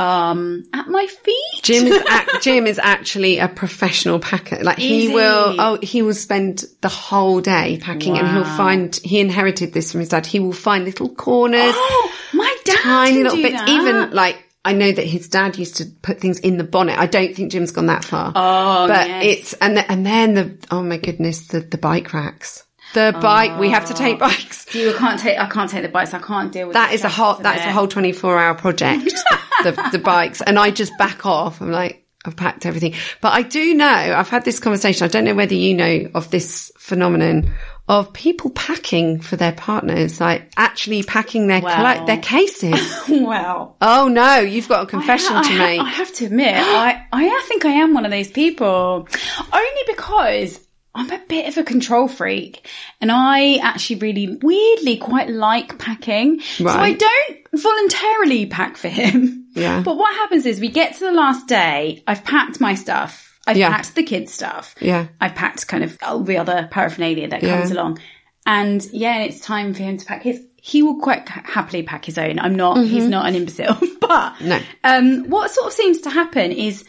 Um, 0.00 0.64
at 0.72 0.88
my 0.88 1.06
feet. 1.06 1.62
Jim 1.62 1.86
is 1.86 2.02
ac- 2.10 2.38
Jim 2.40 2.66
is 2.66 2.78
actually 2.78 3.38
a 3.38 3.48
professional 3.48 4.18
packer. 4.18 4.62
Like 4.62 4.78
he 4.78 5.06
Is 5.06 5.12
will, 5.12 5.56
oh, 5.58 5.78
he 5.82 6.02
will 6.02 6.14
spend 6.14 6.64
the 6.80 6.88
whole 6.88 7.40
day 7.40 7.78
packing, 7.82 8.18
and 8.18 8.26
he'll 8.28 8.44
find. 8.44 8.94
He 9.04 9.20
inherited 9.20 9.72
this 9.72 9.92
from 9.92 10.00
his 10.00 10.08
dad. 10.10 10.26
He 10.26 10.40
will 10.40 10.52
find 10.52 10.84
little 10.84 11.08
corners, 11.08 11.60
Oh, 11.74 12.12
my 12.32 12.56
dad 12.64 12.78
tiny 12.82 13.22
little 13.22 13.40
bits. 13.42 13.54
that. 13.60 13.68
Even 13.68 14.10
like 14.12 14.42
I 14.64 14.72
know 14.72 14.90
that 14.92 15.06
his 15.06 15.28
dad 15.28 15.58
used 15.58 15.76
to 15.76 15.86
put 16.02 16.20
things 16.20 16.38
in 16.40 16.56
the 16.58 16.64
bonnet. 16.64 16.98
I 16.98 17.06
don't 17.06 17.34
think 17.34 17.50
Jim's 17.52 17.70
gone 17.70 17.86
that 17.86 18.04
far. 18.04 18.32
Oh, 18.34 18.88
but 18.88 19.08
yes. 19.08 19.24
it's 19.24 19.52
and 19.54 19.76
the, 19.76 19.90
and 19.90 20.04
then 20.04 20.34
the 20.34 20.58
oh 20.70 20.82
my 20.82 20.96
goodness, 20.98 21.46
the 21.48 21.60
the 21.60 21.78
bike 21.78 22.12
racks. 22.12 22.64
The 22.94 23.16
bike, 23.20 23.58
we 23.58 23.70
have 23.70 23.86
to 23.86 23.94
take 23.94 24.16
oh. 24.16 24.18
bikes. 24.18 24.74
you 24.74 24.92
can't 24.94 25.18
take, 25.20 25.38
I 25.38 25.46
can't 25.46 25.70
take 25.70 25.82
the 25.82 25.88
bikes. 25.88 26.12
I 26.14 26.18
can't 26.18 26.52
deal 26.52 26.68
with 26.68 26.74
That 26.74 26.92
is 26.92 27.04
a 27.04 27.08
whole, 27.08 27.34
that's 27.34 27.64
a 27.64 27.72
whole 27.72 27.88
24 27.88 28.38
hour 28.38 28.54
project, 28.54 29.04
the, 29.62 29.88
the 29.92 29.98
bikes. 29.98 30.40
And 30.40 30.58
I 30.58 30.70
just 30.70 30.96
back 30.98 31.24
off. 31.24 31.60
I'm 31.60 31.70
like, 31.70 32.06
I've 32.24 32.36
packed 32.36 32.66
everything. 32.66 32.94
But 33.20 33.32
I 33.32 33.42
do 33.42 33.74
know, 33.74 33.86
I've 33.86 34.28
had 34.28 34.44
this 34.44 34.58
conversation. 34.58 35.04
I 35.04 35.08
don't 35.08 35.24
know 35.24 35.34
whether 35.34 35.54
you 35.54 35.74
know 35.74 36.10
of 36.14 36.30
this 36.30 36.70
phenomenon 36.76 37.54
of 37.88 38.12
people 38.12 38.50
packing 38.50 39.20
for 39.20 39.34
their 39.36 39.52
partners, 39.52 40.20
like 40.20 40.52
actually 40.56 41.02
packing 41.02 41.48
their, 41.48 41.60
Wow. 41.60 42.04
their 42.04 42.18
cases. 42.18 42.78
Wow. 43.08 43.74
oh 43.80 44.06
no, 44.08 44.38
you've 44.38 44.68
got 44.68 44.84
a 44.84 44.86
confession 44.86 45.34
I, 45.34 45.42
to 45.42 45.54
I, 45.54 45.58
make. 45.58 45.80
I 45.80 45.88
have 45.88 46.12
to 46.14 46.26
admit, 46.26 46.54
I, 46.56 47.04
I 47.12 47.44
think 47.48 47.64
I 47.64 47.72
am 47.72 47.94
one 47.94 48.04
of 48.04 48.10
those 48.10 48.30
people. 48.30 49.08
Only 49.52 49.82
because 49.86 50.60
I'm 50.94 51.10
a 51.10 51.20
bit 51.28 51.46
of 51.48 51.56
a 51.56 51.62
control 51.62 52.08
freak 52.08 52.68
and 53.00 53.12
I 53.12 53.56
actually 53.62 54.00
really 54.00 54.38
weirdly 54.42 54.96
quite 54.96 55.28
like 55.30 55.78
packing. 55.78 56.40
So 56.40 56.68
I 56.68 56.94
don't 56.94 57.38
voluntarily 57.54 58.46
pack 58.46 58.76
for 58.76 58.88
him. 58.88 59.46
Yeah. 59.54 59.82
But 59.82 59.96
what 59.96 60.14
happens 60.14 60.46
is 60.46 60.60
we 60.60 60.68
get 60.68 60.94
to 60.94 61.00
the 61.00 61.12
last 61.12 61.46
day, 61.46 62.02
I've 62.06 62.24
packed 62.24 62.60
my 62.60 62.74
stuff. 62.74 63.38
I've 63.46 63.56
Yeah. 63.56 63.70
packed 63.70 63.94
the 63.94 64.02
kids' 64.02 64.32
stuff. 64.32 64.74
Yeah. 64.80 65.06
I've 65.20 65.34
packed 65.34 65.66
kind 65.68 65.84
of 65.84 65.96
all 66.02 66.20
the 66.20 66.38
other 66.38 66.68
paraphernalia 66.70 67.28
that 67.28 67.42
Yeah. 67.42 67.58
comes 67.58 67.70
along. 67.70 67.98
And 68.46 68.84
yeah, 68.92 69.14
and 69.16 69.30
it's 69.32 69.40
time 69.40 69.74
for 69.74 69.82
him 69.82 69.96
to 69.96 70.04
pack 70.04 70.22
his. 70.22 70.40
He 70.62 70.82
will 70.82 70.98
quite 71.00 71.26
happily 71.28 71.82
pack 71.82 72.04
his 72.04 72.18
own. 72.18 72.38
I'm 72.38 72.54
not, 72.54 72.84
he's 72.84 73.06
not 73.06 73.26
an 73.26 73.34
imbecile. 73.34 73.74
but 74.00 74.34
Mm-hmm. 74.34 74.48
No. 74.48 74.60
um, 74.84 75.30
what 75.30 75.50
sort 75.50 75.68
of 75.68 75.72
seems 75.72 76.00
to 76.02 76.10
happen 76.10 76.52
is 76.52 76.84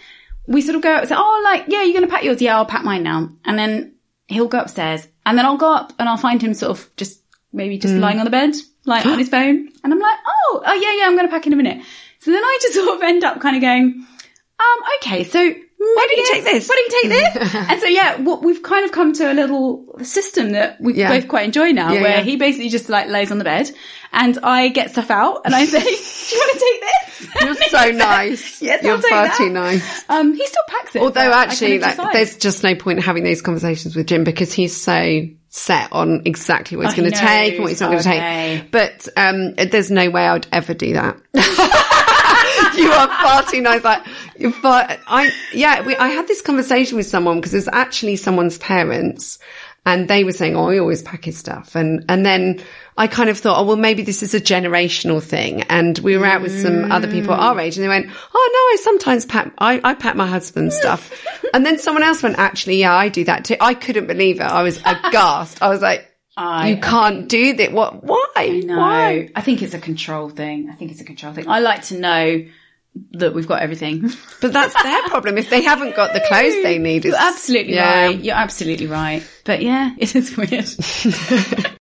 we 0.51 0.61
sort 0.61 0.75
of 0.75 0.81
go 0.81 0.91
up 0.93 0.99
and 1.01 1.09
say, 1.09 1.15
oh, 1.17 1.41
like, 1.43 1.65
yeah, 1.67 1.83
you're 1.83 1.93
going 1.93 2.05
to 2.05 2.11
pack 2.11 2.23
yours. 2.23 2.41
Yeah, 2.41 2.57
I'll 2.57 2.65
pack 2.65 2.83
mine 2.83 3.03
now. 3.03 3.29
And 3.45 3.57
then 3.57 3.95
he'll 4.27 4.47
go 4.47 4.59
upstairs 4.59 5.07
and 5.25 5.37
then 5.37 5.45
I'll 5.45 5.57
go 5.57 5.73
up 5.73 5.93
and 5.99 6.07
I'll 6.09 6.17
find 6.17 6.41
him 6.41 6.53
sort 6.53 6.71
of 6.71 6.89
just 6.97 7.21
maybe 7.53 7.77
just 7.77 7.93
Mm. 7.93 7.99
lying 7.99 8.19
on 8.19 8.25
the 8.25 8.31
bed, 8.31 8.53
like 8.85 9.05
on 9.05 9.17
his 9.19 9.29
phone. 9.35 9.69
And 9.83 9.93
I'm 9.93 9.99
like, 9.99 10.17
oh, 10.27 10.63
oh 10.65 10.73
yeah, 10.73 10.93
yeah, 10.99 11.05
I'm 11.07 11.15
going 11.15 11.27
to 11.27 11.31
pack 11.31 11.47
in 11.47 11.53
a 11.53 11.55
minute. 11.55 11.83
So 12.19 12.31
then 12.31 12.43
I 12.43 12.57
just 12.61 12.73
sort 12.79 12.95
of 12.97 13.01
end 13.03 13.23
up 13.23 13.39
kind 13.41 13.55
of 13.55 13.61
going, 13.61 14.05
um, 14.59 14.79
okay, 15.01 15.23
so 15.23 15.39
why 15.39 16.07
don't 16.09 16.17
you 16.17 16.29
take 16.31 16.43
this? 16.43 16.69
Why 16.69 16.75
don't 16.75 17.03
you 17.03 17.09
take 17.09 17.33
this? 17.41 17.55
and 17.71 17.81
so 17.81 17.87
yeah, 17.87 18.21
what 18.21 18.43
we've 18.43 18.61
kind 18.61 18.85
of 18.85 18.91
come 18.91 19.13
to 19.13 19.31
a 19.31 19.33
little 19.33 19.85
system 20.03 20.51
that 20.51 20.79
we 20.79 20.93
Yeah. 20.93 21.09
both 21.09 21.27
quite 21.27 21.45
enjoy 21.45 21.71
now, 21.71 21.91
Yeah, 21.93 22.01
where 22.01 22.17
yeah. 22.17 22.21
he 22.23 22.35
basically 22.35 22.69
just 22.69 22.87
like 22.89 23.07
lays 23.07 23.31
on 23.31 23.39
the 23.39 23.43
bed, 23.43 23.71
and 24.12 24.38
I 24.43 24.69
get 24.69 24.91
stuff 24.91 25.10
out, 25.10 25.41
and 25.45 25.56
I 25.56 25.65
say, 25.65 25.80
"Do 25.84 25.88
you 25.89 26.39
want 26.41 26.54
to 26.54 26.60
take 26.60 26.82
this?" 26.82 27.41
You're 27.41 27.69
so 27.69 27.91
nice. 27.97 28.62
Yes, 28.62 28.84
You're 28.84 29.00
far 29.02 29.36
too 29.38 29.50
nice. 29.50 30.04
Um, 30.10 30.34
he 30.34 30.45
still 30.45 30.63
packs 30.67 30.95
it. 30.95 31.02
Although 31.02 31.32
actually, 31.32 31.80
like, 31.80 31.97
there's 32.13 32.38
just 32.38 32.63
no 32.63 32.76
point 32.76 33.00
in 33.00 33.04
having 33.04 33.24
those 33.24 33.41
conversations 33.41 33.95
with 33.95 34.08
Jim 34.08 34.24
because 34.24 34.52
he's 34.54 34.76
so 34.76 35.21
set 35.50 35.91
on 35.91 36.21
exactly 36.26 36.78
what 36.78 36.86
he's 36.88 36.93
Oh, 36.93 37.02
going 37.02 37.12
to 37.12 37.17
take 37.17 37.54
and 37.56 37.63
what 37.63 37.69
he's 37.69 37.82
not 37.82 37.91
going 37.91 38.04
to 38.04 38.10
take. 38.10 38.71
But 38.71 39.08
um, 39.17 39.54
there's 39.56 39.91
no 39.91 40.10
way 40.10 40.26
I'd 40.26 40.47
ever 40.52 40.74
do 40.74 40.93
that. 40.93 41.17
you 42.78 42.89
are 42.89 43.08
far 43.08 43.43
too 43.52 43.62
nice. 43.62 43.84
Like, 43.84 44.06
you're 44.38 44.52
far, 44.52 44.88
I, 45.08 45.32
yeah, 45.54 45.86
we, 45.86 45.95
I 45.95 46.08
had 46.10 46.28
this 46.28 46.41
conversation 46.41 46.97
with 46.97 47.06
someone 47.08 47.38
because 47.38 47.54
it's 47.54 47.67
actually 47.71 48.15
someone's 48.15 48.58
parents 48.60 49.39
and 49.86 50.08
they 50.08 50.24
were 50.24 50.32
saying, 50.32 50.56
oh, 50.56 50.70
he 50.70 50.80
always 50.80 51.02
pack 51.02 51.26
his 51.26 51.38
stuff. 51.38 51.76
And, 51.76 52.06
and 52.08 52.24
then 52.24 52.62
I 52.98 53.08
kind 53.08 53.30
of 53.32 53.38
thought, 53.39 53.60
oh, 53.60 53.65
well, 53.65 53.76
maybe 53.78 54.04
this 54.04 54.22
is 54.22 54.36
a 54.36 54.39
generational 54.39 55.22
thing. 55.24 55.63
And 55.63 55.98
we 56.00 56.17
were 56.17 56.26
out 56.26 56.44
with 56.44 56.62
some 56.62 56.91
other 56.91 57.10
people 57.10 57.34
our 57.34 57.60
age 57.60 57.78
and 57.78 57.84
they 57.84 57.88
went, 57.88 58.06
oh, 58.08 58.50
no, 58.54 58.60
I 58.74 58.78
sometimes 58.84 59.26
pack, 59.26 59.52
I, 59.58 59.82
I 59.84 59.96
pack 59.96 60.15
my 60.15 60.28
husband's 60.28 60.78
stuff. 60.78 61.12
and 61.54 61.65
then 61.65 61.80
someone 61.80 62.04
else 62.04 62.22
went, 62.22 62.38
actually, 62.38 62.78
yeah, 62.78 62.94
I 62.96 63.10
do 63.10 63.24
that 63.24 63.46
too. 63.46 63.56
I 63.60 63.74
couldn't 63.74 64.06
believe 64.06 64.39
it. 64.39 64.44
I 64.44 64.62
was 64.62 64.78
aghast. 64.86 65.63
I 65.63 65.70
was 65.70 65.82
like, 65.82 66.08
I- 66.38 66.70
you 66.70 66.78
can't 66.78 67.28
do 67.28 67.54
that. 67.54 67.72
What? 67.74 68.04
Why? 68.04 68.62
No, 68.63 68.78
Why? 68.78 69.30
I 69.36 69.41
think 69.41 69.63
it's 69.63 69.74
a 69.74 69.80
control 69.80 70.30
thing. 70.30 70.70
I 70.72 70.76
think 70.76 70.91
it's 70.91 71.02
a 71.02 71.06
control 71.06 71.34
thing. 71.34 71.50
I 71.50 71.60
like 71.60 71.84
to 71.86 71.98
know 71.98 72.46
that 73.12 73.34
we've 73.34 73.47
got 73.47 73.62
everything. 73.62 74.10
But 74.41 74.54
that's 74.54 74.82
their 74.82 75.01
problem. 75.10 75.38
If 75.38 75.49
they 75.49 75.62
haven't 75.62 75.95
got 75.95 76.13
the 76.13 76.19
clothes 76.21 76.62
they 76.63 76.77
need, 76.77 77.06
You're 77.06 77.15
absolutely 77.15 77.75
yeah. 77.75 78.06
right. 78.06 78.19
You're 78.19 78.36
absolutely 78.36 78.88
right. 78.88 79.27
But 79.45 79.62
yeah, 79.62 79.91
it 79.97 80.15
is 80.15 80.36
weird. 80.36 80.67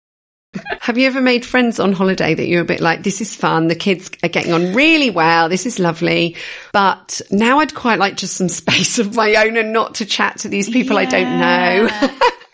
Have 0.79 0.97
you 0.97 1.05
ever 1.05 1.21
made 1.21 1.45
friends 1.45 1.79
on 1.79 1.91
holiday 1.91 2.33
that 2.33 2.47
you're 2.47 2.61
a 2.61 2.65
bit 2.65 2.79
like, 2.79 3.03
this 3.03 3.21
is 3.21 3.35
fun. 3.35 3.67
The 3.67 3.75
kids 3.75 4.09
are 4.23 4.29
getting 4.29 4.53
on 4.53 4.73
really 4.73 5.09
well. 5.09 5.49
This 5.49 5.65
is 5.65 5.77
lovely. 5.77 6.35
But 6.71 7.21
now 7.29 7.59
I'd 7.59 7.75
quite 7.75 7.99
like 7.99 8.15
just 8.15 8.35
some 8.35 8.49
space 8.49 8.97
of 8.97 9.15
my 9.15 9.35
own 9.35 9.57
and 9.57 9.71
not 9.73 9.95
to 9.95 10.05
chat 10.05 10.39
to 10.39 10.49
these 10.49 10.69
people 10.69 10.97
I 10.97 11.05
don't 11.05 11.39
know. 11.39 11.89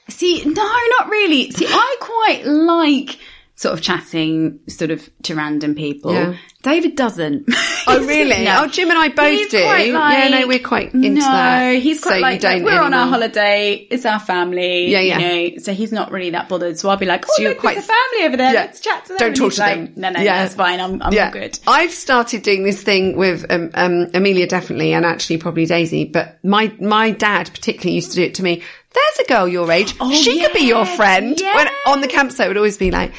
See, 0.09 0.43
no, 0.43 0.51
not 0.99 1.09
really. 1.09 1.51
See, 1.51 1.67
I 1.67 1.95
quite 2.01 2.45
like 2.45 3.19
sort 3.55 3.73
of 3.73 3.81
chatting 3.81 4.59
sort 4.67 4.89
of 4.91 5.07
to 5.23 5.35
random 5.35 5.75
people. 5.75 6.11
Yeah. 6.13 6.35
David 6.63 6.95
doesn't. 6.95 7.47
Oh, 7.85 7.99
really? 8.05 8.45
No. 8.45 8.61
Oh, 8.63 8.67
Jim 8.67 8.89
and 8.89 8.97
I 8.97 9.09
both 9.09 9.29
He's 9.37 9.49
do. 9.49 9.61
quite 9.61 9.87
Yeah, 9.87 10.29
no, 10.29 10.47
we're 10.47 10.59
quite 10.59 10.93
into 10.93 11.19
that. 11.19 11.59
no, 11.65 11.73
that. 11.73 11.81
he's 11.81 11.99
quite 12.01 12.11
So 12.41 12.47
you 12.49 12.59
like, 12.59 12.63
we're 12.63 12.81
on 12.81 12.93
our 12.93 13.07
holiday, 13.09 13.73
it's 13.91 14.05
our 14.05 14.21
family. 14.21 14.87
Yeah, 14.89 15.01
yeah. 15.01 15.19
You 15.19 15.51
know, 15.51 15.57
so 15.57 15.73
he's 15.73 15.91
not 15.91 16.09
really 16.09 16.29
that 16.29 16.47
bothered. 16.47 16.79
So 16.79 16.87
I'll 16.87 16.95
be 16.95 17.05
like, 17.05 17.25
oh, 17.27 17.33
you're 17.39 17.49
look, 17.49 17.59
quite- 17.59 17.73
there's 17.73 17.83
a 17.83 17.87
family 17.89 18.25
over 18.25 18.37
there. 18.37 18.53
Yeah. 18.53 18.59
Let's 18.61 18.79
chat 18.79 19.03
to 19.03 19.09
them. 19.09 19.17
Don't 19.17 19.27
And 19.27 19.35
talk 19.35 19.51
to 19.51 19.59
like, 19.59 19.75
them. 19.75 19.93
No, 19.97 20.09
no, 20.11 20.21
Yeah. 20.21 20.43
that's 20.43 20.55
fine. 20.55 20.79
I'm, 20.79 21.01
I'm 21.01 21.11
yeah. 21.11 21.25
all 21.25 21.31
good. 21.33 21.59
I've 21.67 21.91
started 21.91 22.41
doing 22.41 22.63
this 22.63 22.81
thing 22.81 23.17
with 23.17 23.45
um, 23.51 23.71
um, 23.73 24.07
Amelia 24.13 24.47
definitely, 24.47 24.93
and 24.93 25.05
actually 25.05 25.39
probably 25.39 25.65
Daisy. 25.65 26.05
But 26.05 26.41
my 26.45 26.73
my 26.79 27.11
dad 27.11 27.51
particularly 27.53 27.95
used 27.95 28.11
to 28.11 28.15
do 28.15 28.23
it 28.23 28.35
to 28.35 28.43
me. 28.43 28.63
There's 28.93 29.27
a 29.27 29.29
girl 29.29 29.45
your 29.49 29.69
age. 29.69 29.93
Oh, 29.99 30.13
she 30.13 30.39
could 30.39 30.53
be 30.53 30.61
your 30.61 30.85
yes, 30.85 30.95
friend. 30.95 31.37
When 31.37 31.67
on 31.85 31.99
the 31.99 32.07
campsite, 32.07 32.45
it 32.45 32.49
would 32.49 32.57
always 32.57 32.77
be 32.77 32.91
like. 32.91 33.11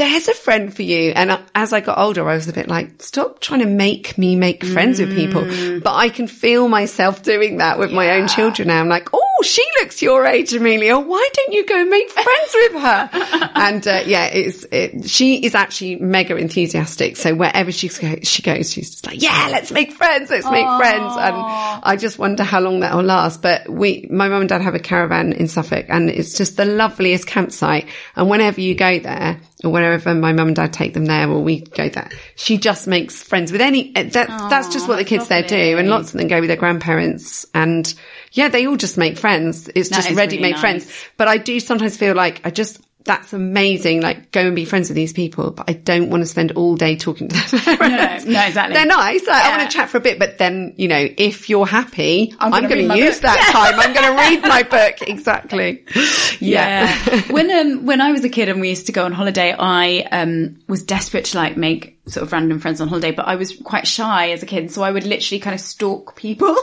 There's 0.00 0.28
a 0.28 0.34
friend 0.34 0.74
for 0.74 0.80
you. 0.80 1.12
And 1.14 1.38
as 1.54 1.74
I 1.74 1.80
got 1.80 1.98
older, 1.98 2.26
I 2.26 2.34
was 2.34 2.48
a 2.48 2.54
bit 2.54 2.68
like, 2.68 3.02
stop 3.02 3.38
trying 3.38 3.60
to 3.60 3.66
make 3.66 4.16
me 4.16 4.34
make 4.34 4.64
friends 4.64 4.98
with 4.98 5.14
people. 5.14 5.42
Mm. 5.42 5.82
But 5.82 5.94
I 5.94 6.08
can 6.08 6.26
feel 6.26 6.68
myself 6.70 7.22
doing 7.22 7.58
that 7.58 7.78
with 7.78 7.92
my 7.92 8.12
own 8.12 8.26
children 8.26 8.68
now. 8.68 8.80
I'm 8.80 8.88
like, 8.88 9.10
oh, 9.12 9.42
she 9.42 9.62
looks 9.78 10.00
your 10.00 10.24
age, 10.24 10.54
Amelia. 10.54 10.98
Why 10.98 11.28
don't 11.34 11.52
you 11.52 11.66
go 11.66 11.84
make 11.84 12.08
friends 12.08 12.54
with 12.54 12.72
her? 12.80 13.10
and 13.56 13.86
uh, 13.86 14.02
yeah, 14.06 14.28
it's 14.28 14.64
it, 14.72 15.06
she 15.06 15.44
is 15.44 15.54
actually 15.54 15.96
mega 15.96 16.34
enthusiastic. 16.34 17.18
So 17.18 17.34
wherever 17.34 17.70
she 17.70 17.90
go, 17.90 18.16
she 18.22 18.40
goes, 18.40 18.72
she's 18.72 18.92
just 18.92 19.06
like, 19.06 19.20
yeah, 19.20 19.48
let's 19.50 19.70
make 19.70 19.92
friends, 19.92 20.30
let's 20.30 20.50
make 20.50 20.66
friends. 20.78 21.14
And 21.14 21.36
I 21.36 21.96
just 21.98 22.18
wonder 22.18 22.42
how 22.42 22.60
long 22.60 22.80
that 22.80 22.94
will 22.94 23.02
last. 23.02 23.42
But 23.42 23.68
we, 23.68 24.06
my 24.10 24.30
mum 24.30 24.40
and 24.40 24.48
dad 24.48 24.62
have 24.62 24.74
a 24.74 24.78
caravan 24.78 25.34
in 25.34 25.46
Suffolk, 25.46 25.84
and 25.90 26.08
it's 26.08 26.38
just 26.38 26.56
the 26.56 26.64
loveliest 26.64 27.26
campsite. 27.26 27.86
And 28.16 28.30
whenever 28.30 28.62
you 28.62 28.74
go 28.74 28.98
there, 28.98 29.38
or 29.64 29.70
wherever 29.70 30.14
my 30.14 30.32
mum 30.32 30.48
and 30.48 30.56
dad 30.56 30.72
take 30.72 30.94
them 30.94 31.06
there, 31.06 31.28
or 31.28 31.42
we 31.42 31.60
go 31.60 31.88
there, 31.88 32.08
she 32.36 32.56
just 32.58 32.86
makes 32.86 33.22
friends 33.22 33.52
with 33.52 33.60
any. 33.60 33.94
Eh, 33.96 34.04
that 34.10 34.28
that's 34.50 34.72
just 34.72 34.88
what 34.88 34.96
the 34.96 35.04
kids 35.04 35.28
there 35.28 35.42
do, 35.42 35.78
and 35.78 35.88
lots 35.88 36.12
of 36.12 36.18
them 36.18 36.28
go 36.28 36.40
with 36.40 36.48
their 36.48 36.56
grandparents, 36.56 37.46
and 37.54 37.92
yeah, 38.32 38.48
they 38.48 38.66
all 38.66 38.76
just 38.76 38.96
make 38.96 39.18
friends. 39.18 39.68
It's 39.74 39.88
That 39.88 39.96
just 40.04 40.10
ready-made 40.16 40.40
really 40.40 40.52
nice. 40.52 40.60
friends. 40.60 41.04
But 41.16 41.28
I 41.28 41.36
do 41.38 41.58
sometimes 41.60 41.96
feel 41.96 42.14
like 42.14 42.40
I 42.44 42.50
just, 42.50 42.80
that's 43.04 43.32
amazing. 43.32 44.02
Like 44.02 44.30
go 44.30 44.40
and 44.40 44.54
be 44.54 44.64
friends 44.64 44.88
with 44.88 44.96
these 44.96 45.12
people, 45.12 45.50
but 45.50 45.68
I 45.68 45.72
don't 45.72 46.10
want 46.10 46.22
to 46.22 46.26
spend 46.26 46.52
all 46.52 46.76
day 46.76 46.96
talking 46.96 47.28
to 47.28 47.34
them. 47.34 47.60
No, 47.80 47.86
no, 47.86 48.16
no, 48.26 48.46
exactly. 48.46 48.74
They're 48.74 48.86
nice. 48.86 49.26
Like, 49.26 49.42
I 49.44 49.56
want 49.56 49.70
to 49.70 49.76
chat 49.76 49.88
for 49.88 49.98
a 49.98 50.00
bit, 50.00 50.18
but 50.18 50.38
then, 50.38 50.74
you 50.76 50.88
know, 50.88 51.08
if 51.16 51.48
you're 51.48 51.66
happy, 51.66 52.34
I'm 52.38 52.50
going 52.68 52.88
to 52.88 52.96
use 52.96 53.16
book. 53.16 53.22
that 53.22 53.50
time. 53.52 53.80
I'm 53.80 53.94
going 53.94 54.06
to 54.06 54.22
read 54.22 54.42
my 54.48 54.62
book. 54.62 55.08
Exactly. 55.08 55.84
Yeah. 56.40 56.94
when 57.30 57.50
um 57.50 57.86
when 57.86 58.00
I 58.00 58.12
was 58.12 58.24
a 58.24 58.28
kid 58.28 58.48
and 58.48 58.60
we 58.60 58.68
used 58.68 58.86
to 58.86 58.92
go 58.92 59.04
on 59.04 59.12
holiday, 59.12 59.54
I 59.58 60.06
um 60.12 60.58
was 60.68 60.82
desperate 60.82 61.26
to 61.26 61.38
like 61.38 61.56
make 61.56 61.98
sort 62.06 62.24
of 62.24 62.32
random 62.32 62.60
friends 62.60 62.80
on 62.80 62.88
holiday, 62.88 63.12
but 63.12 63.26
I 63.26 63.36
was 63.36 63.56
quite 63.56 63.86
shy 63.86 64.30
as 64.32 64.42
a 64.42 64.46
kid, 64.46 64.70
so 64.70 64.82
I 64.82 64.90
would 64.90 65.04
literally 65.04 65.40
kind 65.40 65.54
of 65.54 65.60
stalk 65.60 66.16
people. 66.16 66.54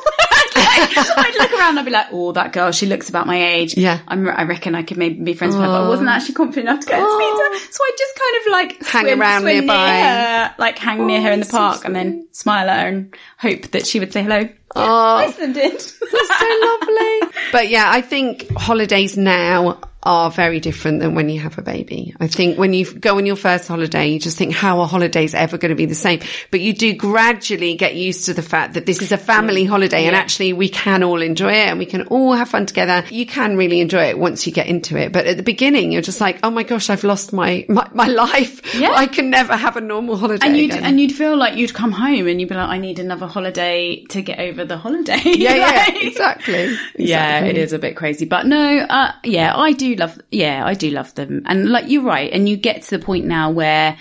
I'd 1.18 1.36
look 1.38 1.54
around 1.54 1.70
and 1.70 1.80
I'd 1.80 1.86
be 1.86 1.92
like, 1.92 2.08
"Oh, 2.12 2.32
that 2.34 2.54
girl, 2.54 2.72
she 2.72 2.86
looks 2.86 3.10
about 3.10 3.28
my 3.28 3.56
age. 3.56 3.78
Yeah. 3.78 4.00
I'm, 4.08 4.28
I 4.28 4.44
reckon 4.44 4.76
I 4.76 4.84
could 4.84 4.98
maybe 4.98 5.22
be 5.24 5.34
friends 5.34 5.56
with 5.56 5.64
her." 5.64 5.70
But 5.70 5.86
I 5.86 5.88
wasn't 5.88 6.10
oh. 6.10 6.14
actually 6.14 6.36
confident 6.36 6.70
enough 6.70 6.82
to 6.82 6.88
go 6.88 6.96
and 6.96 7.04
speak 7.04 7.34
to 7.34 7.44
her, 7.44 7.50
oh. 7.52 7.68
so 7.72 7.84
I 7.84 7.92
just 7.98 8.20
kind 8.20 8.38
of 8.38 8.52
like 8.52 8.86
Hang 8.86 9.06
swim, 9.06 9.22
around 9.22 9.42
swim 9.42 9.54
nearby. 9.54 9.92
near 9.92 10.04
her, 10.04 10.56
like 10.58 10.78
hang 10.78 11.08
near 11.08 11.22
her 11.22 11.32
in 11.32 11.40
the 11.40 11.46
oh, 11.46 11.50
so 11.50 11.58
park, 11.58 11.86
and 11.86 11.96
then 11.96 12.28
smile 12.32 12.70
at 12.70 12.82
her 12.82 12.88
and 12.88 13.16
hope 13.38 13.72
that 13.72 13.86
she 13.88 14.00
would 14.00 14.14
say 14.14 14.24
hello. 14.24 14.50
Oh. 14.76 15.16
Iceland 15.16 15.56
did. 15.56 15.74
That's 15.74 16.40
so 16.40 16.60
lovely. 16.62 17.34
But 17.52 17.70
yeah, 17.70 17.90
I 17.90 18.02
think 18.02 18.52
holidays 18.58 19.18
now 19.18 19.80
are 20.08 20.32
very 20.32 20.62
different 20.62 21.02
than 21.02 21.16
when 21.16 21.28
you 21.28 21.38
have 21.42 21.58
a 21.58 21.62
baby. 21.62 22.16
I 22.18 22.28
think 22.28 22.58
when 22.58 22.74
you 22.74 22.86
go 22.94 23.18
on 23.18 23.26
your 23.26 23.36
first 23.36 23.68
holiday, 23.68 24.08
you 24.08 24.20
just 24.20 24.38
think 24.38 24.54
how 24.56 24.80
are 24.80 24.88
holidays 24.88 25.36
ever 25.36 25.58
going 25.58 25.72
to 25.72 25.76
be 25.76 25.86
the 25.86 25.96
same? 25.96 26.22
But 26.50 26.62
you 26.62 26.72
do 26.72 26.94
gradually 26.96 27.76
get 27.76 27.96
used 27.96 28.24
to 28.26 28.34
the 28.34 28.42
fact 28.42 28.76
that 28.76 28.86
this 28.86 29.02
is 29.02 29.12
a 29.12 29.18
family 29.18 29.66
holiday 29.66 30.06
and 30.06 30.16
actually 30.16 30.54
we 30.54 30.70
can 30.70 31.04
all 31.04 31.22
enjoy 31.22 31.52
it 31.52 31.68
and 31.68 31.78
we 31.78 31.86
can 31.86 32.04
all 32.08 32.32
have 32.34 32.48
fun 32.48 32.66
together. 32.66 33.04
You 33.10 33.26
can 33.26 33.58
really 33.58 33.82
enjoy 33.82 34.06
it 34.06 34.18
once 34.18 34.48
you 34.48 34.54
get 34.54 34.68
into 34.68 34.98
it. 34.98 35.12
But 35.12 35.28
at 35.28 35.36
the 35.36 35.44
beginning, 35.44 35.92
you're 35.92 36.02
just 36.02 36.22
like, 36.22 36.40
oh 36.42 36.52
my 36.52 36.64
gosh, 36.64 36.90
I've 36.90 37.04
lost 37.04 37.34
my, 37.34 37.66
my, 37.68 37.90
my 37.94 38.08
life. 38.08 38.74
Yeah. 38.76 38.94
I 38.96 39.08
can 39.08 39.30
never 39.30 39.58
have 39.58 39.76
a 39.76 39.82
normal 39.82 40.16
holiday. 40.16 40.48
And 40.48 40.56
you'd 40.56 40.72
again. 40.72 40.86
and 40.86 41.02
you'd 41.02 41.12
feel 41.12 41.36
like 41.36 41.58
you'd 41.58 41.74
come 41.74 41.92
home 41.92 42.28
and 42.28 42.40
you'd 42.40 42.48
be 42.48 42.56
like, 42.56 42.70
I 42.70 42.78
need 42.78 43.00
another 43.00 43.28
holiday 43.28 44.06
to 44.06 44.22
get 44.22 44.40
over 44.40 44.64
the 44.64 44.78
holiday. 44.78 45.20
yeah, 45.26 45.56
yeah, 45.56 45.66
Like- 45.90 46.04
exactly. 46.04 46.78
Yeah, 46.98 47.44
it 47.44 47.58
is 47.58 47.74
a 47.74 47.80
bit 47.80 47.98
crazy, 47.98 48.26
but 48.26 48.46
no, 48.46 48.78
uh, 48.90 49.12
yeah, 49.26 49.54
I 49.54 49.74
do 49.74 49.97
love, 49.98 50.20
yeah, 50.32 50.64
I 50.66 50.74
do 50.74 50.90
love 50.92 51.14
them. 51.16 51.44
And 51.46 51.70
like, 51.70 51.90
you're 51.90 52.04
right. 52.04 52.32
And 52.32 52.48
you 52.48 52.58
get 52.58 52.84
to 52.84 52.98
the 52.98 53.04
point 53.04 53.26
now 53.26 53.52
where 53.52 53.98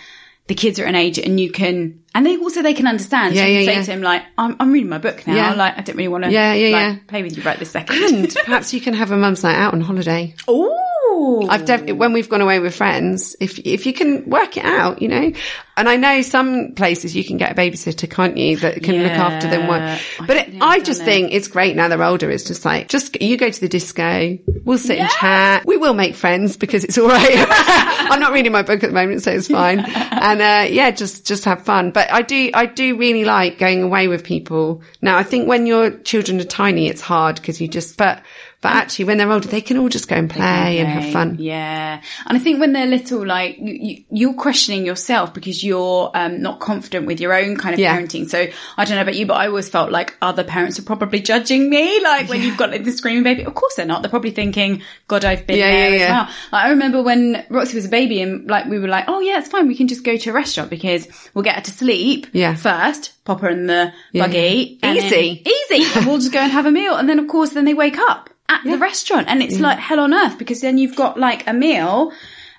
the 0.47 0.55
kids 0.55 0.79
are 0.79 0.85
at 0.85 0.91
an 0.91 0.95
age 0.95 1.19
and 1.19 1.41
you 1.41 1.51
can, 1.51 2.03
and 2.15 2.25
they 2.25 2.37
also, 2.37 2.63
they 2.63 2.75
can 2.75 2.87
understand. 2.87 3.35
Yeah, 3.35 3.43
so 3.43 3.47
you 3.49 3.59
yeah, 3.61 3.67
say 3.67 3.75
yeah. 3.75 3.83
to 3.83 3.93
him 3.93 4.03
like, 4.03 4.23
I'm, 4.39 4.57
I'm 4.61 4.73
reading 4.73 4.89
my 4.89 4.99
book 4.99 5.27
now. 5.27 5.35
Yeah. 5.35 5.55
Like, 5.55 5.77
I 5.77 5.83
don't 5.83 5.97
really 5.97 6.09
want 6.09 6.25
to 6.25 6.31
Yeah, 6.31 6.55
yeah, 6.55 6.77
like, 6.77 6.97
yeah. 6.97 6.99
play 7.09 7.23
with 7.23 7.37
you 7.37 7.43
right 7.43 7.59
this 7.59 7.71
second. 7.71 8.03
And 8.03 8.35
perhaps 8.45 8.73
you 8.73 8.81
can 8.81 8.95
have 8.95 9.11
a 9.11 9.17
mum's 9.17 9.43
night 9.43 9.57
out 9.57 9.75
on 9.75 9.81
holiday. 9.81 10.35
oh, 10.47 10.83
I've 11.49 11.65
definitely 11.65 11.95
when 11.95 12.13
we've 12.13 12.29
gone 12.29 12.41
away 12.41 12.59
with 12.61 12.75
friends, 12.75 13.37
if 13.41 13.59
if 13.61 13.87
you 13.87 13.93
can 13.93 14.29
work 14.29 14.57
it 14.57 14.65
out, 14.65 15.03
you 15.03 15.09
know. 15.09 15.33
And 15.79 15.91
I 15.91 15.97
know 15.97 16.23
some 16.23 16.73
places 16.75 17.15
you 17.15 17.23
can 17.23 17.37
get 17.37 17.53
a 17.53 17.55
babysitter, 17.55 18.11
can't 18.11 18.37
you, 18.39 18.57
that 18.59 18.83
can 18.83 19.03
look 19.03 19.13
after 19.13 19.47
them. 19.49 19.67
One. 19.67 19.83
Yeah. 19.83 20.01
I 20.21 20.27
But 20.27 20.37
it, 20.39 20.55
I 20.61 20.81
just 20.81 21.03
it. 21.03 21.05
think 21.05 21.33
it's 21.35 21.49
great 21.49 21.77
now 21.77 21.89
they're 21.89 22.03
older. 22.03 22.31
It's 22.31 22.45
just 22.45 22.65
like 22.65 22.89
just 22.89 23.21
you 23.21 23.37
go 23.37 23.51
to 23.51 23.61
the 23.61 23.69
disco, 23.69 24.39
we'll 24.65 24.79
sit 24.79 24.99
and 24.99 25.11
chat, 25.11 25.67
we 25.67 25.77
will 25.77 25.95
make 25.95 26.15
friends 26.15 26.57
because 26.57 26.85
it's 26.85 26.97
all 26.97 27.09
right. 27.09 27.47
I'm 28.11 28.21
not 28.21 28.33
reading 28.33 28.53
my 28.53 28.63
book 28.63 28.83
at 28.83 28.89
the 28.89 28.95
moment, 28.95 29.23
so 29.23 29.33
it's 29.33 29.49
fine. 29.49 29.81
And 29.81 30.41
uh, 30.41 30.67
yeah, 30.73 30.91
just 30.93 31.27
just 31.27 31.45
have 31.45 31.63
fun. 31.63 31.91
But 31.91 32.11
I 32.11 32.23
do 32.23 32.51
I 32.55 32.67
do 32.67 32.97
really 32.97 33.25
like 33.25 33.59
going 33.59 33.83
away 33.83 34.09
with 34.09 34.25
people. 34.25 34.83
Now 35.03 35.19
I 35.19 35.25
think 35.25 35.49
when 35.49 35.67
your 35.67 35.91
children 35.99 36.41
are 36.41 36.45
tiny, 36.45 36.89
it's 36.89 37.01
hard 37.03 37.37
because 37.37 37.61
you 37.61 37.69
just 37.69 37.97
but. 37.97 38.23
But 38.63 38.73
actually, 38.73 39.05
when 39.05 39.19
they're 39.19 39.31
older, 39.31 39.47
they 39.47 39.61
can 39.61 39.77
all 39.77 39.89
just 39.89 40.09
go 40.09 40.17
and 40.17 40.29
play 40.31 40.79
and 40.81 40.89
have 40.89 41.13
fun. 41.13 41.37
Yeah. 41.39 42.01
And 42.27 42.37
I 42.37 42.41
think 42.41 42.59
when 42.59 42.73
they're 42.73 42.87
little, 42.87 43.25
like 43.25 43.57
you, 43.61 44.03
you're 44.11 44.33
questioning 44.35 44.85
yourself 44.87 45.35
because 45.35 45.63
you're 45.63 46.11
um, 46.15 46.41
not 46.41 46.59
confident 46.59 47.07
with 47.07 47.21
your 47.21 47.33
own 47.35 47.57
kind 47.59 47.75
of 47.75 47.79
Yeah. 47.81 47.97
parenting. 47.97 48.29
So 48.29 48.47
I 48.77 48.85
don't 48.85 48.97
know 48.97 49.03
about 49.03 49.15
you, 49.15 49.27
but 49.27 49.35
I 49.35 49.47
always 49.47 49.69
felt 49.69 49.93
like 49.93 50.17
other 50.23 50.43
parents 50.43 50.79
are 50.79 50.83
probably 50.83 51.21
judging 51.21 51.69
me. 51.71 52.01
Like 52.03 52.29
when 52.29 52.41
you've 52.43 52.57
got 52.57 52.71
like, 52.71 52.83
the 52.85 52.93
screaming 52.93 53.23
baby, 53.23 53.45
of 53.45 53.55
course 53.55 53.75
they're 53.77 53.87
not. 53.87 54.03
They're 54.03 54.11
probably 54.11 54.31
thinking, 54.33 54.83
God, 55.07 55.25
I've 55.25 55.47
been 55.47 55.59
Yeah, 55.59 55.71
there 55.71 55.89
yeah, 55.91 55.95
as 55.95 56.01
yeah. 56.01 56.11
well. 56.25 56.35
Like, 56.53 56.65
I 56.65 56.71
remember 56.71 57.03
when 57.03 57.45
Roxy 57.51 57.77
was 57.77 57.85
a 57.85 57.91
baby 57.91 58.21
and 58.23 58.49
like 58.49 58.67
we 58.67 58.79
were 58.79 58.89
like, 58.89 59.05
oh 59.07 59.21
yeah, 59.21 59.39
it's 59.39 59.49
fine. 59.49 59.69
We 59.69 59.77
can 59.77 59.87
just 59.87 60.03
go 60.03 60.17
to 60.17 60.31
a 60.31 60.33
restaurant 60.33 60.71
because 60.71 61.07
we'll 61.35 61.45
get 61.45 61.57
her 61.57 61.63
to 61.63 61.71
sleep 61.71 62.27
Yeah. 62.33 62.55
first, 62.55 63.13
pop 63.25 63.43
her 63.43 63.49
in 63.51 63.67
the 63.67 63.93
buggy. 64.15 64.79
then- 64.83 64.97
Easy. 64.97 65.45
easy. 65.71 65.85
And 65.95 66.07
we'll 66.07 66.19
just 66.19 66.33
go 66.33 66.41
and 66.41 66.51
have 66.53 66.67
a 66.67 66.71
meal. 66.73 66.97
And 66.97 67.07
then 67.09 67.19
of 67.19 67.29
course, 67.29 67.51
then 67.51 67.65
they 67.67 67.75
wake 67.75 67.99
up 67.99 68.31
at 68.49 68.63
the 68.65 68.79
restaurant 68.79 69.27
and 69.29 69.43
it's 69.43 69.59
like 69.59 69.79
hell 69.79 70.01
on 70.01 70.15
earth 70.15 70.39
because 70.39 70.61
then 70.61 70.79
you've 70.79 70.97
got 70.97 71.19
like 71.19 71.47
a 71.47 71.53
meal 71.53 72.13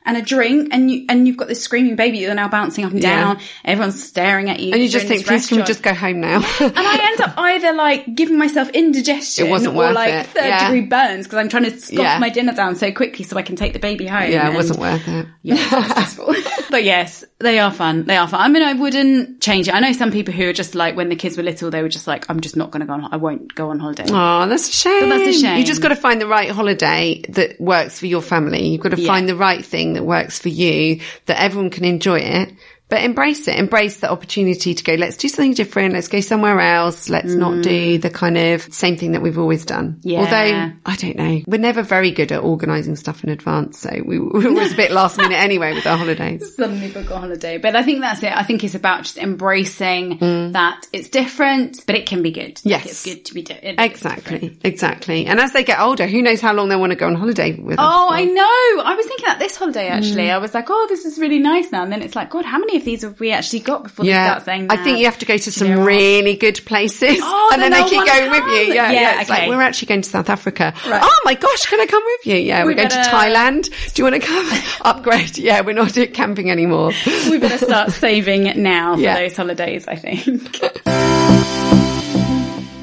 and 0.08 0.18
a 0.18 0.22
drink 0.24 0.70
and 0.72 0.89
you, 0.89 1.05
and 1.10 1.28
you've 1.28 1.38
got 1.38 1.47
this 1.47 1.62
screaming 1.62 1.95
baby 1.95 2.18
you're 2.20 2.34
now 2.34 2.47
bouncing 2.47 2.84
up 2.86 2.91
and 2.91 3.03
Yeah. 3.03 3.20
down. 3.22 3.39
Everyone's 3.66 4.03
staring 4.03 4.49
at 4.49 4.60
you. 4.60 4.72
And 4.74 4.82
you 4.82 4.89
just 4.89 5.05
think, 5.08 5.28
please 5.28 5.45
can 5.47 5.58
we 5.58 5.64
just 5.64 5.84
go 5.84 5.93
home 5.93 6.20
now? 6.22 6.38
and 6.60 6.74
I 6.76 6.99
end 7.12 7.22
up 7.22 7.34
either 7.38 7.74
like 7.74 8.16
giving 8.16 8.38
myself 8.39 8.70
indigestion 8.70 9.47
or 9.49 9.91
like 9.91 10.14
it. 10.14 10.28
third 10.28 10.45
Yeah. 10.45 10.66
degree 10.66 10.88
burns 10.88 11.26
because 11.28 11.38
I'm 11.39 11.49
trying 11.49 11.66
to 11.66 11.80
scoff 11.80 11.99
Yeah. 11.99 12.20
my 12.20 12.30
dinner 12.30 12.53
down 12.53 12.76
so 12.76 12.91
quickly 12.91 13.24
so 13.26 13.38
I 13.38 13.41
can 13.43 13.55
take 13.55 13.74
the 13.74 13.80
baby 13.80 14.08
home. 14.08 14.32
yeah, 14.32 14.49
it 14.49 14.55
wasn't 14.55 14.80
worth 14.80 15.08
it. 15.08 15.28
yeah, 15.43 15.55
it's 15.55 15.68
quite 15.70 15.86
stressful. 15.91 16.36
but 16.72 16.84
yes, 16.84 17.24
they 17.39 17.60
are 17.60 17.72
fun. 17.72 18.05
They 18.05 18.16
are 18.16 18.28
fun. 18.28 18.39
I 18.41 18.47
mean, 18.47 18.64
I 18.64 18.74
wouldn't 18.74 19.41
change 19.41 19.68
it. 19.68 19.74
I 19.76 19.80
know 19.82 19.91
some 19.91 20.12
people 20.12 20.34
who 20.34 20.47
are 20.47 20.53
just 20.53 20.74
like, 20.74 20.95
when 20.95 21.10
the 21.10 21.16
kids 21.16 21.36
were 21.38 21.43
little, 21.43 21.70
they 21.70 21.82
were 21.82 21.89
just 21.89 22.08
like, 22.08 22.30
I'm 22.30 22.39
just 22.39 22.55
not 22.55 22.72
going 22.72 22.80
to 22.82 22.86
go 22.88 22.93
on, 22.93 23.10
I 23.12 23.18
won't 23.18 23.53
go 23.55 23.70
on 23.72 23.80
holiday. 23.80 24.05
Oh, 24.08 24.47
that's 24.47 24.70
a 24.70 24.72
shame. 24.72 25.10
that's 25.10 25.38
a 25.38 25.39
shame. 25.41 25.58
You 25.58 25.66
just 25.66 25.82
got 25.82 25.89
to 25.89 25.95
find 25.95 26.22
the 26.22 26.28
right 26.28 26.49
holiday 26.49 27.22
that 27.30 27.60
works 27.60 27.99
for 27.99 28.05
your 28.05 28.22
family. 28.22 28.70
You've 28.70 28.82
got 28.82 28.91
to 28.91 29.01
Yeah. 29.01 29.08
find 29.08 29.28
the 29.28 29.36
right 29.36 29.66
thing 29.66 29.97
that 29.98 30.04
works 30.04 30.39
for 30.39 30.50
you, 30.50 31.02
that 31.26 31.41
everyone 31.41 31.72
can 31.72 31.84
enjoy 31.84 32.20
it. 32.20 32.54
But 32.90 33.04
embrace 33.04 33.48
it. 33.50 33.56
Embrace 33.60 33.98
the 33.98 34.10
opportunity 34.10 34.74
to 34.74 34.84
go, 34.84 34.94
let's 34.94 35.18
do 35.18 35.28
something 35.28 35.54
different. 35.54 35.94
Let's 35.94 36.08
go 36.08 36.22
somewhere 36.22 36.60
else. 36.62 37.10
Let's 37.10 37.34
not 37.34 37.62
do 37.62 37.98
the 37.98 38.10
kind 38.10 38.38
of 38.38 38.62
same 38.74 38.96
thing 38.96 39.12
that 39.12 39.22
we've 39.22 39.38
always 39.38 39.66
done. 39.66 39.96
Mm. 39.96 40.00
Yeah. 40.04 40.20
Although, 40.20 40.74
I 40.86 40.96
don't 40.96 41.16
know. 41.18 41.42
We're 41.48 41.60
never 41.60 41.82
very 41.84 42.12
good 42.12 42.32
at 42.32 42.42
organising 42.44 42.96
stuff 42.96 43.24
in 43.26 43.30
advance. 43.30 43.80
So 43.80 43.90
we, 44.06 44.20
we're 44.20 44.48
always 44.48 44.72
a 44.72 44.78
bit 44.78 44.92
last 44.92 45.18
minute 45.18 45.36
anyway 45.38 45.74
with 45.74 45.86
our 45.86 45.98
holidays. 45.98 46.56
Suddenly 46.56 46.92
book 46.92 47.10
a 47.10 47.20
holiday. 47.20 47.58
But 47.58 47.76
I 47.76 47.84
think 47.84 48.00
that's 48.00 48.24
it. 48.24 48.32
I 48.32 48.44
think 48.44 48.64
it's 48.64 48.76
about 48.76 49.04
just 49.04 49.18
embracing 49.18 50.20
that 50.54 50.86
it's 50.94 51.10
different, 51.10 51.86
but 51.86 51.96
it 51.96 52.06
can 52.06 52.22
be 52.24 52.32
good. 52.32 52.60
Like, 52.64 52.66
Yes. 52.66 52.86
it's 52.86 53.06
good 53.06 53.26
to 53.26 53.34
be 53.34 53.42
it- 53.42 53.76
Exactly. 53.80 54.58
Exactly. 54.64 55.26
And 55.26 55.40
as 55.40 55.52
they 55.52 55.64
get 55.64 55.80
older, 55.80 56.08
who 56.08 56.22
knows 56.22 56.40
how 56.40 56.54
long 56.54 56.70
they 56.70 56.76
want 56.76 56.92
to 56.92 56.96
go 56.96 57.08
on 57.08 57.16
holiday 57.16 57.54
with 57.60 57.80
us 57.80 57.86
Oh. 57.86 58.08
I 58.10 58.24
know. 58.24 58.84
I 58.84 58.96
was 58.96 59.06
thinking 59.06 59.26
that 59.26 59.40
this 59.40 59.56
holiday 59.58 59.90
Mm. 59.90 59.92
actually. 59.92 60.32
I 60.32 60.38
was 60.38 60.54
like, 60.54 60.68
oh, 60.70 60.86
this 60.90 61.06
is 61.06 61.20
really 61.20 61.40
nice 61.40 61.72
now. 61.72 61.84
And 61.84 61.92
then 61.92 62.02
it's 62.02 62.16
like, 62.16 62.30
God, 62.30 62.46
how 62.46 62.58
many 62.60 62.76
of 62.78 62.86
these 62.86 63.01
have 63.01 63.19
we 63.19 63.32
actually 63.32 63.59
got 63.59 63.84
before 63.84 64.05
they 64.05 64.11
Yeah, 64.11 64.28
start 64.28 64.45
saying 64.45 64.67
I 64.69 64.78
think 64.78 64.99
you 64.99 65.05
have 65.05 65.17
to 65.19 65.25
go 65.25 65.38
to 65.38 65.51
some 65.51 65.67
you 65.67 65.73
know 65.75 65.80
what? 65.82 65.88
really 65.88 66.36
good 66.36 66.61
places, 66.65 67.19
Oh, 67.21 67.49
and 67.53 67.61
then, 67.61 67.71
then 67.71 67.84
they 67.84 67.89
keep 67.89 68.05
going 68.05 68.32
with 68.32 68.43
you. 68.45 68.73
Yeah, 68.73 68.91
Yeah, 68.91 69.01
yeah. 69.01 69.21
It's 69.21 69.30
okay. 69.30 69.41
like 69.41 69.49
we're 69.49 69.61
actually 69.61 69.88
going 69.88 70.01
to 70.03 70.09
South 70.09 70.30
Africa. 70.30 70.73
Right. 70.88 71.01
Oh 71.03 71.21
my 71.25 71.34
gosh, 71.34 71.65
can 71.65 71.80
I 71.82 71.86
come 71.86 72.03
with 72.05 72.28
you? 72.28 72.36
Yeah, 72.38 72.63
We 72.63 72.71
we're 72.71 72.78
going 72.78 72.89
to 72.89 72.95
Thailand. 72.97 73.93
Do 73.93 74.01
you 74.01 74.09
want 74.09 74.21
to 74.21 74.28
come? 74.28 74.47
Upgrade? 74.82 75.38
Yeah, 75.38 75.61
we're 75.61 75.73
not 75.73 75.93
doing 75.93 76.11
camping 76.11 76.49
anymore. 76.51 76.91
we 77.30 77.38
better 77.38 77.57
start 77.63 77.91
saving 77.93 78.61
now 78.61 78.95
for 78.95 79.01
Yeah. 79.01 79.19
those 79.19 79.36
holidays, 79.36 79.88
I 79.88 79.95
think. 79.95 80.59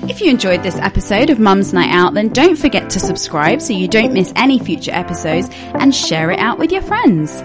If 0.06 0.20
you 0.20 0.30
enjoyed 0.30 0.62
this 0.62 0.76
episode 0.76 1.30
of 1.30 1.40
Mum's 1.40 1.72
Night 1.72 1.90
Out, 1.90 2.14
then 2.14 2.28
don't 2.28 2.56
forget 2.56 2.90
to 2.90 3.00
subscribe 3.00 3.60
so 3.60 3.72
you 3.72 3.88
don't 3.88 4.12
miss 4.12 4.32
any 4.36 4.58
future 4.60 4.92
episodes 4.92 5.48
and 5.52 5.92
share 5.94 6.30
it 6.30 6.38
out 6.38 6.58
with 6.58 6.70
your 6.70 6.82
friends. 6.82 7.40